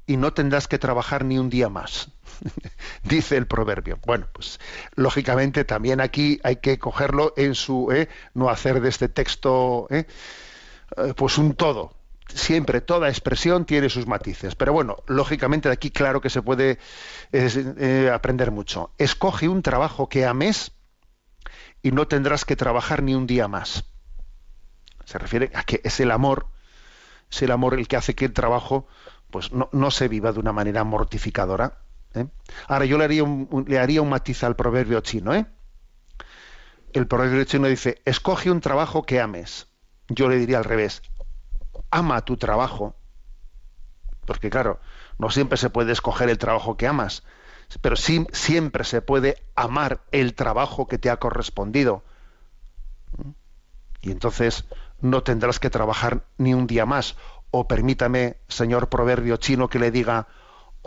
y 0.07 0.17
no 0.17 0.33
tendrás 0.33 0.69
que 0.69 0.79
trabajar 0.79 1.25
ni 1.25 1.39
un 1.39 1.51
día 1.51 1.69
más. 1.69 2.11
Dice 3.03 3.37
el 3.37 3.47
proverbio. 3.47 3.99
Bueno, 4.07 4.27
pues 4.33 4.61
lógicamente 4.95 5.65
también 5.65 6.01
aquí 6.01 6.41
hay 6.43 6.57
que 6.57 6.79
cogerlo 6.79 7.33
en 7.37 7.55
su, 7.55 7.91
¿eh? 7.93 8.09
no 8.35 8.49
hacer 8.49 8.81
de 8.81 8.89
este 8.89 9.09
texto 9.09 9.87
¿eh? 9.91 10.07
pues 11.17 11.39
un 11.39 11.55
todo, 11.55 11.93
siempre 12.29 12.81
toda 12.81 13.09
expresión 13.09 13.65
tiene 13.65 13.89
sus 13.89 14.07
matices. 14.07 14.55
Pero 14.55 14.73
bueno, 14.73 14.97
lógicamente 15.07 15.69
de 15.69 15.75
aquí 15.75 15.91
claro 15.91 16.21
que 16.21 16.31
se 16.31 16.43
puede 16.43 16.79
eh, 17.33 18.11
aprender 18.13 18.51
mucho. 18.51 18.91
Escoge 18.99 19.49
un 19.49 19.63
trabajo 19.63 20.09
que 20.09 20.27
ames 20.27 20.73
y 21.83 21.93
no 21.93 22.09
tendrás 22.09 22.45
que 22.45 22.57
trabajar 22.57 23.03
ni 23.03 23.15
un 23.15 23.27
día 23.27 23.49
más. 23.49 23.85
Se 25.05 25.19
refiere 25.19 25.51
a 25.55 25.63
que 25.63 25.81
es 25.85 26.01
el 26.01 26.11
amor, 26.11 26.49
es 27.31 27.43
el 27.43 27.53
amor 27.53 27.75
el 27.75 27.87
que 27.87 27.97
hace 27.97 28.15
que 28.15 28.25
el 28.25 28.33
trabajo 28.33 28.89
pues 29.31 29.53
no, 29.53 29.69
no 29.73 29.91
se 29.91 30.09
viva 30.09 30.33
de 30.33 30.41
una 30.41 30.53
manera 30.53 30.85
mortificadora. 30.85 31.79
¿Eh? 32.17 32.27
Ahora 32.69 32.85
yo 32.85 32.99
le 32.99 33.05
haría, 33.05 33.25
un, 33.25 33.65
le 33.69 33.79
haría 33.79 34.03
un 34.03 34.09
matiz 34.09 34.43
al 34.45 34.57
proverbio 34.57 35.01
chino. 35.01 35.35
¿eh? 35.35 35.47
El 36.93 37.07
proverbio 37.07 37.45
chino 37.45 37.69
dice, 37.69 38.01
escoge 38.05 38.51
un 38.51 38.61
trabajo 38.61 39.05
que 39.05 39.21
ames. 39.21 39.69
Yo 40.09 40.29
le 40.29 40.37
diría 40.37 40.59
al 40.59 40.65
revés, 40.65 41.03
ama 41.91 42.25
tu 42.25 42.37
trabajo, 42.37 42.97
porque 44.25 44.51
claro, 44.51 44.81
no 45.19 45.31
siempre 45.31 45.57
se 45.57 45.71
puede 45.71 45.93
escoger 45.93 46.29
el 46.29 46.39
trabajo 46.39 46.77
que 46.77 46.87
amas, 46.87 47.23
pero 47.81 47.97
sí, 47.97 48.27
siempre 48.33 48.85
se 48.85 49.03
puede 49.03 49.43
amar 49.55 50.01
el 50.13 50.35
trabajo 50.35 50.87
que 50.87 50.99
te 50.99 51.11
ha 51.11 51.17
correspondido. 51.17 52.05
Y 54.01 54.13
entonces 54.13 54.65
no 55.01 55.23
tendrás 55.23 55.59
que 55.59 55.71
trabajar 55.71 56.25
ni 56.39 56.55
un 56.55 56.67
día 56.67 56.87
más. 56.87 57.17
O 57.51 57.67
permítame, 57.67 58.37
señor 58.49 58.89
proverbio 58.89 59.37
chino, 59.37 59.69
que 59.69 59.79
le 59.79 59.91
diga, 59.91 60.29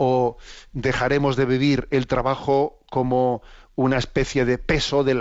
o 0.02 0.38
dejaremos 0.72 1.36
de 1.36 1.44
vivir 1.44 1.86
el 1.90 2.06
trabajo 2.06 2.78
como 2.88 3.42
una 3.74 3.98
especie 3.98 4.46
de 4.46 4.56
peso 4.56 5.04
del 5.04 5.20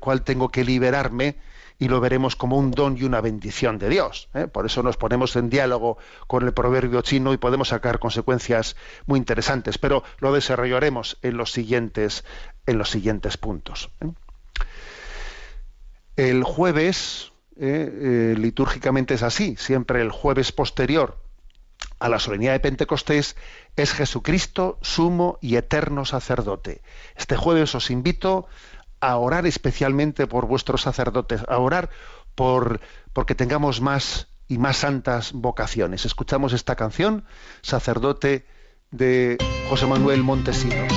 cual 0.00 0.22
tengo 0.22 0.48
que 0.48 0.64
liberarme 0.64 1.36
y 1.78 1.86
lo 1.86 2.00
veremos 2.00 2.34
como 2.34 2.58
un 2.58 2.72
don 2.72 2.98
y 2.98 3.04
una 3.04 3.20
bendición 3.20 3.78
de 3.78 3.88
Dios. 3.88 4.28
¿eh? 4.34 4.48
Por 4.48 4.66
eso 4.66 4.82
nos 4.82 4.96
ponemos 4.96 5.36
en 5.36 5.48
diálogo 5.48 5.96
con 6.26 6.44
el 6.44 6.52
proverbio 6.52 7.02
chino 7.02 7.32
y 7.32 7.36
podemos 7.36 7.68
sacar 7.68 8.00
consecuencias 8.00 8.74
muy 9.06 9.16
interesantes, 9.16 9.78
pero 9.78 10.02
lo 10.18 10.32
desarrollaremos 10.32 11.18
en 11.22 11.36
los 11.36 11.52
siguientes, 11.52 12.24
en 12.66 12.78
los 12.78 12.90
siguientes 12.90 13.36
puntos. 13.36 13.90
¿eh? 14.00 14.10
El 16.16 16.42
jueves, 16.42 17.30
¿eh? 17.60 18.34
litúrgicamente 18.36 19.14
es 19.14 19.22
así, 19.22 19.54
siempre 19.56 20.02
el 20.02 20.10
jueves 20.10 20.50
posterior 20.50 21.29
a 22.00 22.08
la 22.08 22.18
solemnidad 22.18 22.52
de 22.52 22.60
Pentecostés 22.60 23.36
es 23.76 23.92
Jesucristo, 23.92 24.78
sumo 24.82 25.38
y 25.40 25.56
eterno 25.56 26.04
sacerdote. 26.04 26.82
Este 27.14 27.36
jueves 27.36 27.74
os 27.74 27.90
invito 27.90 28.48
a 29.00 29.16
orar 29.16 29.46
especialmente 29.46 30.26
por 30.26 30.46
vuestros 30.46 30.82
sacerdotes, 30.82 31.42
a 31.48 31.58
orar 31.58 31.90
por 32.34 32.80
porque 33.12 33.34
tengamos 33.34 33.80
más 33.80 34.28
y 34.48 34.58
más 34.58 34.78
santas 34.78 35.32
vocaciones. 35.32 36.04
Escuchamos 36.04 36.52
esta 36.52 36.74
canción, 36.74 37.24
sacerdote 37.62 38.46
de 38.90 39.38
José 39.68 39.86
Manuel 39.86 40.22
Montesinos. 40.22 40.92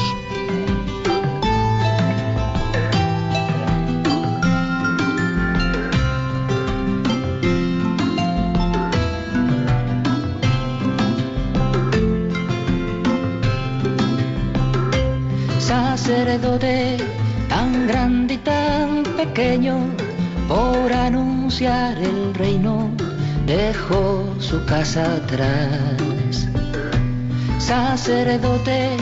Sacerdote 16.03 16.97
tan 17.47 17.87
grande 17.87 18.33
y 18.33 18.37
tan 18.39 19.03
pequeño 19.15 19.77
por 20.49 20.91
anunciar 20.91 21.97
el 21.97 22.33
reino 22.33 22.89
dejó 23.45 24.35
su 24.37 24.65
casa 24.65 25.05
atrás. 25.15 26.49
Sacerdote, 27.57 28.97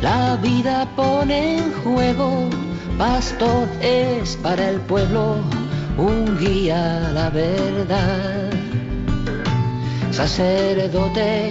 la 0.00 0.36
vida 0.36 0.88
pone 0.96 1.58
en 1.58 1.72
juego, 1.84 2.48
pastor 2.96 3.68
es 3.82 4.36
para 4.36 4.70
el 4.70 4.80
pueblo 4.80 5.36
un 5.98 6.38
guía 6.38 7.08
a 7.08 7.12
la 7.12 7.28
verdad. 7.28 8.50
Sacerdote, 10.10 11.50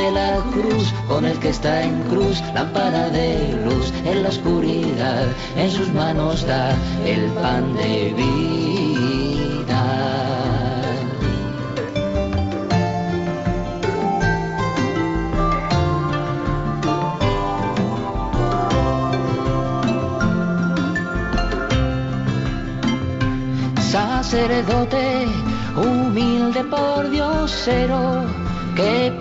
con 1.21 1.29
el 1.29 1.39
que 1.39 1.49
está 1.49 1.83
en 1.83 2.01
cruz, 2.09 2.41
lámpara 2.55 3.09
de 3.09 3.55
luz 3.63 3.93
en 4.05 4.23
la 4.23 4.29
oscuridad, 4.29 5.27
en 5.55 5.69
sus 5.69 5.93
manos 5.93 6.45
da 6.47 6.75
el 7.05 7.25
pan 7.33 7.75
de 7.75 8.13
vida. 8.17 9.81
sacerdote, 23.91 25.27
humilde 25.75 26.63
por 26.63 27.09
Diosero, 27.09 28.23
que 28.75 29.13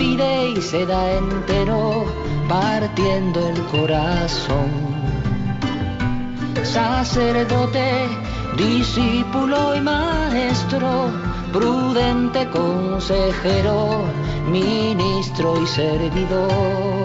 y 0.57 0.61
se 0.61 0.87
da 0.87 1.13
entero, 1.13 2.05
partiendo 2.49 3.41
el 3.49 3.63
corazón. 3.67 4.71
Sacerdote, 6.63 8.09
discípulo 8.57 9.75
y 9.77 9.81
maestro, 9.81 11.11
prudente 11.53 12.49
consejero, 12.51 14.05
ministro 14.51 15.61
y 15.63 15.67
servidor 15.67 17.01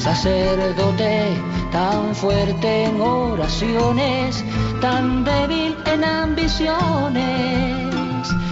sacerdote, 0.00 1.36
tan 1.70 2.14
fuerte 2.14 2.84
en 2.84 3.00
oraciones, 3.00 4.42
tan 4.80 5.24
débil 5.24 5.76
en 5.86 6.04
ambiciones, 6.04 7.79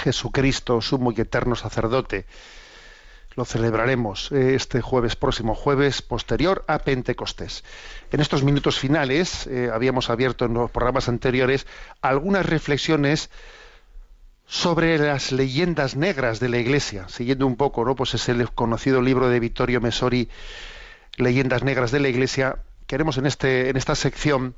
Jesucristo, 0.00 0.80
sumo 0.80 1.12
y 1.12 1.20
eterno 1.20 1.54
sacerdote. 1.54 2.26
Lo 3.36 3.44
celebraremos 3.44 4.32
eh, 4.32 4.54
este 4.54 4.80
jueves, 4.80 5.14
próximo 5.14 5.54
jueves, 5.54 6.02
posterior 6.02 6.64
a 6.66 6.80
Pentecostés. 6.80 7.62
En 8.10 8.20
estos 8.20 8.42
minutos 8.42 8.78
finales, 8.78 9.46
eh, 9.46 9.70
habíamos 9.72 10.10
abierto 10.10 10.46
en 10.46 10.54
los 10.54 10.70
programas 10.70 11.08
anteriores 11.08 11.66
algunas 12.02 12.44
reflexiones 12.44 13.30
sobre 14.46 14.98
las 14.98 15.30
leyendas 15.30 15.94
negras 15.94 16.40
de 16.40 16.48
la 16.48 16.58
Iglesia, 16.58 17.08
siguiendo 17.08 17.46
un 17.46 17.54
poco, 17.54 17.84
¿no? 17.84 17.94
Pues 17.94 18.14
es 18.14 18.28
el 18.28 18.50
conocido 18.50 19.00
libro 19.00 19.28
de 19.28 19.38
Vittorio 19.38 19.80
Mesori, 19.80 20.28
Leyendas 21.16 21.62
negras 21.62 21.92
de 21.92 22.00
la 22.00 22.08
Iglesia. 22.08 22.56
Queremos 22.88 23.16
en 23.16 23.26
este, 23.26 23.68
en 23.68 23.76
esta 23.76 23.94
sección 23.94 24.56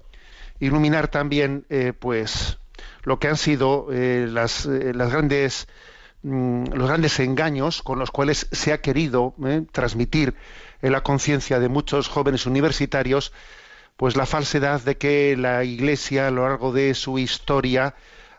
iluminar 0.61 1.09
también, 1.09 1.67
eh, 1.69 1.93
pues, 1.93 2.59
lo 3.03 3.19
que 3.19 3.29
han 3.29 3.37
sido 3.37 3.89
eh, 3.93 4.27
las, 4.29 4.67
eh, 4.67 4.93
las 4.95 5.11
grandes 5.11 5.67
mm, 6.23 6.67
los 6.73 6.89
grandes 6.89 7.19
engaños 7.21 7.83
con 7.83 7.99
los 7.99 8.11
cuales 8.11 8.49
se 8.53 8.73
ha 8.73 8.81
querido 8.81 9.35
eh, 9.45 9.63
transmitir 9.73 10.35
en 10.81 10.93
la 10.93 11.03
conciencia 11.03 11.61
de 11.61 11.69
muchos 11.69 12.09
jóvenes 12.09 12.47
universitarios 12.47 13.33
pues 13.97 14.17
la 14.17 14.27
falsedad 14.27 14.81
de 14.81 14.97
que 14.97 15.37
la 15.37 15.65
Iglesia 15.65 16.29
a 16.29 16.31
lo 16.31 16.49
largo 16.49 16.73
de 16.73 16.95
su 16.95 17.19
historia 17.19 17.95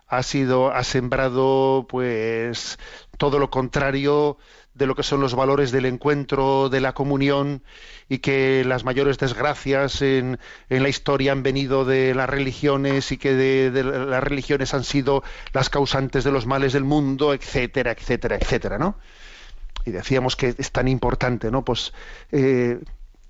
ha 0.08 0.24
sido 0.24 0.72
ha 0.72 0.84
sembrado 0.84 1.86
pues 1.90 2.80
todo 3.18 3.40
lo 3.40 3.50
contrario 3.50 4.38
de 4.74 4.88
lo 4.88 4.96
que 4.96 5.04
son 5.04 5.22
los 5.22 5.36
valores 5.36 5.72
del 5.72 5.86
encuentro, 5.86 6.70
de 6.70 6.82
la 6.82 6.94
comunión, 6.94 7.64
y 8.10 8.20
que 8.20 8.64
las 8.66 8.84
mayores 8.84 9.20
desgracias 9.20 10.02
en, 10.02 10.40
en 10.70 10.84
la 10.84 10.90
historia 10.90 11.32
han 11.32 11.44
venido 11.44 11.86
de 11.86 12.16
las 12.16 12.30
religiones 12.30 13.12
y 13.12 13.18
que 13.18 13.34
de, 13.34 13.84
las 13.84 14.24
religiones 14.24 14.74
han 14.74 14.84
sido 14.84 15.24
las 15.54 15.70
causantes 15.70 16.24
de 16.24 16.32
los 16.32 16.46
males 16.46 16.74
del 16.74 16.84
mundo, 16.84 17.34
etcétera, 17.34 17.92
etcétera, 17.92 18.38
etcétera, 18.38 18.78
¿no? 18.78 18.98
Y 19.86 19.92
decíamos 19.92 20.36
que 20.36 20.56
es 20.58 20.72
tan 20.72 20.88
importante, 20.88 21.52
¿no? 21.52 21.64
Pues 21.64 21.94
eh, 22.32 22.80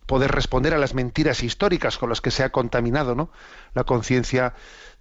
poder 0.05 0.31
responder 0.31 0.73
a 0.73 0.77
las 0.77 0.93
mentiras 0.93 1.43
históricas 1.43 1.97
con 1.97 2.09
las 2.09 2.21
que 2.21 2.31
se 2.31 2.43
ha 2.43 2.51
contaminado, 2.51 3.15
¿no? 3.15 3.31
La 3.73 3.83
conciencia 3.83 4.53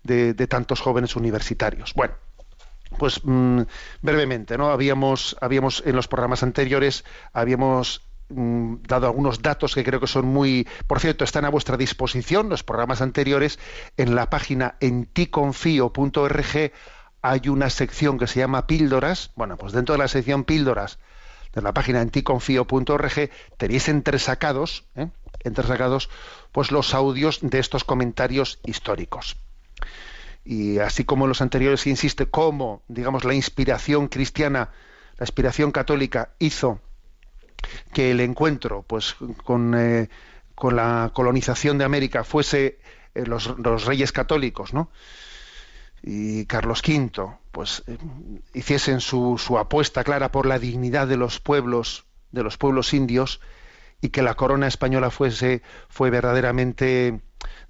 de, 0.03 0.35
de 0.35 0.47
tantos 0.49 0.81
jóvenes 0.81 1.15
universitarios. 1.15 1.93
Bueno, 1.95 2.15
pues 2.99 3.21
mm, 3.25 3.63
brevemente, 4.01 4.57
¿no? 4.59 4.71
Habíamos, 4.71 5.37
habíamos 5.41 5.83
en 5.87 5.97
los 5.97 6.09
programas 6.09 6.43
anteriores, 6.43 7.05
habíamos 7.33 8.03
mm, 8.29 8.77
dado 8.87 9.07
algunos 9.07 9.43
datos 9.43 9.75
que 9.75 9.85
creo 9.85 10.01
que 10.01 10.07
son 10.07 10.27
muy, 10.27 10.69
por 10.87 11.01
cierto, 11.01 11.25
están 11.25 11.45
a 11.45 11.51
vuestra 11.51 11.77
disposición, 11.77 12.49
los 12.49 12.63
programas 12.63 13.03
anteriores, 13.03 13.59
en 13.97 14.15
la 14.15 14.31
página 14.31 14.77
enticonfio.org 14.81 16.73
hay 17.25 17.49
una 17.49 17.71
sección 17.71 18.19
que 18.19 18.27
se 18.27 18.41
llama 18.41 18.67
píldoras, 18.67 19.31
bueno, 19.37 19.57
pues 19.57 19.73
dentro 19.73 19.95
de 19.95 19.99
la 19.99 20.09
sección 20.09 20.45
píldoras 20.45 20.99
de 21.55 21.63
la 21.63 21.73
página 21.73 22.01
enticonfio.org 22.01 23.31
tenéis 23.59 23.89
entresacados, 23.89 24.85
¿eh? 24.97 25.09
entresacados, 25.45 26.09
pues 26.51 26.73
los 26.73 26.95
audios 26.95 27.39
de 27.43 27.59
estos 27.59 27.85
comentarios 27.85 28.59
históricos 28.65 29.37
y 30.45 30.79
así 30.79 31.05
como 31.05 31.25
en 31.25 31.31
los 31.31 31.41
anteriores 31.41 31.87
insiste 31.87 32.27
cómo, 32.27 32.83
digamos, 32.89 33.25
la 33.25 33.35
inspiración 33.35 34.09
cristiana, 34.09 34.71
la 35.19 35.25
inspiración 35.25 35.71
católica 35.71 36.31
hizo 36.39 36.81
que 37.93 38.11
el 38.11 38.21
encuentro, 38.21 38.83
pues, 38.83 39.17
con, 39.45 39.75
eh, 39.77 40.09
con 40.55 40.75
la 40.75 41.11
colonización 41.15 41.79
de 41.79 41.85
América 41.85 42.25
fuese 42.25 42.81
eh, 43.15 43.25
los, 43.27 43.85
reyes 43.87 44.11
católicos, 44.11 44.75
¿no? 44.75 44.91
Y 46.03 46.47
Carlos 46.47 46.83
V, 46.87 47.37
pues, 47.53 47.85
eh, 47.87 47.97
hiciesen 48.53 49.01
su, 49.01 49.39
su 49.39 49.59
apuesta 49.59 50.03
clara 50.03 50.33
por 50.33 50.47
la 50.47 50.59
dignidad 50.59 51.07
de 51.07 51.17
los 51.17 51.39
pueblos, 51.39 52.07
de 52.33 52.43
los 52.43 52.59
pueblos 52.59 52.93
indios, 52.93 53.41
y 54.01 54.09
que 54.09 54.23
la 54.23 54.35
corona 54.35 54.67
española 54.67 55.11
fuese, 55.11 55.63
fue 55.89 56.11
verdaderamente 56.11 57.21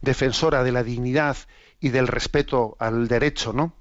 defensora 0.00 0.64
de 0.64 0.72
la 0.72 0.82
dignidad 0.82 1.36
y 1.82 1.90
del 1.90 2.08
respeto 2.08 2.76
al 2.78 3.08
derecho, 3.08 3.52
¿no? 3.52 3.74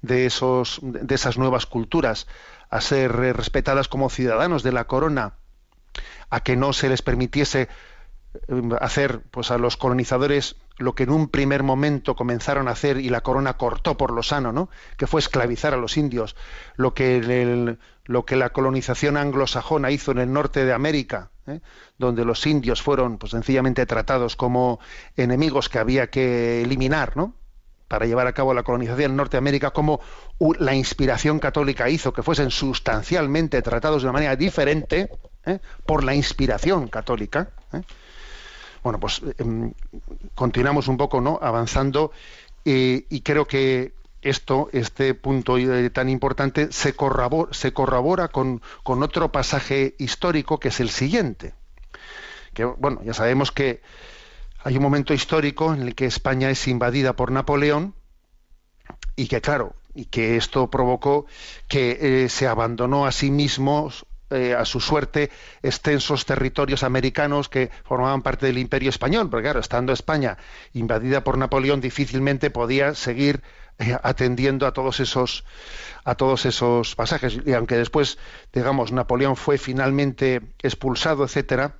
De 0.00 0.24
esos, 0.24 0.78
de 0.82 1.14
esas 1.14 1.36
nuevas 1.36 1.66
culturas 1.66 2.26
a 2.70 2.80
ser 2.80 3.12
respetadas 3.12 3.88
como 3.88 4.08
ciudadanos 4.08 4.62
de 4.62 4.72
la 4.72 4.86
corona, 4.86 5.34
a 6.30 6.40
que 6.40 6.56
no 6.56 6.72
se 6.72 6.88
les 6.88 7.02
permitiese 7.02 7.68
hacer 8.80 9.20
pues 9.30 9.50
a 9.50 9.58
los 9.58 9.76
colonizadores 9.76 10.56
lo 10.78 10.94
que 10.94 11.02
en 11.02 11.10
un 11.10 11.28
primer 11.28 11.64
momento 11.64 12.14
comenzaron 12.14 12.68
a 12.68 12.70
hacer 12.70 12.98
y 12.98 13.08
la 13.08 13.22
corona 13.22 13.56
cortó 13.56 13.96
por 13.96 14.12
lo 14.12 14.22
sano, 14.22 14.52
¿no? 14.52 14.70
que 14.96 15.08
fue 15.08 15.20
esclavizar 15.20 15.74
a 15.74 15.76
los 15.76 15.96
indios, 15.96 16.36
lo 16.76 16.94
que, 16.94 17.16
el, 17.16 17.78
lo 18.04 18.24
que 18.24 18.36
la 18.36 18.50
colonización 18.50 19.16
anglosajona 19.16 19.90
hizo 19.90 20.12
en 20.12 20.18
el 20.18 20.32
norte 20.32 20.64
de 20.64 20.72
América, 20.72 21.30
¿eh? 21.48 21.60
donde 21.98 22.24
los 22.24 22.46
indios 22.46 22.82
fueron 22.82 23.18
pues 23.18 23.32
sencillamente 23.32 23.84
tratados 23.84 24.36
como 24.36 24.78
enemigos 25.16 25.68
que 25.68 25.80
había 25.80 26.08
que 26.08 26.62
eliminar, 26.62 27.16
¿no? 27.16 27.34
Para 27.90 28.06
llevar 28.06 28.28
a 28.28 28.32
cabo 28.32 28.54
la 28.54 28.62
colonización 28.62 29.10
en 29.10 29.16
Norteamérica, 29.16 29.72
como 29.72 30.00
la 30.60 30.76
inspiración 30.76 31.40
católica 31.40 31.90
hizo 31.90 32.12
que 32.12 32.22
fuesen 32.22 32.52
sustancialmente 32.52 33.60
tratados 33.62 34.02
de 34.02 34.06
una 34.06 34.12
manera 34.12 34.36
diferente 34.36 35.10
¿eh? 35.44 35.58
por 35.84 36.04
la 36.04 36.14
inspiración 36.14 36.86
católica. 36.86 37.50
¿eh? 37.72 37.82
Bueno, 38.84 39.00
pues 39.00 39.20
em, 39.38 39.72
continuamos 40.36 40.86
un 40.86 40.96
poco, 40.98 41.20
¿no? 41.20 41.40
Avanzando 41.42 42.12
y 42.62 43.22
creo 43.22 43.46
que 43.46 43.92
esto, 44.22 44.68
este 44.72 45.14
punto 45.14 45.58
eh, 45.58 45.90
tan 45.90 46.08
importante, 46.08 46.70
se 46.70 46.92
corrobora, 46.92 47.52
se 47.52 47.72
corrobora 47.72 48.28
con, 48.28 48.62
con 48.84 49.02
otro 49.02 49.32
pasaje 49.32 49.96
histórico 49.98 50.60
que 50.60 50.68
es 50.68 50.78
el 50.78 50.90
siguiente. 50.90 51.54
Que, 52.54 52.64
bueno, 52.64 53.00
ya 53.02 53.14
sabemos 53.14 53.50
que 53.50 53.82
hay 54.62 54.76
un 54.76 54.82
momento 54.82 55.14
histórico 55.14 55.72
en 55.72 55.82
el 55.82 55.94
que 55.94 56.06
España 56.06 56.50
es 56.50 56.68
invadida 56.68 57.14
por 57.14 57.32
Napoleón 57.32 57.94
y 59.16 59.26
que, 59.28 59.40
claro, 59.40 59.74
y 59.94 60.06
que 60.06 60.36
esto 60.36 60.70
provocó 60.70 61.26
que 61.68 62.24
eh, 62.24 62.28
se 62.28 62.46
abandonó 62.46 63.06
a 63.06 63.12
sí 63.12 63.30
mismos 63.30 64.06
eh, 64.32 64.54
a 64.54 64.64
su 64.64 64.78
suerte 64.80 65.30
extensos 65.60 66.24
territorios 66.24 66.84
americanos 66.84 67.48
que 67.48 67.70
formaban 67.84 68.22
parte 68.22 68.46
del 68.46 68.58
imperio 68.58 68.90
español, 68.90 69.28
porque 69.28 69.44
claro, 69.44 69.58
estando 69.58 69.92
España 69.92 70.38
invadida 70.72 71.24
por 71.24 71.36
Napoleón 71.36 71.80
difícilmente 71.80 72.50
podía 72.50 72.94
seguir 72.94 73.42
eh, 73.80 73.96
atendiendo 74.02 74.68
a 74.68 74.72
todos 74.72 75.00
esos 75.00 75.44
a 76.04 76.14
todos 76.14 76.46
esos 76.46 76.94
pasajes. 76.94 77.40
Y 77.44 77.54
aunque 77.54 77.76
después 77.76 78.18
digamos 78.52 78.92
Napoleón 78.92 79.34
fue 79.34 79.58
finalmente 79.58 80.42
expulsado, 80.62 81.24
etcétera, 81.24 81.79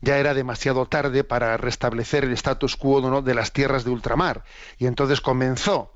ya 0.00 0.18
era 0.18 0.34
demasiado 0.34 0.86
tarde 0.86 1.24
para 1.24 1.56
restablecer 1.56 2.24
el 2.24 2.32
status 2.32 2.76
quo 2.76 3.22
de 3.22 3.34
las 3.34 3.52
tierras 3.52 3.84
de 3.84 3.90
ultramar. 3.90 4.44
Y 4.78 4.86
entonces 4.86 5.20
comenzó 5.20 5.92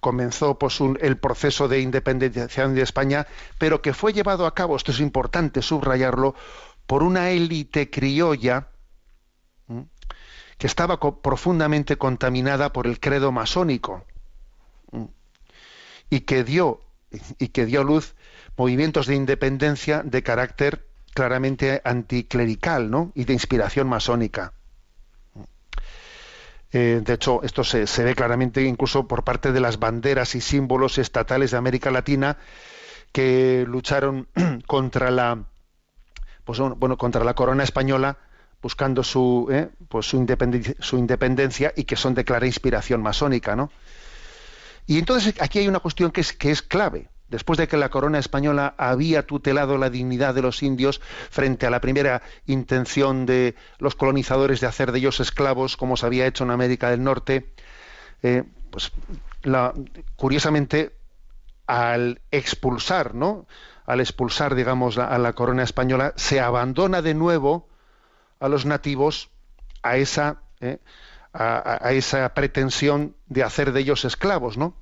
comenzó 0.00 0.58
pues, 0.58 0.80
el 0.80 1.18
proceso 1.18 1.68
de 1.68 1.80
independización 1.80 2.74
de 2.74 2.82
España, 2.82 3.26
pero 3.58 3.82
que 3.82 3.92
fue 3.92 4.12
llevado 4.12 4.46
a 4.46 4.54
cabo, 4.54 4.76
esto 4.76 4.92
es 4.92 5.00
importante 5.00 5.62
subrayarlo, 5.62 6.34
por 6.86 7.02
una 7.02 7.30
élite 7.30 7.90
criolla 7.90 8.68
que 10.58 10.66
estaba 10.66 10.98
profundamente 10.98 11.96
contaminada 11.96 12.72
por 12.72 12.86
el 12.86 12.98
credo 12.98 13.30
masónico 13.30 14.04
y 16.10 16.20
que 16.20 16.42
dio 16.42 16.80
y 17.38 17.48
que 17.48 17.64
dio 17.66 17.84
luz 17.84 18.14
movimientos 18.56 19.06
de 19.06 19.14
independencia 19.14 20.02
de 20.04 20.22
carácter 20.22 20.89
claramente 21.14 21.80
anticlerical 21.84 22.90
¿no? 22.90 23.12
y 23.14 23.24
de 23.24 23.32
inspiración 23.32 23.88
masónica. 23.88 24.52
Eh, 26.72 27.00
de 27.04 27.12
hecho, 27.14 27.42
esto 27.42 27.64
se, 27.64 28.04
ve 28.04 28.14
claramente 28.14 28.62
incluso 28.62 29.08
por 29.08 29.24
parte 29.24 29.50
de 29.50 29.60
las 29.60 29.80
banderas 29.80 30.36
y 30.36 30.40
símbolos 30.40 30.98
estatales 30.98 31.50
de 31.50 31.56
América 31.56 31.90
Latina 31.90 32.36
que 33.12 33.64
lucharon 33.66 34.28
contra 34.66 35.10
la 35.10 35.44
pues 36.44 36.58
bueno 36.58 36.96
contra 36.96 37.24
la 37.24 37.34
corona 37.34 37.64
española 37.64 38.18
buscando 38.62 39.02
su 39.02 39.48
eh, 39.50 39.68
pues 39.88 40.06
su 40.06 40.16
independencia, 40.16 40.74
su 40.78 40.96
independencia 40.96 41.72
y 41.74 41.84
que 41.84 41.96
son 41.96 42.14
de 42.14 42.24
clara 42.24 42.46
inspiración 42.46 43.02
masónica, 43.02 43.56
¿no? 43.56 43.70
Y 44.86 44.98
entonces 44.98 45.34
aquí 45.40 45.58
hay 45.58 45.68
una 45.68 45.80
cuestión 45.80 46.12
que 46.12 46.20
es 46.20 46.32
que 46.32 46.52
es 46.52 46.62
clave. 46.62 47.09
Después 47.30 47.58
de 47.58 47.68
que 47.68 47.76
la 47.76 47.88
corona 47.90 48.18
española 48.18 48.74
había 48.76 49.24
tutelado 49.26 49.78
la 49.78 49.88
dignidad 49.88 50.34
de 50.34 50.42
los 50.42 50.62
indios 50.62 51.00
frente 51.30 51.66
a 51.66 51.70
la 51.70 51.80
primera 51.80 52.22
intención 52.46 53.24
de 53.24 53.54
los 53.78 53.94
colonizadores 53.94 54.60
de 54.60 54.66
hacer 54.66 54.90
de 54.92 54.98
ellos 54.98 55.20
esclavos, 55.20 55.76
como 55.76 55.96
se 55.96 56.06
había 56.06 56.26
hecho 56.26 56.42
en 56.44 56.50
América 56.50 56.90
del 56.90 57.04
Norte, 57.04 57.52
eh, 58.22 58.42
pues 58.70 58.92
curiosamente 60.16 60.96
al 61.66 62.20
expulsar, 62.32 63.14
¿no? 63.14 63.46
Al 63.86 64.00
expulsar, 64.00 64.54
digamos, 64.54 64.98
a 64.98 65.16
la 65.18 65.32
corona 65.32 65.62
española, 65.62 66.12
se 66.16 66.40
abandona 66.40 67.00
de 67.00 67.14
nuevo 67.14 67.68
a 68.40 68.48
los 68.48 68.66
nativos 68.66 69.30
a 69.82 69.96
esa, 69.96 70.42
eh, 70.60 70.78
a- 71.32 71.78
a 71.80 71.92
esa 71.92 72.34
pretensión 72.34 73.14
de 73.26 73.44
hacer 73.44 73.72
de 73.72 73.80
ellos 73.80 74.04
esclavos, 74.04 74.56
¿no? 74.58 74.74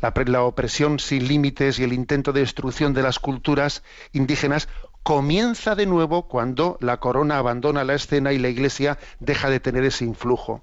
La, 0.00 0.14
pre- 0.14 0.26
la 0.26 0.42
opresión 0.42 0.98
sin 0.98 1.26
límites 1.26 1.78
y 1.78 1.84
el 1.84 1.92
intento 1.92 2.32
de 2.32 2.40
destrucción 2.40 2.94
de 2.94 3.02
las 3.02 3.18
culturas 3.18 3.82
indígenas 4.12 4.68
comienza 5.02 5.74
de 5.74 5.86
nuevo 5.86 6.28
cuando 6.28 6.78
la 6.80 6.98
corona 6.98 7.38
abandona 7.38 7.84
la 7.84 7.94
escena 7.94 8.32
y 8.32 8.38
la 8.38 8.48
iglesia 8.48 8.98
deja 9.20 9.50
de 9.50 9.60
tener 9.60 9.84
ese 9.84 10.04
influjo. 10.04 10.62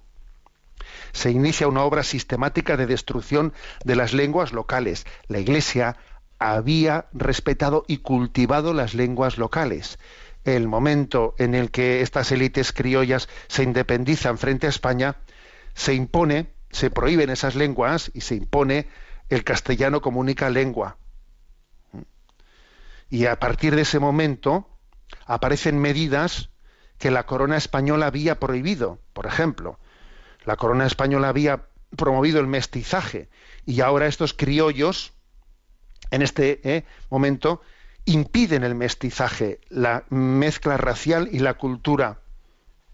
Se 1.13 1.31
inicia 1.31 1.67
una 1.67 1.83
obra 1.83 2.03
sistemática 2.03 2.75
de 2.75 2.85
destrucción 2.85 3.53
de 3.85 3.95
las 3.95 4.13
lenguas 4.13 4.51
locales. 4.51 5.05
La 5.27 5.39
iglesia 5.39 5.97
había 6.39 7.05
respetado 7.13 7.85
y 7.87 7.99
cultivado 7.99 8.73
las 8.73 8.93
lenguas 8.93 9.37
locales. 9.37 9.97
El 10.43 10.67
momento 10.67 11.35
en 11.37 11.55
el 11.55 11.71
que 11.71 12.01
estas 12.01 12.31
élites 12.31 12.73
criollas 12.73 13.29
se 13.47 13.63
independizan 13.63 14.37
frente 14.37 14.67
a 14.67 14.71
España, 14.71 15.15
se 15.73 15.93
impone, 15.93 16.51
se 16.73 16.89
prohíben 16.89 17.29
esas 17.29 17.55
lenguas 17.55 18.11
y 18.13 18.21
se 18.21 18.35
impone 18.35 18.87
el 19.29 19.43
castellano 19.43 20.01
como 20.01 20.19
única 20.19 20.49
lengua. 20.49 20.97
Y 23.09 23.27
a 23.27 23.39
partir 23.39 23.75
de 23.75 23.83
ese 23.83 23.99
momento 23.99 24.67
aparecen 25.25 25.79
medidas 25.79 26.49
que 26.97 27.11
la 27.11 27.25
corona 27.25 27.57
española 27.57 28.07
había 28.07 28.39
prohibido. 28.39 28.99
Por 29.13 29.27
ejemplo, 29.27 29.79
la 30.45 30.57
corona 30.57 30.87
española 30.87 31.29
había 31.29 31.67
promovido 31.95 32.39
el 32.39 32.47
mestizaje 32.47 33.29
y 33.65 33.81
ahora 33.81 34.07
estos 34.07 34.33
criollos, 34.33 35.13
en 36.09 36.23
este 36.23 36.59
eh, 36.63 36.85
momento, 37.11 37.61
impiden 38.05 38.63
el 38.63 38.73
mestizaje, 38.73 39.59
la 39.69 40.05
mezcla 40.09 40.77
racial 40.77 41.29
y 41.31 41.39
la 41.39 41.53
cultura. 41.53 42.19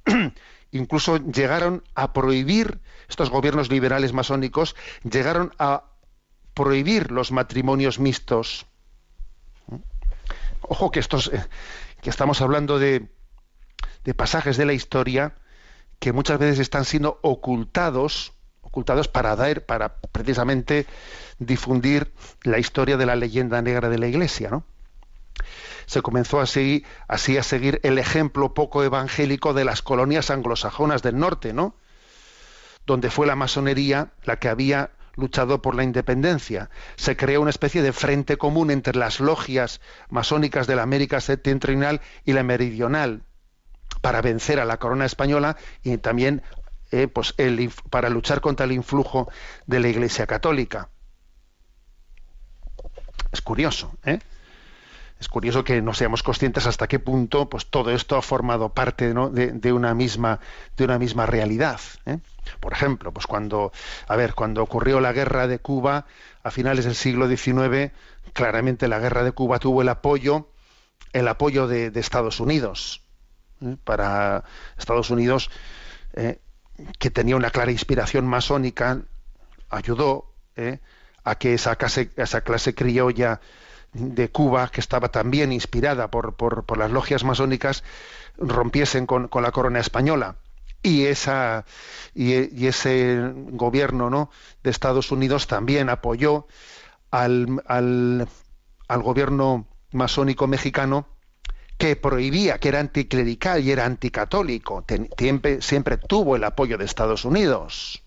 Incluso 0.71 1.17
llegaron 1.17 1.83
a 1.95 2.13
prohibir, 2.13 2.79
estos 3.07 3.29
gobiernos 3.29 3.69
liberales 3.69 4.13
masónicos, 4.13 4.75
llegaron 5.03 5.51
a 5.57 5.85
prohibir 6.53 7.11
los 7.11 7.31
matrimonios 7.31 7.99
mixtos. 7.99 8.65
Ojo 10.61 10.91
que 10.91 10.99
estos, 10.99 11.31
eh, 11.33 11.43
que 12.01 12.09
estamos 12.09 12.41
hablando 12.41 12.77
de, 12.77 13.09
de 14.03 14.13
pasajes 14.13 14.57
de 14.57 14.65
la 14.65 14.73
historia 14.73 15.35
que 15.99 16.13
muchas 16.13 16.39
veces 16.39 16.59
están 16.59 16.85
siendo 16.85 17.19
ocultados, 17.21 18.33
ocultados 18.61 19.07
para 19.07 19.35
dar, 19.35 19.65
para 19.65 19.97
precisamente 19.97 20.85
difundir 21.39 22.13
la 22.43 22.59
historia 22.59 22.97
de 22.97 23.05
la 23.05 23.15
leyenda 23.15 23.61
negra 23.61 23.89
de 23.89 23.97
la 23.97 24.07
Iglesia, 24.07 24.49
¿no? 24.49 24.63
Se 25.85 26.01
comenzó 26.01 26.39
así, 26.39 26.85
a 27.07 27.17
seguir 27.17 27.79
el 27.83 27.97
ejemplo 27.97 28.53
poco 28.53 28.83
evangélico 28.83 29.53
de 29.53 29.65
las 29.65 29.81
colonias 29.81 30.29
anglosajonas 30.29 31.01
del 31.01 31.17
norte, 31.17 31.53
¿no? 31.53 31.75
Donde 32.85 33.09
fue 33.09 33.27
la 33.27 33.35
masonería 33.35 34.11
la 34.23 34.37
que 34.37 34.49
había 34.49 34.91
luchado 35.15 35.61
por 35.61 35.75
la 35.75 35.83
independencia. 35.83 36.69
Se 36.95 37.17
creó 37.17 37.41
una 37.41 37.49
especie 37.49 37.81
de 37.81 37.93
frente 37.93 38.37
común 38.37 38.71
entre 38.71 38.97
las 38.97 39.19
logias 39.19 39.81
masónicas 40.09 40.67
de 40.67 40.75
la 40.75 40.83
América 40.83 41.21
septentrional 41.21 42.01
y 42.25 42.33
la 42.33 42.43
meridional 42.43 43.23
para 44.01 44.21
vencer 44.21 44.59
a 44.59 44.65
la 44.65 44.77
corona 44.77 45.05
española 45.05 45.57
y 45.83 45.97
también 45.97 46.41
eh, 46.91 47.07
pues 47.07 47.35
para 47.89 48.09
luchar 48.09 48.41
contra 48.41 48.65
el 48.65 48.71
influjo 48.71 49.29
de 49.67 49.79
la 49.79 49.89
Iglesia 49.89 50.25
católica. 50.25 50.89
Es 53.31 53.41
curioso, 53.41 53.93
¿eh? 54.05 54.19
Es 55.19 55.27
curioso 55.27 55.63
que 55.63 55.81
no 55.81 55.93
seamos 55.93 56.23
conscientes 56.23 56.65
hasta 56.65 56.87
qué 56.87 56.97
punto 56.97 57.49
pues 57.49 57.69
todo 57.69 57.91
esto 57.91 58.15
ha 58.15 58.21
formado 58.21 58.73
parte 58.73 59.13
¿no? 59.13 59.29
de, 59.29 59.51
de 59.51 59.73
una 59.73 59.93
misma 59.93 60.39
de 60.77 60.85
una 60.85 60.97
misma 60.97 61.25
realidad. 61.25 61.79
¿eh? 62.05 62.19
Por 62.59 62.73
ejemplo, 62.73 63.11
pues 63.11 63.27
cuando 63.27 63.71
a 64.07 64.15
ver 64.15 64.33
cuando 64.33 64.63
ocurrió 64.63 64.99
la 65.01 65.11
guerra 65.11 65.47
de 65.47 65.59
Cuba 65.59 66.05
a 66.41 66.51
finales 66.51 66.85
del 66.85 66.95
siglo 66.95 67.27
XIX, 67.27 67.91
claramente 68.33 68.87
la 68.87 68.99
guerra 68.99 69.23
de 69.23 69.33
Cuba 69.33 69.59
tuvo 69.59 69.81
el 69.81 69.89
apoyo 69.89 70.47
el 71.11 71.27
apoyo 71.27 71.67
de, 71.67 71.91
de 71.91 71.99
Estados 71.99 72.39
Unidos 72.39 73.01
¿eh? 73.61 73.75
para 73.83 74.43
Estados 74.77 75.09
Unidos 75.09 75.49
eh, 76.13 76.39
que 76.97 77.09
tenía 77.09 77.35
una 77.35 77.49
clara 77.49 77.71
inspiración 77.71 78.25
masónica 78.25 79.01
ayudó 79.69 80.33
¿eh? 80.55 80.79
a 81.23 81.35
que 81.35 81.53
esa 81.53 81.75
clase, 81.75 82.11
esa 82.15 82.41
clase 82.41 82.73
criolla 82.73 83.41
de 83.93 84.29
Cuba, 84.29 84.69
que 84.69 84.81
estaba 84.81 85.09
también 85.09 85.51
inspirada 85.51 86.09
por, 86.09 86.35
por, 86.35 86.77
las 86.77 86.91
logias 86.91 87.23
masónicas, 87.23 87.83
rompiesen 88.37 89.05
con, 89.05 89.27
con, 89.27 89.43
la 89.43 89.51
corona 89.51 89.79
española. 89.79 90.35
Y, 90.81 91.05
esa, 91.05 91.65
y, 92.13 92.65
ese 92.65 93.33
gobierno 93.33 94.09
¿no? 94.09 94.29
de 94.63 94.69
Estados 94.69 95.11
Unidos 95.11 95.47
también 95.47 95.89
apoyó 95.89 96.47
al, 97.11 97.61
al, 97.65 98.27
al 98.87 99.01
gobierno 99.01 99.67
masónico 99.91 100.47
mexicano 100.47 101.07
que 101.77 101.95
prohibía, 101.95 102.59
que 102.59 102.69
era 102.69 102.81
anticlerical 102.81 103.63
y 103.63 103.71
era 103.71 103.85
anticatólico, 103.85 104.85
siempre 105.61 105.97
tuvo 105.97 106.35
el 106.35 106.43
apoyo 106.43 106.77
de 106.77 106.83
Estados 106.83 107.23
Unidos, 107.23 108.03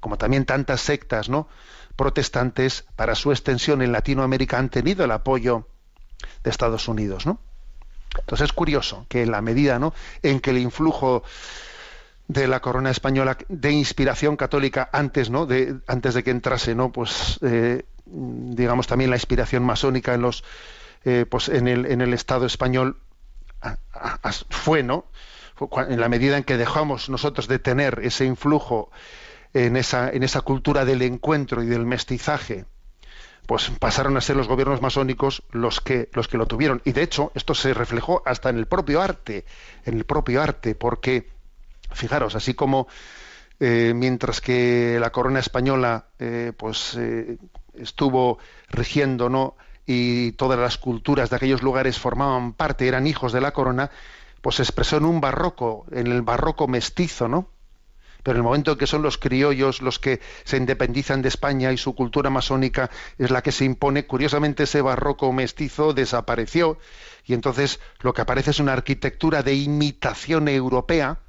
como 0.00 0.18
también 0.18 0.44
tantas 0.44 0.80
sectas, 0.80 1.28
¿no? 1.28 1.48
Protestantes 1.98 2.84
para 2.94 3.16
su 3.16 3.32
extensión 3.32 3.82
en 3.82 3.90
Latinoamérica 3.90 4.56
han 4.56 4.68
tenido 4.70 5.04
el 5.04 5.10
apoyo 5.10 5.66
de 6.44 6.50
Estados 6.50 6.86
Unidos, 6.86 7.26
¿no? 7.26 7.40
Entonces 8.16 8.46
es 8.46 8.52
curioso 8.52 9.04
que 9.08 9.22
en 9.22 9.32
la 9.32 9.42
medida 9.42 9.80
¿no? 9.80 9.92
en 10.22 10.40
que 10.40 10.50
el 10.50 10.58
influjo 10.58 11.24
de 12.28 12.46
la 12.46 12.60
corona 12.60 12.90
española 12.90 13.36
de 13.48 13.72
inspiración 13.72 14.36
católica 14.36 14.88
antes, 14.92 15.28
¿no? 15.28 15.44
de, 15.44 15.76
antes 15.88 16.14
de 16.14 16.22
que 16.22 16.30
entrase, 16.30 16.74
¿no? 16.74 16.92
pues 16.92 17.38
eh, 17.42 17.84
digamos 18.06 18.86
también 18.86 19.10
la 19.10 19.16
inspiración 19.16 19.64
masónica 19.64 20.14
en 20.14 20.22
los 20.22 20.44
eh, 21.04 21.26
pues 21.28 21.48
en 21.48 21.66
el, 21.66 21.86
en 21.86 22.00
el 22.00 22.14
Estado 22.14 22.46
español 22.46 23.00
fue, 24.50 24.84
¿no? 24.84 25.06
en 25.88 26.00
la 26.00 26.08
medida 26.08 26.36
en 26.36 26.44
que 26.44 26.56
dejamos 26.56 27.08
nosotros 27.08 27.48
de 27.48 27.58
tener 27.58 28.00
ese 28.04 28.24
influjo 28.24 28.90
en 29.54 29.76
esa, 29.76 30.10
en 30.10 30.22
esa 30.22 30.40
cultura 30.42 30.84
del 30.84 31.02
encuentro 31.02 31.62
y 31.62 31.66
del 31.66 31.86
mestizaje, 31.86 32.64
pues 33.46 33.70
pasaron 33.78 34.16
a 34.16 34.20
ser 34.20 34.36
los 34.36 34.48
gobiernos 34.48 34.82
masónicos 34.82 35.42
los 35.50 35.80
que, 35.80 36.08
los 36.12 36.28
que 36.28 36.36
lo 36.36 36.46
tuvieron. 36.46 36.82
Y 36.84 36.92
de 36.92 37.02
hecho, 37.02 37.32
esto 37.34 37.54
se 37.54 37.72
reflejó 37.72 38.22
hasta 38.26 38.50
en 38.50 38.58
el 38.58 38.66
propio 38.66 39.00
arte, 39.00 39.44
en 39.84 39.96
el 39.96 40.04
propio 40.04 40.42
arte, 40.42 40.74
porque, 40.74 41.30
fijaros, 41.92 42.34
así 42.34 42.54
como 42.54 42.88
eh, 43.60 43.92
mientras 43.94 44.40
que 44.40 44.98
la 45.00 45.10
corona 45.10 45.40
española 45.40 46.08
eh, 46.18 46.52
pues 46.56 46.94
eh, 46.98 47.38
estuvo 47.74 48.38
rigiendo, 48.68 49.28
¿no? 49.28 49.56
y 49.90 50.32
todas 50.32 50.58
las 50.58 50.76
culturas 50.76 51.30
de 51.30 51.36
aquellos 51.36 51.62
lugares 51.62 51.98
formaban 51.98 52.52
parte, 52.52 52.86
eran 52.86 53.06
hijos 53.06 53.32
de 53.32 53.40
la 53.40 53.52
corona, 53.52 53.90
pues 54.42 54.56
se 54.56 54.62
expresó 54.62 54.98
en 54.98 55.06
un 55.06 55.22
barroco, 55.22 55.86
en 55.90 56.08
el 56.08 56.20
barroco 56.20 56.68
mestizo, 56.68 57.26
¿no? 57.26 57.48
Pero 58.28 58.36
en 58.36 58.40
el 58.40 58.44
momento 58.44 58.72
en 58.72 58.76
que 58.76 58.86
son 58.86 59.00
los 59.00 59.16
criollos 59.16 59.80
los 59.80 59.98
que 59.98 60.20
se 60.44 60.58
independizan 60.58 61.22
de 61.22 61.30
España 61.30 61.72
y 61.72 61.78
su 61.78 61.94
cultura 61.94 62.28
masónica 62.28 62.90
es 63.16 63.30
la 63.30 63.40
que 63.40 63.52
se 63.52 63.64
impone, 63.64 64.04
curiosamente 64.04 64.64
ese 64.64 64.82
barroco 64.82 65.32
mestizo 65.32 65.94
desapareció 65.94 66.76
y 67.24 67.32
entonces 67.32 67.80
lo 68.00 68.12
que 68.12 68.20
aparece 68.20 68.50
es 68.50 68.60
una 68.60 68.74
arquitectura 68.74 69.42
de 69.42 69.54
imitación 69.54 70.48
europea 70.48 71.20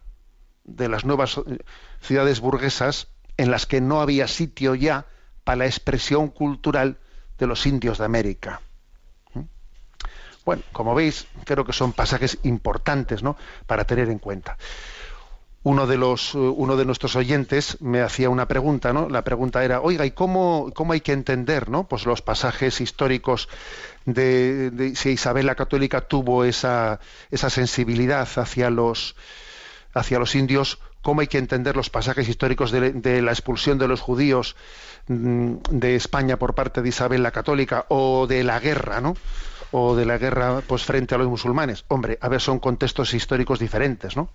de 0.65 0.89
las 0.89 1.05
nuevas 1.05 1.37
eh, 1.37 1.59
ciudades 2.01 2.41
burguesas 2.41 3.07
en 3.37 3.49
las 3.49 3.65
que 3.65 3.79
no 3.79 4.01
había 4.01 4.27
sitio 4.27 4.75
ya 4.75 5.05
para 5.45 5.59
la 5.59 5.67
expresión 5.67 6.27
cultural 6.27 6.97
de 7.37 7.47
los 7.47 7.65
indios 7.65 7.97
de 7.97 8.03
América. 8.03 8.59
¿Mm? 9.35 9.43
Bueno, 10.43 10.63
como 10.73 10.93
veis, 10.95 11.27
creo 11.45 11.63
que 11.63 11.71
son 11.71 11.93
pasajes 11.93 12.39
importantes 12.43 13.23
¿no? 13.23 13.37
para 13.67 13.85
tener 13.85 14.09
en 14.09 14.19
cuenta 14.19 14.57
uno 15.63 15.87
de 15.87 15.97
los 15.97 16.35
eh, 16.35 16.37
uno 16.37 16.77
de 16.77 16.85
nuestros 16.85 17.15
oyentes 17.15 17.77
me 17.81 18.01
hacía 18.01 18.29
una 18.29 18.47
pregunta, 18.47 18.93
¿no? 18.93 19.09
La 19.09 19.23
pregunta 19.23 19.63
era, 19.63 19.81
oiga, 19.81 20.05
¿y 20.05 20.11
cómo, 20.11 20.71
cómo 20.73 20.93
hay 20.93 21.01
que 21.01 21.11
entender, 21.11 21.69
¿no? 21.69 21.87
Pues 21.87 22.05
los 22.05 22.21
pasajes 22.21 22.81
históricos 22.81 23.49
de, 24.05 24.93
si 24.95 25.11
Isabel 25.11 25.45
la 25.45 25.55
Católica 25.55 26.01
tuvo 26.01 26.43
esa, 26.45 26.99
esa 27.31 27.49
sensibilidad 27.49 28.27
hacia 28.35 28.69
los 28.69 29.15
hacia 29.93 30.19
los 30.19 30.35
indios, 30.35 30.79
cómo 31.01 31.21
hay 31.21 31.27
que 31.27 31.39
entender 31.39 31.75
los 31.75 31.89
pasajes 31.89 32.29
históricos 32.29 32.71
de, 32.71 33.21
la 33.21 33.31
expulsión 33.31 33.79
de 33.79 33.87
los 33.87 34.01
judíos 34.01 34.55
mm, 35.07 35.55
de 35.71 35.95
España 35.95 36.37
por 36.37 36.53
parte 36.53 36.81
de 36.81 36.89
Isabel 36.89 37.23
la 37.23 37.31
Católica 37.31 37.85
o 37.89 38.27
de 38.27 38.43
la 38.43 38.59
guerra, 38.59 39.01
¿no? 39.01 39.15
o 39.71 39.95
de 39.95 40.05
la 40.05 40.17
guerra 40.17 40.61
pues 40.65 40.83
frente 40.83 41.15
a 41.15 41.17
los 41.17 41.27
musulmanes. 41.27 41.85
Hombre, 41.87 42.17
a 42.21 42.29
ver, 42.29 42.41
son 42.41 42.59
contextos 42.59 43.13
históricos 43.13 43.59
diferentes, 43.59 44.15
¿no? 44.15 44.29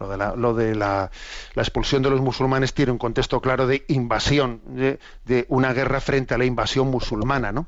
Lo 0.00 0.54
de, 0.54 0.74
la, 0.74 1.10
expulsión 1.54 2.02
de 2.02 2.08
los 2.08 2.22
musulmanes 2.22 2.72
tiene 2.72 2.90
un 2.90 2.96
contexto 2.96 3.40
claro 3.42 3.66
de 3.66 3.84
invasión, 3.88 4.62
de, 4.66 5.44
una 5.48 5.74
guerra 5.74 6.00
frente 6.00 6.32
a 6.32 6.38
la 6.38 6.46
invasión 6.46 6.88
musulmana, 6.88 7.52
¿no? 7.52 7.66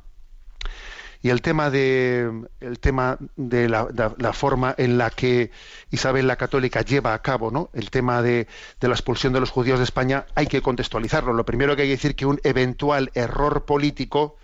Y 1.21 1.29
el 1.29 1.43
tema 1.43 1.71
de, 1.71 2.47
el 2.61 2.79
tema 2.81 3.19
de 3.37 3.69
la, 3.69 4.33
forma 4.33 4.75
en 4.79 4.97
la 4.97 5.11
que 5.11 5.51
Isabel 5.91 6.27
la 6.27 6.37
Católica 6.37 6.81
lleva 6.81 7.15
a 7.15 7.23
cabo 7.23 7.53
¿no? 7.53 7.71
el 7.75 7.91
tema 7.91 8.23
de, 8.23 8.49
de, 8.81 8.89
la 8.89 8.95
expulsión 8.95 9.33
de 9.33 9.39
los 9.39 9.51
judíos 9.51 9.79
de 9.79 9.85
España, 9.85 10.27
hay 10.35 10.49
que 10.49 10.63
contextualizarlo. 10.63 11.33
Lo 11.33 11.45
primero 11.45 11.77
que 11.77 11.83
hay 11.83 11.89
que 11.89 11.95
decir 11.95 12.17
que 12.17 12.27
un 12.27 12.41
eventual 12.43 13.13
error 13.15 13.67
político 13.67 14.37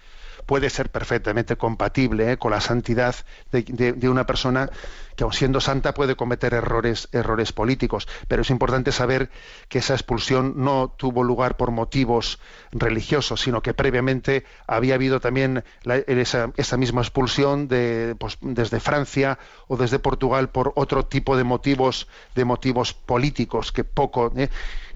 puede 0.49 0.71
ser 0.71 0.91
perfectamente 0.91 1.57
compatible 1.57 2.33
¿eh? 2.33 2.39
con 2.39 2.53
la 2.53 2.63
santidad 2.63 3.15
de, 3.53 4.09
una 4.09 4.25
persona 4.25 4.71
que 5.15 5.25
aun 5.25 5.35
siendo 5.35 5.61
santa 5.61 5.93
puede 5.93 6.17
cometer 6.17 6.55
errores, 6.55 7.11
errores 7.13 7.53
políticos. 7.53 8.09
Pero 8.29 8.41
es 8.41 8.49
importante 8.49 8.91
saber 8.91 9.29
que 9.69 9.81
esa 9.81 9.93
expulsión 9.93 10.55
no 10.57 10.95
tuvo 10.97 11.23
lugar 11.23 11.59
por 11.59 11.71
motivos 11.71 12.41
religiosos, 12.73 13.43
sino 13.43 13.61
que 13.61 13.75
previamente 13.75 14.45
había 14.67 14.95
habido 14.95 15.21
también 15.21 15.65
esa, 15.85 16.77
misma 16.79 17.03
expulsión 17.03 17.69
de, 17.69 18.17
pues, 18.19 18.39
desde 18.41 18.81
Francia 18.81 19.39
o 19.67 19.77
desde 19.77 19.99
Portugal 19.99 20.49
por 20.49 20.73
otro 20.77 21.05
tipo 21.05 21.37
de 21.37 21.45
motivos, 21.45 22.09
de 22.35 22.47
motivos 22.47 22.95
políticos 22.95 23.71
que 23.71 23.85
poco. 23.85 24.33
¿eh? 24.35 24.49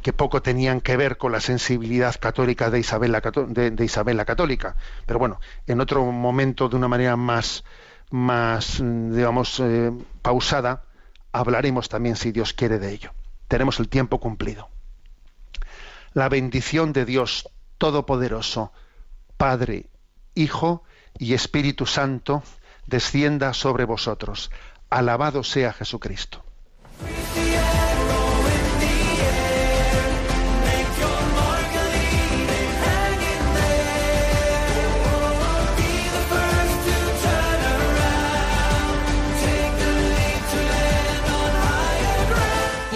Que 0.02 0.12
poco 0.12 0.42
tenían 0.42 0.80
que 0.80 0.96
ver 0.96 1.16
con 1.16 1.32
la 1.32 1.40
sensibilidad 1.40 2.14
católica 2.18 2.70
de 2.70 2.80
Isabel 2.80 3.12
la, 3.12 3.20
de, 3.20 3.84
Isabel 3.84 4.16
la 4.16 4.24
Católica. 4.24 4.76
Pero 5.06 5.18
bueno, 5.18 5.40
en 5.66 5.80
otro 5.80 6.04
momento, 6.04 6.68
de 6.68 6.76
una 6.76 6.88
manera 6.88 7.16
más, 7.16 7.64
más 8.10 8.78
digamos, 8.80 9.60
eh, 9.60 9.92
pausada, 10.20 10.84
hablaremos 11.32 11.88
también, 11.88 12.16
si 12.16 12.32
Dios 12.32 12.52
quiere, 12.52 12.78
de 12.78 12.92
ello. 12.92 13.12
Tenemos 13.48 13.80
el 13.80 13.88
tiempo 13.88 14.20
cumplido. 14.20 14.68
La 16.12 16.28
bendición 16.28 16.92
de 16.92 17.04
Dios 17.04 17.48
Todopoderoso, 17.78 18.72
Padre, 19.36 19.86
Hijo 20.34 20.84
y 21.18 21.34
Espíritu 21.34 21.86
Santo, 21.86 22.42
descienda 22.86 23.54
sobre 23.54 23.84
vosotros. 23.84 24.50
Alabado 24.90 25.42
sea 25.42 25.72
Jesucristo. 25.72 26.41